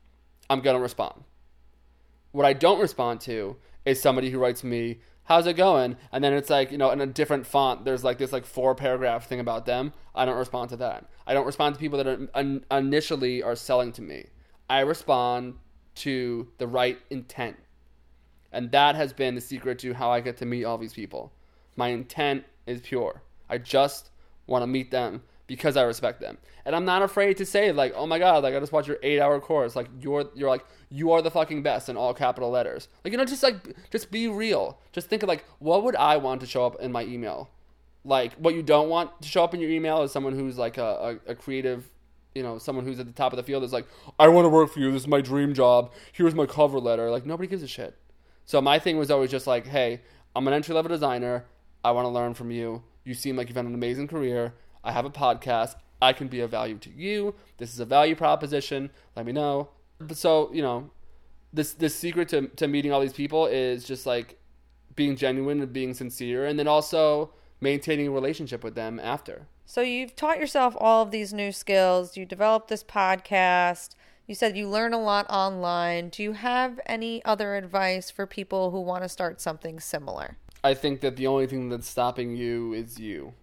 I'm 0.51 0.61
gonna 0.61 0.79
respond. 0.79 1.23
What 2.31 2.45
I 2.45 2.53
don't 2.53 2.79
respond 2.79 3.19
to 3.21 3.57
is 3.85 4.01
somebody 4.01 4.29
who 4.29 4.39
writes 4.39 4.63
me, 4.63 4.99
"How's 5.25 5.47
it 5.47 5.53
going?" 5.53 5.97
And 6.11 6.23
then 6.23 6.33
it's 6.33 6.49
like 6.49 6.71
you 6.71 6.77
know 6.77 6.91
in 6.91 7.01
a 7.01 7.07
different 7.07 7.45
font. 7.45 7.85
There's 7.85 8.03
like 8.03 8.17
this 8.17 8.31
like 8.31 8.45
four 8.45 8.75
paragraph 8.75 9.27
thing 9.27 9.39
about 9.39 9.65
them. 9.65 9.93
I 10.15 10.25
don't 10.25 10.37
respond 10.37 10.69
to 10.69 10.77
that. 10.77 11.05
I 11.25 11.33
don't 11.33 11.45
respond 11.45 11.75
to 11.75 11.79
people 11.79 11.97
that 11.97 12.07
are, 12.07 12.29
un- 12.33 12.65
initially 12.71 13.41
are 13.41 13.55
selling 13.55 13.91
to 13.93 14.01
me. 14.01 14.27
I 14.69 14.79
respond 14.81 15.55
to 15.95 16.47
the 16.57 16.67
right 16.67 16.99
intent, 17.09 17.57
and 18.51 18.71
that 18.71 18.95
has 18.95 19.13
been 19.13 19.35
the 19.35 19.41
secret 19.41 19.79
to 19.79 19.93
how 19.93 20.11
I 20.11 20.21
get 20.21 20.37
to 20.37 20.45
meet 20.45 20.63
all 20.63 20.77
these 20.77 20.93
people. 20.93 21.33
My 21.75 21.89
intent 21.89 22.45
is 22.65 22.81
pure. 22.81 23.23
I 23.49 23.57
just 23.57 24.09
want 24.47 24.63
to 24.63 24.67
meet 24.67 24.91
them 24.91 25.23
because 25.47 25.75
I 25.77 25.83
respect 25.83 26.21
them. 26.21 26.37
And 26.65 26.75
I'm 26.75 26.85
not 26.85 27.01
afraid 27.01 27.37
to 27.37 27.45
say 27.45 27.71
like, 27.71 27.93
"Oh 27.95 28.07
my 28.07 28.19
god, 28.19 28.43
like 28.43 28.55
I 28.55 28.59
just 28.59 28.71
watched 28.71 28.87
your 28.87 28.97
8-hour 28.97 29.39
course. 29.41 29.75
Like 29.75 29.89
you're 29.99 30.29
you're 30.35 30.49
like 30.49 30.65
you 30.89 31.11
are 31.11 31.21
the 31.21 31.31
fucking 31.31 31.63
best 31.63 31.89
in 31.89 31.97
all 31.97 32.13
capital 32.13 32.49
letters." 32.49 32.87
Like 33.03 33.11
you 33.11 33.17
know 33.17 33.25
just 33.25 33.43
like 33.43 33.75
just 33.91 34.11
be 34.11 34.27
real. 34.27 34.79
Just 34.91 35.09
think 35.09 35.23
of 35.23 35.29
like 35.29 35.45
what 35.59 35.83
would 35.83 35.95
I 35.95 36.17
want 36.17 36.41
to 36.41 36.47
show 36.47 36.65
up 36.65 36.79
in 36.79 36.91
my 36.91 37.03
email? 37.03 37.49
Like 38.05 38.33
what 38.35 38.55
you 38.55 38.63
don't 38.63 38.89
want 38.89 39.21
to 39.21 39.27
show 39.27 39.43
up 39.43 39.53
in 39.53 39.59
your 39.59 39.69
email 39.69 40.03
is 40.03 40.11
someone 40.11 40.33
who's 40.33 40.57
like 40.57 40.77
a, 40.77 41.19
a, 41.27 41.31
a 41.31 41.35
creative 41.35 41.89
you 42.35 42.41
know, 42.41 42.57
someone 42.57 42.85
who's 42.85 42.99
at 42.99 43.05
the 43.05 43.11
top 43.13 43.31
of 43.31 43.37
the 43.37 43.43
field 43.43 43.63
is 43.63 43.71
like, 43.71 43.85
I 44.19 44.27
want 44.27 44.45
to 44.45 44.49
work 44.49 44.71
for 44.71 44.79
you. 44.79 44.91
This 44.91 45.03
is 45.03 45.07
my 45.07 45.21
dream 45.21 45.53
job. 45.53 45.91
Here's 46.11 46.33
my 46.33 46.45
cover 46.45 46.79
letter. 46.79 47.11
Like, 47.11 47.25
nobody 47.25 47.47
gives 47.47 47.61
a 47.61 47.67
shit. 47.67 47.95
So 48.45 48.59
my 48.59 48.79
thing 48.79 48.97
was 48.97 49.11
always 49.11 49.31
just 49.31 49.47
like, 49.47 49.67
hey, 49.67 50.01
I'm 50.35 50.47
an 50.47 50.53
entry 50.53 50.73
level 50.73 50.89
designer. 50.89 51.45
I 51.83 51.91
want 51.91 52.05
to 52.05 52.09
learn 52.09 52.33
from 52.33 52.51
you. 52.51 52.83
You 53.03 53.13
seem 53.13 53.35
like 53.35 53.49
you've 53.49 53.57
had 53.57 53.65
an 53.65 53.73
amazing 53.73 54.07
career. 54.07 54.53
I 54.83 54.91
have 54.91 55.05
a 55.05 55.09
podcast. 55.09 55.75
I 56.01 56.13
can 56.13 56.27
be 56.27 56.41
of 56.41 56.51
value 56.51 56.77
to 56.79 56.89
you. 56.89 57.35
This 57.57 57.73
is 57.73 57.79
a 57.79 57.85
value 57.85 58.15
proposition. 58.15 58.89
Let 59.15 59.25
me 59.25 59.31
know. 59.31 59.69
So, 60.11 60.51
you 60.53 60.61
know, 60.61 60.89
this 61.53 61.73
this 61.73 61.95
secret 61.95 62.29
to, 62.29 62.47
to 62.47 62.67
meeting 62.67 62.91
all 62.91 62.99
these 62.99 63.13
people 63.13 63.45
is 63.45 63.85
just 63.85 64.05
like 64.05 64.39
being 64.95 65.15
genuine 65.15 65.61
and 65.61 65.71
being 65.71 65.93
sincere 65.93 66.45
and 66.45 66.59
then 66.59 66.67
also 66.67 67.31
maintaining 67.61 68.07
a 68.07 68.11
relationship 68.11 68.63
with 68.63 68.75
them 68.75 68.99
after. 68.99 69.47
So 69.65 69.81
you've 69.81 70.15
taught 70.15 70.39
yourself 70.39 70.75
all 70.77 71.03
of 71.03 71.11
these 71.11 71.33
new 71.33 71.51
skills. 71.51 72.17
You 72.17 72.25
developed 72.25 72.67
this 72.67 72.83
podcast. 72.83 73.95
You 74.27 74.35
said 74.35 74.57
you 74.57 74.67
learn 74.69 74.93
a 74.93 75.01
lot 75.01 75.25
online. 75.29 76.09
Do 76.09 76.23
you 76.23 76.33
have 76.33 76.79
any 76.85 77.23
other 77.23 77.55
advice 77.55 78.11
for 78.11 78.27
people 78.27 78.71
who 78.71 78.81
want 78.81 79.03
to 79.03 79.09
start 79.09 79.41
something 79.41 79.79
similar? 79.79 80.37
I 80.63 80.73
think 80.73 81.01
that 81.01 81.15
the 81.15 81.27
only 81.27 81.47
thing 81.47 81.69
that's 81.69 81.87
stopping 81.87 82.35
you 82.35 82.73
is 82.73 82.99
you. 82.99 83.33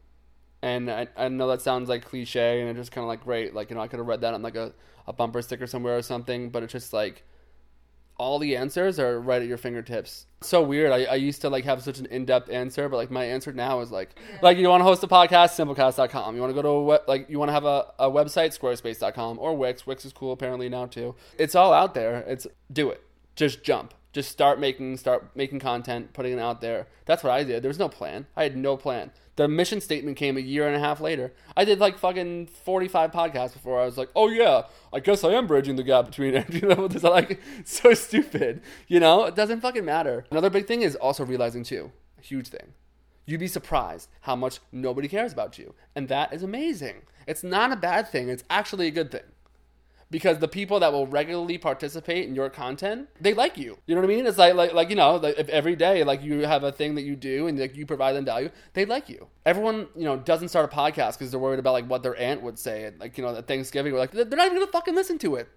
And 0.62 0.90
I, 0.90 1.08
I 1.16 1.28
know 1.28 1.48
that 1.48 1.62
sounds 1.62 1.88
like 1.88 2.04
cliche 2.04 2.60
and 2.60 2.68
it's 2.68 2.78
just 2.78 2.92
kind 2.92 3.02
of 3.02 3.08
like 3.08 3.24
great. 3.24 3.54
Like, 3.54 3.70
you 3.70 3.76
know, 3.76 3.82
I 3.82 3.88
could 3.88 3.98
have 3.98 4.06
read 4.06 4.20
that 4.22 4.34
on 4.34 4.42
like 4.42 4.56
a, 4.56 4.72
a 5.06 5.12
bumper 5.12 5.40
sticker 5.42 5.66
somewhere 5.66 5.96
or 5.96 6.02
something, 6.02 6.50
but 6.50 6.62
it's 6.62 6.72
just 6.72 6.92
like 6.92 7.24
all 8.18 8.38
the 8.38 8.54
answers 8.54 8.98
are 8.98 9.18
right 9.18 9.40
at 9.40 9.48
your 9.48 9.56
fingertips. 9.56 10.26
So 10.42 10.62
weird. 10.62 10.92
I, 10.92 11.04
I 11.04 11.14
used 11.14 11.40
to 11.40 11.48
like 11.48 11.64
have 11.64 11.82
such 11.82 11.98
an 11.98 12.06
in-depth 12.06 12.50
answer, 12.50 12.86
but 12.90 12.98
like 12.98 13.10
my 13.10 13.24
answer 13.24 13.50
now 13.54 13.80
is 13.80 13.90
like, 13.90 14.10
yeah. 14.30 14.38
like 14.42 14.58
you 14.58 14.68
want 14.68 14.80
to 14.80 14.84
host 14.84 15.02
a 15.02 15.08
podcast, 15.08 15.56
simplecast.com. 15.56 16.34
You 16.34 16.42
want 16.42 16.50
to 16.50 16.54
go 16.54 16.62
to 16.62 16.68
a 16.68 16.84
web, 16.84 17.00
like 17.08 17.30
you 17.30 17.38
want 17.38 17.48
to 17.48 17.54
have 17.54 17.64
a, 17.64 17.86
a 17.98 18.10
website, 18.10 18.58
squarespace.com 18.58 19.38
or 19.38 19.56
Wix. 19.56 19.86
Wix 19.86 20.04
is 20.04 20.12
cool 20.12 20.32
apparently 20.32 20.68
now 20.68 20.84
too. 20.84 21.14
It's 21.38 21.54
all 21.54 21.72
out 21.72 21.94
there. 21.94 22.18
It's 22.26 22.46
do 22.70 22.90
it. 22.90 23.02
Just 23.36 23.64
jump 23.64 23.94
just 24.12 24.30
start 24.30 24.58
making 24.58 24.96
start 24.96 25.30
making 25.36 25.60
content 25.60 26.12
putting 26.12 26.32
it 26.32 26.38
out 26.38 26.60
there 26.60 26.86
that's 27.04 27.22
what 27.22 27.32
i 27.32 27.44
did 27.44 27.62
there 27.62 27.68
was 27.68 27.78
no 27.78 27.88
plan 27.88 28.26
i 28.36 28.42
had 28.42 28.56
no 28.56 28.76
plan 28.76 29.10
the 29.40 29.48
mission 29.48 29.81
statement 29.81 30.18
came 30.18 30.37
a 30.37 30.40
year 30.40 30.66
and 30.66 30.76
a 30.76 30.79
half 30.79 31.00
later. 31.00 31.33
I 31.57 31.64
did 31.64 31.79
like 31.79 31.96
fucking 31.96 32.48
45 32.48 33.11
podcasts 33.11 33.55
before. 33.55 33.81
I 33.81 33.87
was 33.87 33.96
like 33.96 34.11
oh 34.14 34.29
yeah 34.29 34.64
i 34.92 35.00
guess 35.00 35.24
i 35.24 35.31
am 35.31 35.46
bridging 35.46 35.76
the 35.76 35.83
gap 35.83 36.05
between 36.05 36.35
energy 36.42 36.61
levels. 36.61 37.03
Like 37.03 37.40
so 37.64 37.94
stupid 37.94 38.61
you 38.87 39.00
know? 39.00 39.24
It 39.24 39.35
doesn't 39.35 39.62
fucking 39.62 39.85
matter. 39.85 40.26
Another 40.31 40.50
big 40.50 40.66
thing 40.66 40.83
is 40.83 40.94
also 40.94 41.24
realizing 41.24 41.64
too 41.64 41.90
a 42.18 42.22
huge 42.22 42.48
thing. 42.48 42.74
You'd 43.24 43.40
be 43.40 43.48
surprised 43.48 44.11
how 44.22 44.37
much 44.37 44.59
nobody 44.72 45.09
cares 45.09 45.33
about 45.33 45.59
you 45.59 45.74
and 45.96 46.09
that 46.09 46.35
is 46.35 46.42
amazing. 46.42 47.03
It's 47.26 47.42
not 47.42 47.72
a 47.72 47.76
bad 47.76 48.09
thing. 48.09 48.29
It's 48.29 48.44
actually 48.50 48.88
a 48.88 48.90
good 48.90 49.11
thing 49.11 49.22
because 50.10 50.38
the 50.38 50.48
people 50.48 50.80
that 50.80 50.92
will 50.92 51.06
regularly 51.06 51.56
participate 51.56 52.28
in 52.28 52.34
your 52.34 52.50
content, 52.50 53.08
they 53.20 53.32
like 53.32 53.56
you. 53.56 53.78
You 53.86 53.94
know 53.94 54.00
what 54.00 54.10
I 54.10 54.14
mean? 54.14 54.26
It's 54.26 54.38
like 54.38 54.54
like 54.54 54.72
like 54.72 54.90
you 54.90 54.96
know, 54.96 55.16
like 55.16 55.38
if 55.38 55.48
every 55.48 55.76
day 55.76 56.02
like 56.02 56.22
you 56.22 56.40
have 56.40 56.64
a 56.64 56.72
thing 56.72 56.96
that 56.96 57.02
you 57.02 57.14
do 57.14 57.46
and 57.46 57.58
like 57.58 57.76
you 57.76 57.86
provide 57.86 58.14
them 58.14 58.24
value, 58.24 58.50
they 58.72 58.84
like 58.84 59.08
you. 59.08 59.28
Everyone 59.46 59.86
you 59.94 60.04
know 60.04 60.16
doesn't 60.16 60.48
start 60.48 60.72
a 60.72 60.76
podcast 60.76 61.12
because 61.18 61.30
they're 61.30 61.40
worried 61.40 61.60
about 61.60 61.72
like 61.72 61.86
what 61.86 62.02
their 62.02 62.16
aunt 62.16 62.42
would 62.42 62.58
say, 62.58 62.84
and 62.84 62.98
like 62.98 63.16
you 63.16 63.24
know 63.24 63.34
at 63.34 63.46
Thanksgiving, 63.46 63.92
we're 63.92 64.00
like 64.00 64.10
they're 64.10 64.24
not 64.24 64.46
even 64.46 64.58
gonna 64.58 64.72
fucking 64.72 64.94
listen 64.94 65.18
to 65.18 65.36
it. 65.36 65.48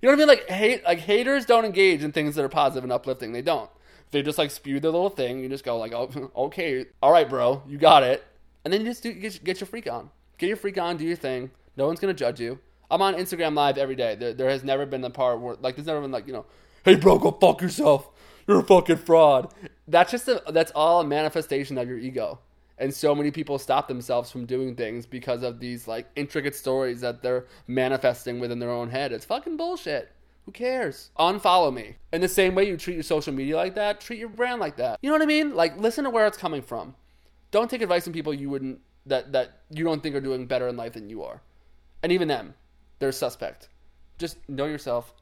You 0.00 0.08
know 0.08 0.16
what 0.16 0.16
I 0.16 0.18
mean? 0.18 0.28
Like 0.28 0.48
hate, 0.48 0.84
like 0.84 0.98
haters 0.98 1.46
don't 1.46 1.64
engage 1.64 2.02
in 2.02 2.10
things 2.10 2.34
that 2.34 2.44
are 2.44 2.48
positive 2.48 2.82
and 2.82 2.92
uplifting. 2.92 3.32
They 3.32 3.42
don't. 3.42 3.70
They 4.10 4.22
just 4.22 4.36
like 4.36 4.50
spew 4.50 4.80
their 4.80 4.90
little 4.90 5.10
thing. 5.10 5.38
You 5.38 5.48
just 5.48 5.64
go 5.64 5.78
like, 5.78 5.92
oh, 5.92 6.30
okay, 6.36 6.86
all 7.00 7.12
right, 7.12 7.28
bro, 7.28 7.62
you 7.68 7.78
got 7.78 8.02
it, 8.02 8.24
and 8.64 8.74
then 8.74 8.80
you 8.80 8.88
just 8.88 9.04
do, 9.04 9.12
get, 9.12 9.42
get 9.44 9.60
your 9.60 9.68
freak 9.68 9.90
on. 9.90 10.10
Get 10.38 10.48
your 10.48 10.56
freak 10.56 10.76
on. 10.76 10.96
Do 10.96 11.04
your 11.04 11.16
thing. 11.16 11.52
No 11.76 11.86
one's 11.86 12.00
gonna 12.00 12.14
judge 12.14 12.40
you. 12.40 12.58
I'm 12.92 13.00
on 13.00 13.14
Instagram 13.14 13.54
Live 13.54 13.78
every 13.78 13.96
day. 13.96 14.16
There, 14.16 14.34
there 14.34 14.50
has 14.50 14.62
never 14.62 14.84
been 14.84 15.02
a 15.02 15.10
part 15.10 15.40
where 15.40 15.56
like 15.60 15.76
there's 15.76 15.86
never 15.86 16.02
been 16.02 16.12
like 16.12 16.26
you 16.26 16.34
know, 16.34 16.44
hey 16.84 16.94
bro, 16.94 17.18
go 17.18 17.30
fuck 17.30 17.62
yourself. 17.62 18.10
You're 18.46 18.60
a 18.60 18.62
fucking 18.62 18.96
fraud. 18.98 19.52
That's 19.88 20.10
just 20.10 20.28
a, 20.28 20.42
that's 20.48 20.72
all 20.72 21.00
a 21.00 21.04
manifestation 21.04 21.78
of 21.78 21.88
your 21.88 21.98
ego. 21.98 22.38
And 22.76 22.92
so 22.92 23.14
many 23.14 23.30
people 23.30 23.58
stop 23.58 23.88
themselves 23.88 24.30
from 24.30 24.44
doing 24.44 24.74
things 24.74 25.06
because 25.06 25.42
of 25.42 25.58
these 25.58 25.88
like 25.88 26.06
intricate 26.16 26.54
stories 26.54 27.00
that 27.00 27.22
they're 27.22 27.46
manifesting 27.66 28.40
within 28.40 28.58
their 28.58 28.70
own 28.70 28.90
head. 28.90 29.12
It's 29.12 29.24
fucking 29.24 29.56
bullshit. 29.56 30.12
Who 30.44 30.52
cares? 30.52 31.10
Unfollow 31.18 31.72
me. 31.72 31.96
In 32.12 32.20
the 32.20 32.28
same 32.28 32.54
way 32.54 32.66
you 32.66 32.76
treat 32.76 32.94
your 32.94 33.04
social 33.04 33.32
media 33.32 33.56
like 33.56 33.76
that, 33.76 34.00
treat 34.00 34.18
your 34.18 34.28
brand 34.28 34.60
like 34.60 34.76
that. 34.76 34.98
You 35.00 35.08
know 35.08 35.14
what 35.14 35.22
I 35.22 35.26
mean? 35.26 35.54
Like 35.54 35.78
listen 35.78 36.04
to 36.04 36.10
where 36.10 36.26
it's 36.26 36.36
coming 36.36 36.60
from. 36.60 36.94
Don't 37.52 37.70
take 37.70 37.80
advice 37.80 38.04
from 38.04 38.12
people 38.12 38.34
you 38.34 38.50
wouldn't 38.50 38.80
that 39.06 39.32
that 39.32 39.60
you 39.70 39.84
don't 39.84 40.02
think 40.02 40.14
are 40.14 40.20
doing 40.20 40.46
better 40.46 40.68
in 40.68 40.76
life 40.76 40.92
than 40.94 41.08
you 41.08 41.22
are. 41.22 41.40
And 42.02 42.10
even 42.10 42.28
them, 42.28 42.54
they're 43.02 43.10
suspect. 43.10 43.68
Just 44.16 44.38
know 44.48 44.66
yourself 44.66 45.12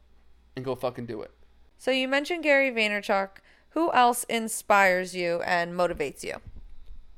and 0.54 0.62
go 0.64 0.74
fucking 0.74 1.06
do 1.06 1.22
it. 1.22 1.30
So 1.78 1.90
you 1.90 2.08
mentioned 2.08 2.42
Gary 2.42 2.70
Vaynerchuk. 2.70 3.38
Who 3.70 3.90
else 3.92 4.24
inspires 4.24 5.16
you 5.16 5.40
and 5.46 5.72
motivates 5.72 6.22
you? 6.22 6.34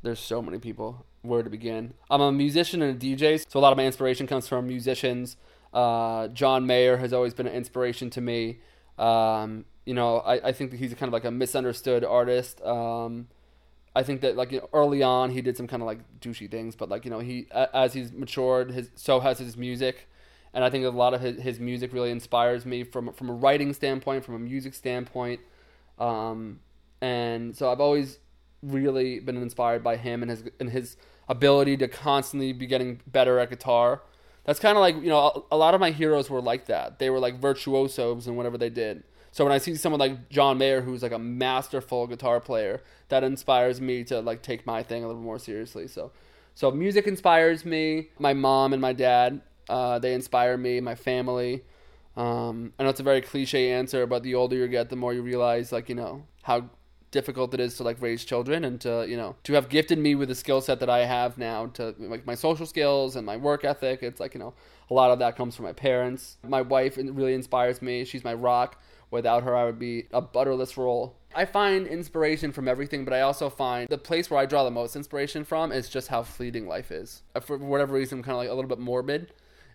There's 0.03 0.21
so 0.21 0.41
many 0.41 0.59
people. 0.59 1.05
Where 1.23 1.43
to 1.43 1.51
begin? 1.51 1.95
I'm 2.09 2.21
a 2.21 2.31
musician 2.31 2.81
and 2.81 3.03
a 3.03 3.07
DJ, 3.07 3.45
so 3.49 3.59
a 3.59 3.61
lot 3.61 3.73
of 3.73 3.77
my 3.77 3.85
inspiration 3.85 4.29
comes 4.29 4.47
from 4.47 4.69
musicians. 4.69 5.37
Uh, 5.73 6.29
John 6.29 6.65
Mayer 6.65 6.97
has 6.99 7.13
always 7.13 7.35
been 7.35 7.49
an 7.49 7.55
inspiration 7.55 8.09
to 8.11 8.21
me. 8.21 8.61
Um, 8.99 9.65
you 9.85 9.95
know, 9.95 10.19
I, 10.19 10.49
I 10.49 10.53
think 10.53 10.71
that 10.71 10.77
he's 10.77 10.95
kind 10.95 11.09
of 11.09 11.13
like 11.13 11.25
a 11.25 11.31
misunderstood 11.33 12.05
artist. 12.05 12.61
Um, 12.63 13.27
I 13.97 14.05
think 14.05 14.21
that 14.21 14.37
like 14.37 14.53
you 14.53 14.61
know, 14.61 14.69
early 14.73 15.03
on 15.03 15.31
he 15.31 15.43
did 15.43 15.57
some 15.57 15.67
kind 15.67 15.83
of 15.83 15.87
like 15.87 16.21
douchey 16.21 16.49
things, 16.49 16.77
but 16.77 16.89
like 16.89 17.05
you 17.05 17.11
know 17.11 17.19
he 17.19 17.47
as 17.53 17.95
he's 17.95 18.13
matured, 18.13 18.71
his 18.71 18.91
so 18.95 19.21
has 19.21 19.39
his 19.39 19.57
music, 19.57 20.09
and 20.55 20.65
I 20.65 20.71
think 20.71 20.85
a 20.85 20.91
lot 20.91 21.15
of 21.15 21.21
his, 21.21 21.41
his 21.41 21.61
music 21.61 21.93
really 21.93 22.11
inspires 22.11 22.67
me 22.67 22.85
from 22.85 23.13
from 23.13 23.31
a 23.31 23.33
writing 23.33 23.73
standpoint, 23.73 24.25
from 24.25 24.35
a 24.35 24.39
music 24.39 24.75
standpoint, 24.75 25.41
um, 25.99 26.61
and 27.01 27.57
so 27.57 27.71
I've 27.71 27.81
always 27.81 28.19
really 28.63 29.19
been 29.19 29.37
inspired 29.37 29.83
by 29.83 29.97
him 29.97 30.23
and 30.23 30.31
his 30.31 30.45
and 30.61 30.71
his 30.71 30.97
ability 31.29 31.77
to 31.79 31.89
constantly 31.89 32.53
be 32.53 32.67
getting 32.67 33.01
better 33.07 33.39
at 33.39 33.51
guitar. 33.51 34.03
That's 34.45 34.59
kind 34.59 34.77
of 34.77 34.81
like 34.81 34.97
you 34.97 35.09
know 35.09 35.19
a, 35.51 35.55
a, 35.55 35.57
lot 35.57 35.75
of 35.75 35.81
my 35.81 35.91
heroes 35.91 36.29
were 36.29 36.41
like 36.41 36.67
that. 36.67 36.99
They 36.99 37.11
were 37.11 37.19
like 37.21 37.41
virtuosos 37.41 38.27
in 38.27 38.37
whatever 38.37 38.59
they 38.59 38.71
did. 38.71 39.05
So 39.31 39.45
when 39.45 39.53
I 39.53 39.59
see 39.59 39.75
someone 39.77 39.99
like 39.99 40.29
John 40.29 40.59
Mayer, 40.59 40.83
who's 40.83 41.03
like 41.03 41.13
a 41.13 41.19
masterful 41.19 42.07
guitar 42.07 42.39
player, 42.39 42.83
that 43.09 43.25
inspires 43.25 43.81
me 43.81 44.05
to 44.05 44.21
like 44.21 44.43
take 44.43 44.67
my 44.67 44.83
thing 44.83 45.05
a 45.05 45.07
little 45.07 45.23
more 45.23 45.39
seriously. 45.39 45.89
So, 45.89 46.13
so 46.55 46.71
music 46.71 47.07
inspires 47.07 47.65
me. 47.65 48.09
My 48.19 48.35
mom 48.35 48.75
and 48.75 48.83
my 48.83 48.93
dad, 48.93 49.41
uh, 49.69 49.99
they 49.99 50.15
inspire 50.15 50.57
me. 50.57 50.81
My 50.81 50.95
family. 50.95 51.63
Um, 52.17 52.75
I 52.79 52.83
know 52.83 52.91
it's 52.91 53.01
a 53.01 53.05
very 53.05 53.23
cliche 53.23 53.73
answer, 53.73 54.07
but 54.07 54.23
the 54.23 54.35
older 54.35 54.57
you 54.57 54.69
get, 54.69 54.91
the 54.91 54.97
more 54.97 55.15
you 55.15 55.23
realize, 55.23 55.73
like 55.73 55.89
you 55.89 55.95
know, 55.95 56.25
how 56.43 56.69
difficult 57.11 57.53
it 57.55 57.61
is 57.61 57.77
to 57.77 57.83
like 57.83 58.01
raise 58.01 58.25
children 58.25 58.65
and 58.65 58.81
to 58.81 59.05
you 59.07 59.17
know 59.17 59.37
to 59.45 59.53
have 59.53 59.69
gifted 59.69 59.99
me 59.99 60.15
with 60.15 60.29
the 60.29 60.35
skill 60.35 60.61
set 60.61 60.81
that 60.81 60.89
I 60.91 61.05
have 61.05 61.37
now 61.39 61.67
to 61.75 61.95
like 61.99 62.27
my 62.27 62.35
social 62.35 62.67
skills 62.67 63.17
and 63.17 63.25
my 63.25 63.37
work 63.37 63.65
ethic. 63.65 64.03
It's 64.03 64.19
like 64.19 64.35
you 64.35 64.41
know 64.41 64.55
a 64.91 64.95
lot 64.95 65.11
of 65.11 65.21
that 65.21 65.37
comes 65.37 65.55
from 65.55 65.67
my 65.67 65.73
parents. 65.73 66.39
My 66.47 66.63
wife 66.63 66.97
really 66.97 67.35
inspires 67.35 67.81
me. 67.81 68.05
She's 68.05 68.25
my 68.25 68.35
rock. 68.35 68.81
Without 69.11 69.43
her, 69.43 69.55
I 69.55 69.65
would 69.67 69.79
be 69.79 70.07
a 70.13 70.23
butterless 70.23 70.79
roll. 70.79 71.15
I 71.35 71.45
find 71.45 71.87
inspiration 71.87 72.51
from 72.51 72.67
everything, 72.67 73.05
but 73.05 73.13
I 73.13 73.21
also 73.21 73.51
find 73.51 73.89
the 73.89 73.99
place 73.99 74.31
where 74.31 74.41
I 74.41 74.47
draw 74.47 74.65
the 74.65 74.71
most 74.71 74.97
inspiration 74.97 75.45
from 75.45 75.71
is 75.71 75.91
just 75.91 76.09
how 76.09 76.23
fleeting 76.23 76.67
life 76.67 76.91
is. 76.91 77.23
Uh, 77.35 77.41
for 77.41 77.59
whatever 77.59 77.95
reason, 77.95 78.19
I'm 78.19 78.25
kind 78.25 78.33
of 78.33 78.39
like 78.39 78.49
a 78.49 78.55
little 78.55 78.69
bit 78.69 78.79
morbid, 78.79 79.33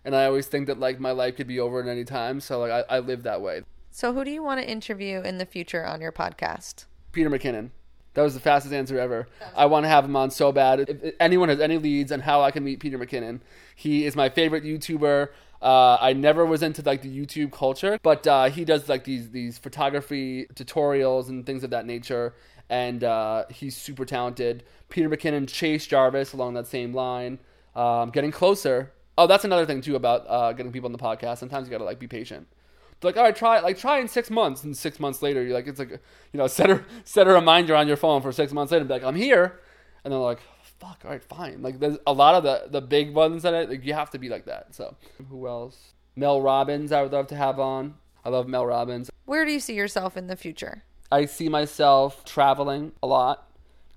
and 0.08 0.16
I 0.16 0.24
always 0.24 0.46
think 0.46 0.68
that 0.68 0.80
like 0.80 0.98
my 0.98 1.10
life 1.10 1.36
could 1.36 1.46
be 1.46 1.60
over 1.60 1.82
at 1.82 1.86
any 1.86 2.02
time. 2.02 2.40
So 2.40 2.60
like 2.60 2.70
I, 2.72 2.96
I 2.96 2.98
live 3.00 3.24
that 3.24 3.42
way. 3.42 3.62
So 3.90 4.14
who 4.14 4.24
do 4.24 4.30
you 4.30 4.42
want 4.42 4.58
to 4.58 4.66
interview 4.66 5.20
in 5.20 5.36
the 5.36 5.44
future 5.44 5.84
on 5.84 6.00
your 6.00 6.12
podcast? 6.12 6.86
Peter 7.12 7.28
McKinnon. 7.28 7.70
That 8.14 8.22
was 8.22 8.32
the 8.32 8.40
fastest 8.40 8.72
answer 8.72 8.98
ever. 8.98 9.28
I 9.54 9.66
want 9.66 9.84
to 9.84 9.88
have 9.88 10.06
him 10.06 10.16
on 10.16 10.30
so 10.30 10.50
bad. 10.50 10.80
If 10.80 11.14
anyone 11.20 11.50
has 11.50 11.60
any 11.60 11.76
leads 11.76 12.10
on 12.10 12.20
how 12.20 12.40
I 12.40 12.50
can 12.50 12.64
meet 12.64 12.80
Peter 12.80 12.98
McKinnon, 12.98 13.40
he 13.76 14.06
is 14.06 14.16
my 14.16 14.30
favorite 14.30 14.64
YouTuber. 14.64 15.28
Uh, 15.60 15.98
I 16.00 16.14
never 16.14 16.46
was 16.46 16.62
into 16.62 16.80
like 16.80 17.02
the 17.02 17.14
YouTube 17.14 17.52
culture, 17.52 17.98
but 18.02 18.26
uh, 18.26 18.48
he 18.48 18.64
does 18.64 18.88
like 18.88 19.04
these 19.04 19.30
these 19.30 19.58
photography 19.58 20.46
tutorials 20.54 21.28
and 21.28 21.44
things 21.44 21.64
of 21.64 21.70
that 21.70 21.84
nature, 21.84 22.34
and 22.70 23.04
uh, 23.04 23.44
he's 23.50 23.76
super 23.76 24.06
talented. 24.06 24.64
Peter 24.88 25.10
McKinnon, 25.10 25.46
Chase 25.46 25.86
Jarvis, 25.86 26.32
along 26.32 26.54
that 26.54 26.66
same 26.66 26.94
line, 26.94 27.38
um, 27.76 28.08
getting 28.10 28.32
closer. 28.32 28.92
Oh, 29.18 29.26
that's 29.26 29.44
another 29.44 29.66
thing 29.66 29.82
too 29.82 29.96
about 29.96 30.24
uh, 30.26 30.52
getting 30.54 30.72
people 30.72 30.86
on 30.86 30.92
the 30.92 30.98
podcast. 30.98 31.38
Sometimes 31.38 31.68
you 31.68 31.72
gotta 31.72 31.84
like 31.84 31.98
be 31.98 32.06
patient 32.06 32.46
like, 33.02 33.16
all 33.16 33.22
right, 33.22 33.36
try 33.36 33.60
like 33.60 33.78
try 33.78 33.98
in 33.98 34.08
six 34.08 34.30
months, 34.30 34.64
and 34.64 34.76
six 34.76 34.98
months 34.98 35.22
later, 35.22 35.42
you're 35.42 35.54
like, 35.54 35.66
it's 35.66 35.78
like, 35.78 35.90
you 35.90 35.98
know, 36.38 36.46
set 36.46 36.70
a 36.70 36.84
set 37.04 37.28
a 37.28 37.32
reminder 37.32 37.74
on 37.74 37.86
your 37.86 37.96
phone 37.96 38.22
for 38.22 38.32
six 38.32 38.52
months 38.52 38.72
later, 38.72 38.80
and 38.80 38.88
be 38.88 38.94
like, 38.94 39.04
I'm 39.04 39.16
here, 39.16 39.60
and 40.04 40.12
they're 40.12 40.20
like, 40.20 40.40
fuck, 40.80 41.02
all 41.04 41.10
right, 41.10 41.22
fine. 41.22 41.62
Like, 41.62 41.78
there's 41.80 41.98
a 42.06 42.12
lot 42.12 42.34
of 42.34 42.42
the 42.42 42.68
the 42.70 42.80
big 42.80 43.14
ones 43.14 43.42
that 43.42 43.54
I, 43.54 43.64
like, 43.64 43.84
you 43.84 43.94
have 43.94 44.10
to 44.10 44.18
be 44.18 44.28
like 44.28 44.46
that. 44.46 44.74
So, 44.74 44.96
who 45.28 45.46
else? 45.46 45.94
Mel 46.16 46.42
Robbins, 46.42 46.90
I 46.90 47.02
would 47.02 47.12
love 47.12 47.28
to 47.28 47.36
have 47.36 47.60
on. 47.60 47.94
I 48.24 48.30
love 48.30 48.48
Mel 48.48 48.66
Robbins. 48.66 49.10
Where 49.24 49.44
do 49.44 49.52
you 49.52 49.60
see 49.60 49.74
yourself 49.74 50.16
in 50.16 50.26
the 50.26 50.36
future? 50.36 50.82
I 51.12 51.26
see 51.26 51.48
myself 51.48 52.24
traveling 52.24 52.92
a 53.02 53.06
lot, 53.06 53.48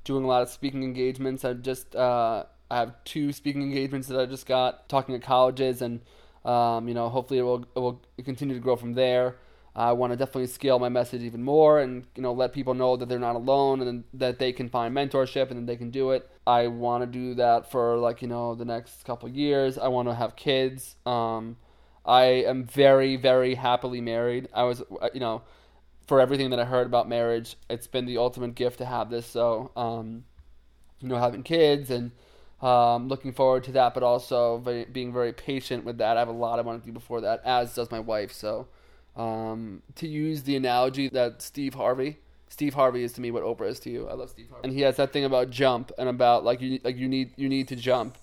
doing 0.03 0.23
a 0.23 0.27
lot 0.27 0.43
of 0.43 0.49
speaking 0.49 0.83
engagements. 0.83 1.43
I 1.43 1.53
just 1.53 1.95
uh, 1.95 2.43
I 2.71 2.77
have 2.77 3.03
two 3.03 3.33
speaking 3.33 3.61
engagements 3.61 4.07
that 4.07 4.19
I 4.19 4.25
just 4.25 4.45
got, 4.45 4.89
talking 4.89 5.13
to 5.13 5.25
colleges 5.25 5.81
and 5.81 6.01
um, 6.43 6.87
you 6.87 6.93
know, 6.93 7.09
hopefully 7.09 7.39
it 7.39 7.43
will 7.43 7.65
it 7.75 7.79
will 7.79 8.01
continue 8.23 8.55
to 8.55 8.61
grow 8.61 8.75
from 8.75 8.93
there. 8.93 9.35
I 9.75 9.93
want 9.93 10.11
to 10.11 10.17
definitely 10.17 10.47
scale 10.47 10.79
my 10.79 10.89
message 10.89 11.21
even 11.21 11.43
more, 11.43 11.79
and 11.79 12.05
you 12.15 12.21
know, 12.21 12.33
let 12.33 12.51
people 12.51 12.73
know 12.73 12.97
that 12.97 13.07
they're 13.07 13.19
not 13.19 13.35
alone, 13.35 13.81
and 13.81 14.03
that 14.13 14.39
they 14.39 14.51
can 14.51 14.67
find 14.67 14.95
mentorship, 14.95 15.49
and 15.49 15.59
that 15.59 15.67
they 15.67 15.77
can 15.77 15.91
do 15.91 16.11
it. 16.11 16.29
I 16.45 16.67
want 16.67 17.03
to 17.03 17.07
do 17.07 17.35
that 17.35 17.71
for 17.71 17.97
like 17.97 18.21
you 18.21 18.27
know 18.27 18.55
the 18.55 18.65
next 18.65 19.05
couple 19.05 19.29
years. 19.29 19.77
I 19.77 19.87
want 19.87 20.09
to 20.09 20.15
have 20.15 20.35
kids. 20.35 20.95
Um, 21.05 21.57
I 22.05 22.23
am 22.23 22.65
very 22.65 23.15
very 23.15 23.55
happily 23.55 24.01
married. 24.01 24.49
I 24.53 24.63
was 24.63 24.81
uh, 24.81 25.09
you 25.13 25.19
know, 25.19 25.43
for 26.07 26.19
everything 26.19 26.49
that 26.49 26.59
I 26.59 26.65
heard 26.65 26.87
about 26.87 27.07
marriage, 27.07 27.55
it's 27.69 27.87
been 27.87 28.05
the 28.07 28.17
ultimate 28.17 28.55
gift 28.55 28.79
to 28.79 28.85
have 28.85 29.09
this. 29.09 29.27
So, 29.27 29.71
um, 29.75 30.25
you 30.99 31.07
know, 31.07 31.17
having 31.17 31.43
kids 31.43 31.91
and 31.91 32.11
um, 32.61 33.07
looking 33.07 33.33
forward 33.33 33.63
to 33.65 33.71
that, 33.73 33.93
but 33.93 34.03
also 34.03 34.57
very, 34.59 34.85
being 34.85 35.11
very 35.11 35.33
patient 35.33 35.83
with 35.83 35.97
that. 35.97 36.17
I 36.17 36.19
have 36.19 36.27
a 36.27 36.33
lot 36.33 36.59
I 36.59 36.61
want 36.61 36.83
to 36.83 36.85
do 36.85 36.93
before 36.93 37.21
that, 37.21 37.41
as 37.43 37.73
does 37.73 37.89
my 37.91 37.99
wife. 37.99 38.31
So, 38.31 38.67
um, 39.15 39.81
to 39.95 40.07
use 40.07 40.43
the 40.43 40.55
analogy 40.55 41.09
that 41.09 41.41
Steve 41.41 41.73
Harvey, 41.73 42.19
Steve 42.49 42.73
Harvey 42.73 43.03
is 43.03 43.13
to 43.13 43.21
me 43.21 43.31
what 43.31 43.43
Oprah 43.43 43.69
is 43.69 43.79
to 43.81 43.89
you. 43.89 44.07
I 44.07 44.13
love 44.13 44.29
Steve 44.29 44.49
Harvey, 44.49 44.67
and 44.67 44.73
he 44.73 44.81
has 44.81 44.97
that 44.97 45.11
thing 45.11 45.25
about 45.25 45.49
jump 45.49 45.91
and 45.97 46.07
about 46.07 46.43
like 46.43 46.61
you 46.61 46.79
like 46.83 46.97
you 46.97 47.07
need 47.07 47.33
you 47.35 47.49
need 47.49 47.67
to 47.69 47.75
jump. 47.75 48.17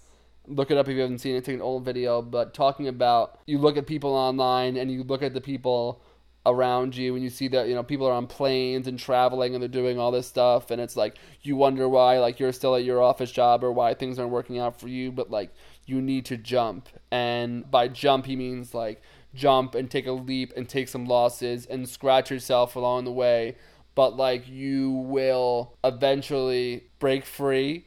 Look 0.47 0.71
it 0.71 0.79
up 0.79 0.89
if 0.89 0.95
you 0.95 1.03
haven't 1.03 1.19
seen 1.19 1.35
it. 1.35 1.45
Take 1.45 1.57
an 1.57 1.63
old 1.63 1.85
video, 1.85 2.23
but 2.23 2.55
talking 2.55 2.89
about 2.89 3.39
you 3.47 3.59
look 3.59 3.77
at 3.77 3.87
people 3.87 4.15
online 4.15 4.77
and 4.77 4.91
you 4.91 5.03
look 5.03 5.23
at 5.23 5.35
the 5.35 5.41
people 5.41 6.01
around 6.49 6.97
you 6.97 7.15
and 7.15 7.23
you 7.23 7.31
see 7.31 7.49
that 7.49 7.69
you 7.69 7.75
know 7.75 7.83
people 7.83 8.07
are 8.07 8.13
on 8.13 8.27
planes 8.27 8.87
and 8.87 8.99
traveling 8.99 9.55
and 9.55 9.63
they're 9.63 9.69
doing 9.69 9.99
all 9.99 10.11
this 10.11 10.27
stuff 10.27 10.71
and 10.71 10.81
it's 10.81 10.97
like 10.97 11.17
you 11.43 11.57
wonder 11.57 11.89
why 11.89 12.19
like 12.19 12.41
you're 12.41 12.53
still 12.53 12.75
at 12.75 12.85
your 12.85 13.03
office 13.03 13.31
job 13.31 13.63
or 13.63 13.73
why 13.73 13.95
things 13.95 14.19
aren't 14.19 14.31
working 14.31 14.59
out 14.59 14.79
for 14.79 14.89
you 14.89 15.13
but 15.13 15.31
like 15.31 15.51
you 15.89 16.03
need 16.03 16.27
to 16.27 16.37
jump. 16.37 16.89
And 17.11 17.69
by 17.69 17.89
jump 17.89 18.27
he 18.27 18.37
means 18.37 18.75
like 18.75 19.01
jump 19.35 19.75
and 19.75 19.91
take 19.91 20.07
a 20.07 20.13
leap 20.13 20.53
and 20.57 20.69
take 20.69 20.89
some 20.89 21.07
losses 21.07 21.67
and 21.67 21.89
scratch 21.89 22.31
yourself 22.31 22.77
along 22.77 23.05
the 23.05 23.13
way. 23.13 23.57
But 23.95 24.17
like 24.17 24.47
you 24.47 24.91
will 24.91 25.77
eventually 25.83 26.85
break 26.99 27.25
free 27.25 27.87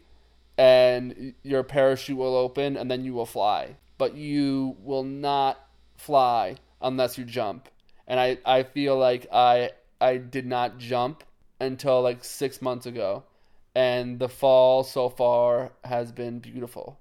and 0.58 1.36
your 1.44 1.64
parachute 1.64 2.18
will 2.18 2.36
open 2.36 2.76
and 2.76 2.90
then 2.90 3.06
you 3.06 3.14
will 3.14 3.28
fly. 3.28 3.76
But 4.00 4.16
you 4.16 4.76
will 4.80 5.04
not 5.04 5.60
fly 5.96 6.56
unless 6.82 7.20
you 7.20 7.24
jump 7.24 7.70
and 8.12 8.20
I 8.20 8.38
I 8.46 8.64
feel 8.64 8.98
like 8.98 9.26
I 9.32 9.72
I 10.02 10.18
did 10.18 10.46
not 10.46 10.78
jump 10.78 11.24
until 11.62 12.02
like 12.02 12.24
six 12.26 12.62
months 12.62 12.86
ago, 12.86 13.24
and 13.74 14.20
the 14.20 14.28
fall 14.28 14.84
so 14.84 15.08
far 15.08 15.72
has 15.86 16.12
been 16.12 16.40
beautiful. 16.40 17.00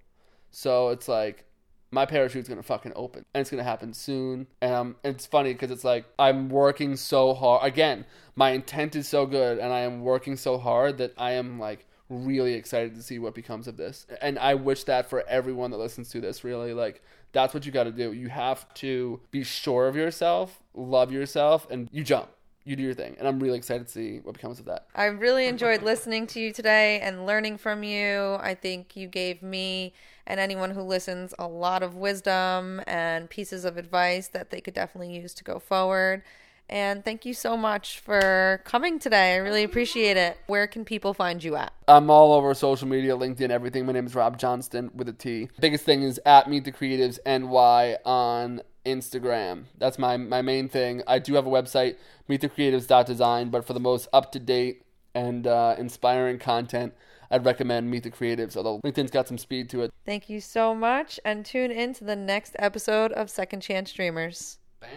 So 0.53 0.91
it's 0.91 1.09
like 1.09 1.45
my 1.91 2.07
parachute's 2.07 2.49
gonna 2.49 2.63
fucking 2.63 2.93
open, 2.95 3.25
and 3.35 3.41
it's 3.41 3.51
gonna 3.51 3.65
happen 3.65 3.93
soon. 3.93 4.47
And 4.63 4.73
um, 4.73 4.97
it's 5.03 5.27
funny 5.27 5.53
because 5.53 5.73
it's 5.73 5.83
like 5.83 6.05
I'm 6.17 6.49
working 6.49 6.95
so 6.95 7.35
hard. 7.35 7.67
Again, 7.67 8.07
my 8.37 8.51
intent 8.51 8.95
is 8.95 9.09
so 9.09 9.27
good, 9.27 9.59
and 9.59 9.73
I 9.73 9.81
am 9.81 10.03
working 10.03 10.37
so 10.37 10.59
hard 10.59 10.99
that 10.99 11.13
I 11.19 11.33
am 11.33 11.59
like 11.59 11.87
really 12.09 12.55
excited 12.55 12.95
to 12.95 13.03
see 13.03 13.19
what 13.19 13.35
becomes 13.35 13.67
of 13.67 13.77
this. 13.77 14.07
And 14.23 14.39
I 14.39 14.55
wish 14.55 14.85
that 14.85 15.11
for 15.11 15.27
everyone 15.29 15.73
that 15.73 15.79
listens 15.79 16.09
to 16.11 16.21
this, 16.21 16.45
really, 16.45 16.73
like 16.73 17.03
That's 17.33 17.55
what 17.55 17.64
you 17.64 17.72
got 17.72 17.85
to 17.85 17.93
do. 17.93 18.12
You 18.12 18.28
have 18.28 18.72
to 18.74 19.20
be 19.31 19.45
sure 19.45 19.87
of 19.87 19.97
yourself, 19.97 20.61
love 20.74 21.12
yourself, 21.12 21.66
and 21.70 21.89
you 21.93 22.03
jump. 22.03 22.28
You 22.64 22.76
do 22.76 22.83
your 22.83 22.95
thing. 22.95 23.16
And 23.18 23.26
I'm 23.26 23.41
really 23.41 23.57
excited 23.57 23.87
to 23.87 23.93
see 23.93 24.18
what 24.18 24.35
becomes 24.35 24.61
of 24.61 24.66
that. 24.66 24.87
I 24.95 25.07
really 25.07 25.47
enjoyed 25.47 25.83
listening 25.83 26.26
to 26.28 26.41
you 26.41 26.53
today 26.53 27.01
and 27.01 27.26
learning 27.26 27.59
from 27.59 27.83
you. 27.83 28.37
I 28.41 28.55
think 28.55 28.97
you 28.97 29.09
gave 29.09 29.43
me 29.43 29.95
and 30.26 30.39
anyone 30.39 30.70
who 30.70 30.83
listens 30.83 31.33
a 31.39 31.49
lot 31.49 31.83
of 31.83 31.97
wisdom 31.97 32.83
and 32.87 33.31
pieces 33.31 33.64
of 33.64 33.76
advice 33.76 34.28
that 34.28 34.51
they 34.51 34.61
could 34.61 34.74
definitely 34.74 35.16
use 35.16 35.33
to 35.35 35.45
go 35.45 35.59
forward. 35.59 36.22
And 36.71 37.05
thank 37.05 37.27
you 37.27 37.35
so 37.35 37.57
much 37.57 37.99
for 37.99 38.62
coming 38.64 39.01
today. 39.01 39.35
I 39.35 39.37
really 39.39 39.64
appreciate 39.64 40.16
it. 40.16 40.39
Where 40.47 40.68
can 40.68 40.85
people 40.85 41.12
find 41.12 41.43
you 41.43 41.57
at? 41.57 41.73
I'm 41.89 42.11
all 42.11 42.33
over 42.33 42.55
social 42.55 42.87
media, 42.87 43.16
LinkedIn, 43.16 43.51
everything. 43.51 43.85
My 43.87 43.93
name 43.93 44.07
is 44.07 44.14
Rob 44.14 44.39
Johnston 44.39 44.89
with 44.95 45.09
a 45.09 45.12
T. 45.12 45.49
Biggest 45.59 45.85
thing 45.85 46.05
is 46.05 46.21
at 46.25 46.49
Meet 46.49 46.64
the 46.64 46.71
Creatives 46.71 47.18
NY 47.27 47.97
on 48.05 48.62
Instagram. 48.87 49.64
That's 49.79 49.99
my, 49.99 50.16
my 50.16 50.43
main 50.43 50.68
thing. 50.68 51.03
I 51.09 51.18
do 51.18 51.35
have 51.35 51.45
a 51.45 51.51
website, 51.51 51.97
meetthecreatives.design, 52.29 53.51
but 53.51 53.66
for 53.66 53.73
the 53.73 53.81
most 53.81 54.07
up 54.12 54.31
to 54.33 54.39
date 54.39 54.85
and 55.12 55.49
uh, 55.49 55.75
inspiring 55.77 56.39
content, 56.39 56.95
I'd 57.33 57.45
recommend 57.45 57.91
Meet 57.91 58.05
the 58.05 58.11
Creatives, 58.12 58.57
although 58.57 58.81
LinkedIn's 58.85 59.11
got 59.11 59.27
some 59.27 59.39
speed 59.39 59.68
to 59.71 59.83
it. 59.83 59.93
Thank 60.07 60.31
you 60.31 60.41
so 60.41 60.73
much, 60.73 61.18
and 61.25 61.45
tune 61.45 61.73
in 61.73 61.95
to 61.95 62.05
the 62.05 62.16
next 62.16 62.55
episode 62.61 63.11
of 63.12 63.29
Second 63.29 63.61
Chance 63.61 63.93
Dreamers. 63.93 64.59
Bam. 64.81 64.91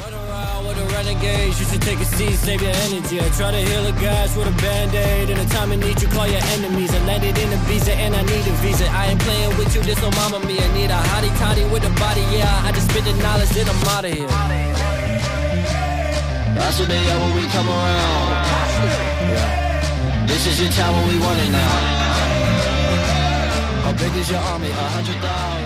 Run 0.00 0.12
around 0.12 0.66
with 0.66 0.76
the 0.76 0.86
renegades, 0.96 1.60
you 1.60 1.66
should 1.66 1.82
take 1.82 2.00
a 2.00 2.04
seat, 2.04 2.36
save 2.36 2.62
your 2.62 2.72
energy. 2.88 3.20
I 3.20 3.28
try 3.36 3.50
to 3.50 3.58
heal 3.58 3.84
the 3.84 3.92
guys 4.00 4.36
with 4.36 4.48
a 4.48 4.56
band-aid. 4.62 5.30
In 5.30 5.38
a 5.38 5.44
time 5.46 5.72
of 5.72 5.78
need, 5.78 6.00
you 6.00 6.08
call 6.08 6.26
your 6.26 6.40
enemies. 6.56 6.94
I 6.94 7.00
landed 7.04 7.36
in 7.36 7.52
a 7.52 7.56
visa 7.68 7.92
and 7.92 8.14
I 8.14 8.22
need 8.22 8.46
a 8.46 8.54
visa. 8.64 8.88
I 8.90 9.06
ain't 9.12 9.20
playing 9.20 9.56
with 9.58 9.74
you, 9.74 9.82
this 9.82 10.00
no 10.00 10.10
mama 10.12 10.40
me. 10.46 10.58
I 10.58 10.68
need 10.72 10.90
a 10.90 11.00
hottie 11.10 11.36
toddy 11.38 11.64
with 11.68 11.84
a 11.84 11.92
body, 12.00 12.24
yeah. 12.32 12.64
I 12.64 12.72
just 12.72 12.88
spit 12.90 13.04
the 13.04 13.12
knowledge, 13.22 13.50
then 13.50 13.68
I'm 13.68 13.76
out 13.92 14.04
of 14.04 14.12
here. 14.12 14.28
That's 16.56 16.78
what 16.80 16.88
they 16.88 17.04
are 17.10 17.20
when 17.20 17.34
we 17.36 17.44
come 17.52 17.68
around. 17.68 18.28
Yeah. 19.36 20.26
This 20.26 20.46
is 20.46 20.60
your 20.60 20.72
time 20.72 20.92
when 20.96 21.08
we 21.08 21.18
want 21.20 21.38
it 21.40 21.50
now. 21.50 21.68
How 23.84 23.92
big 23.92 24.16
is 24.16 24.30
your 24.30 24.40
army? 24.40 24.70
A 24.70 24.74
hundred 24.74 25.20
thousand. 25.20 25.65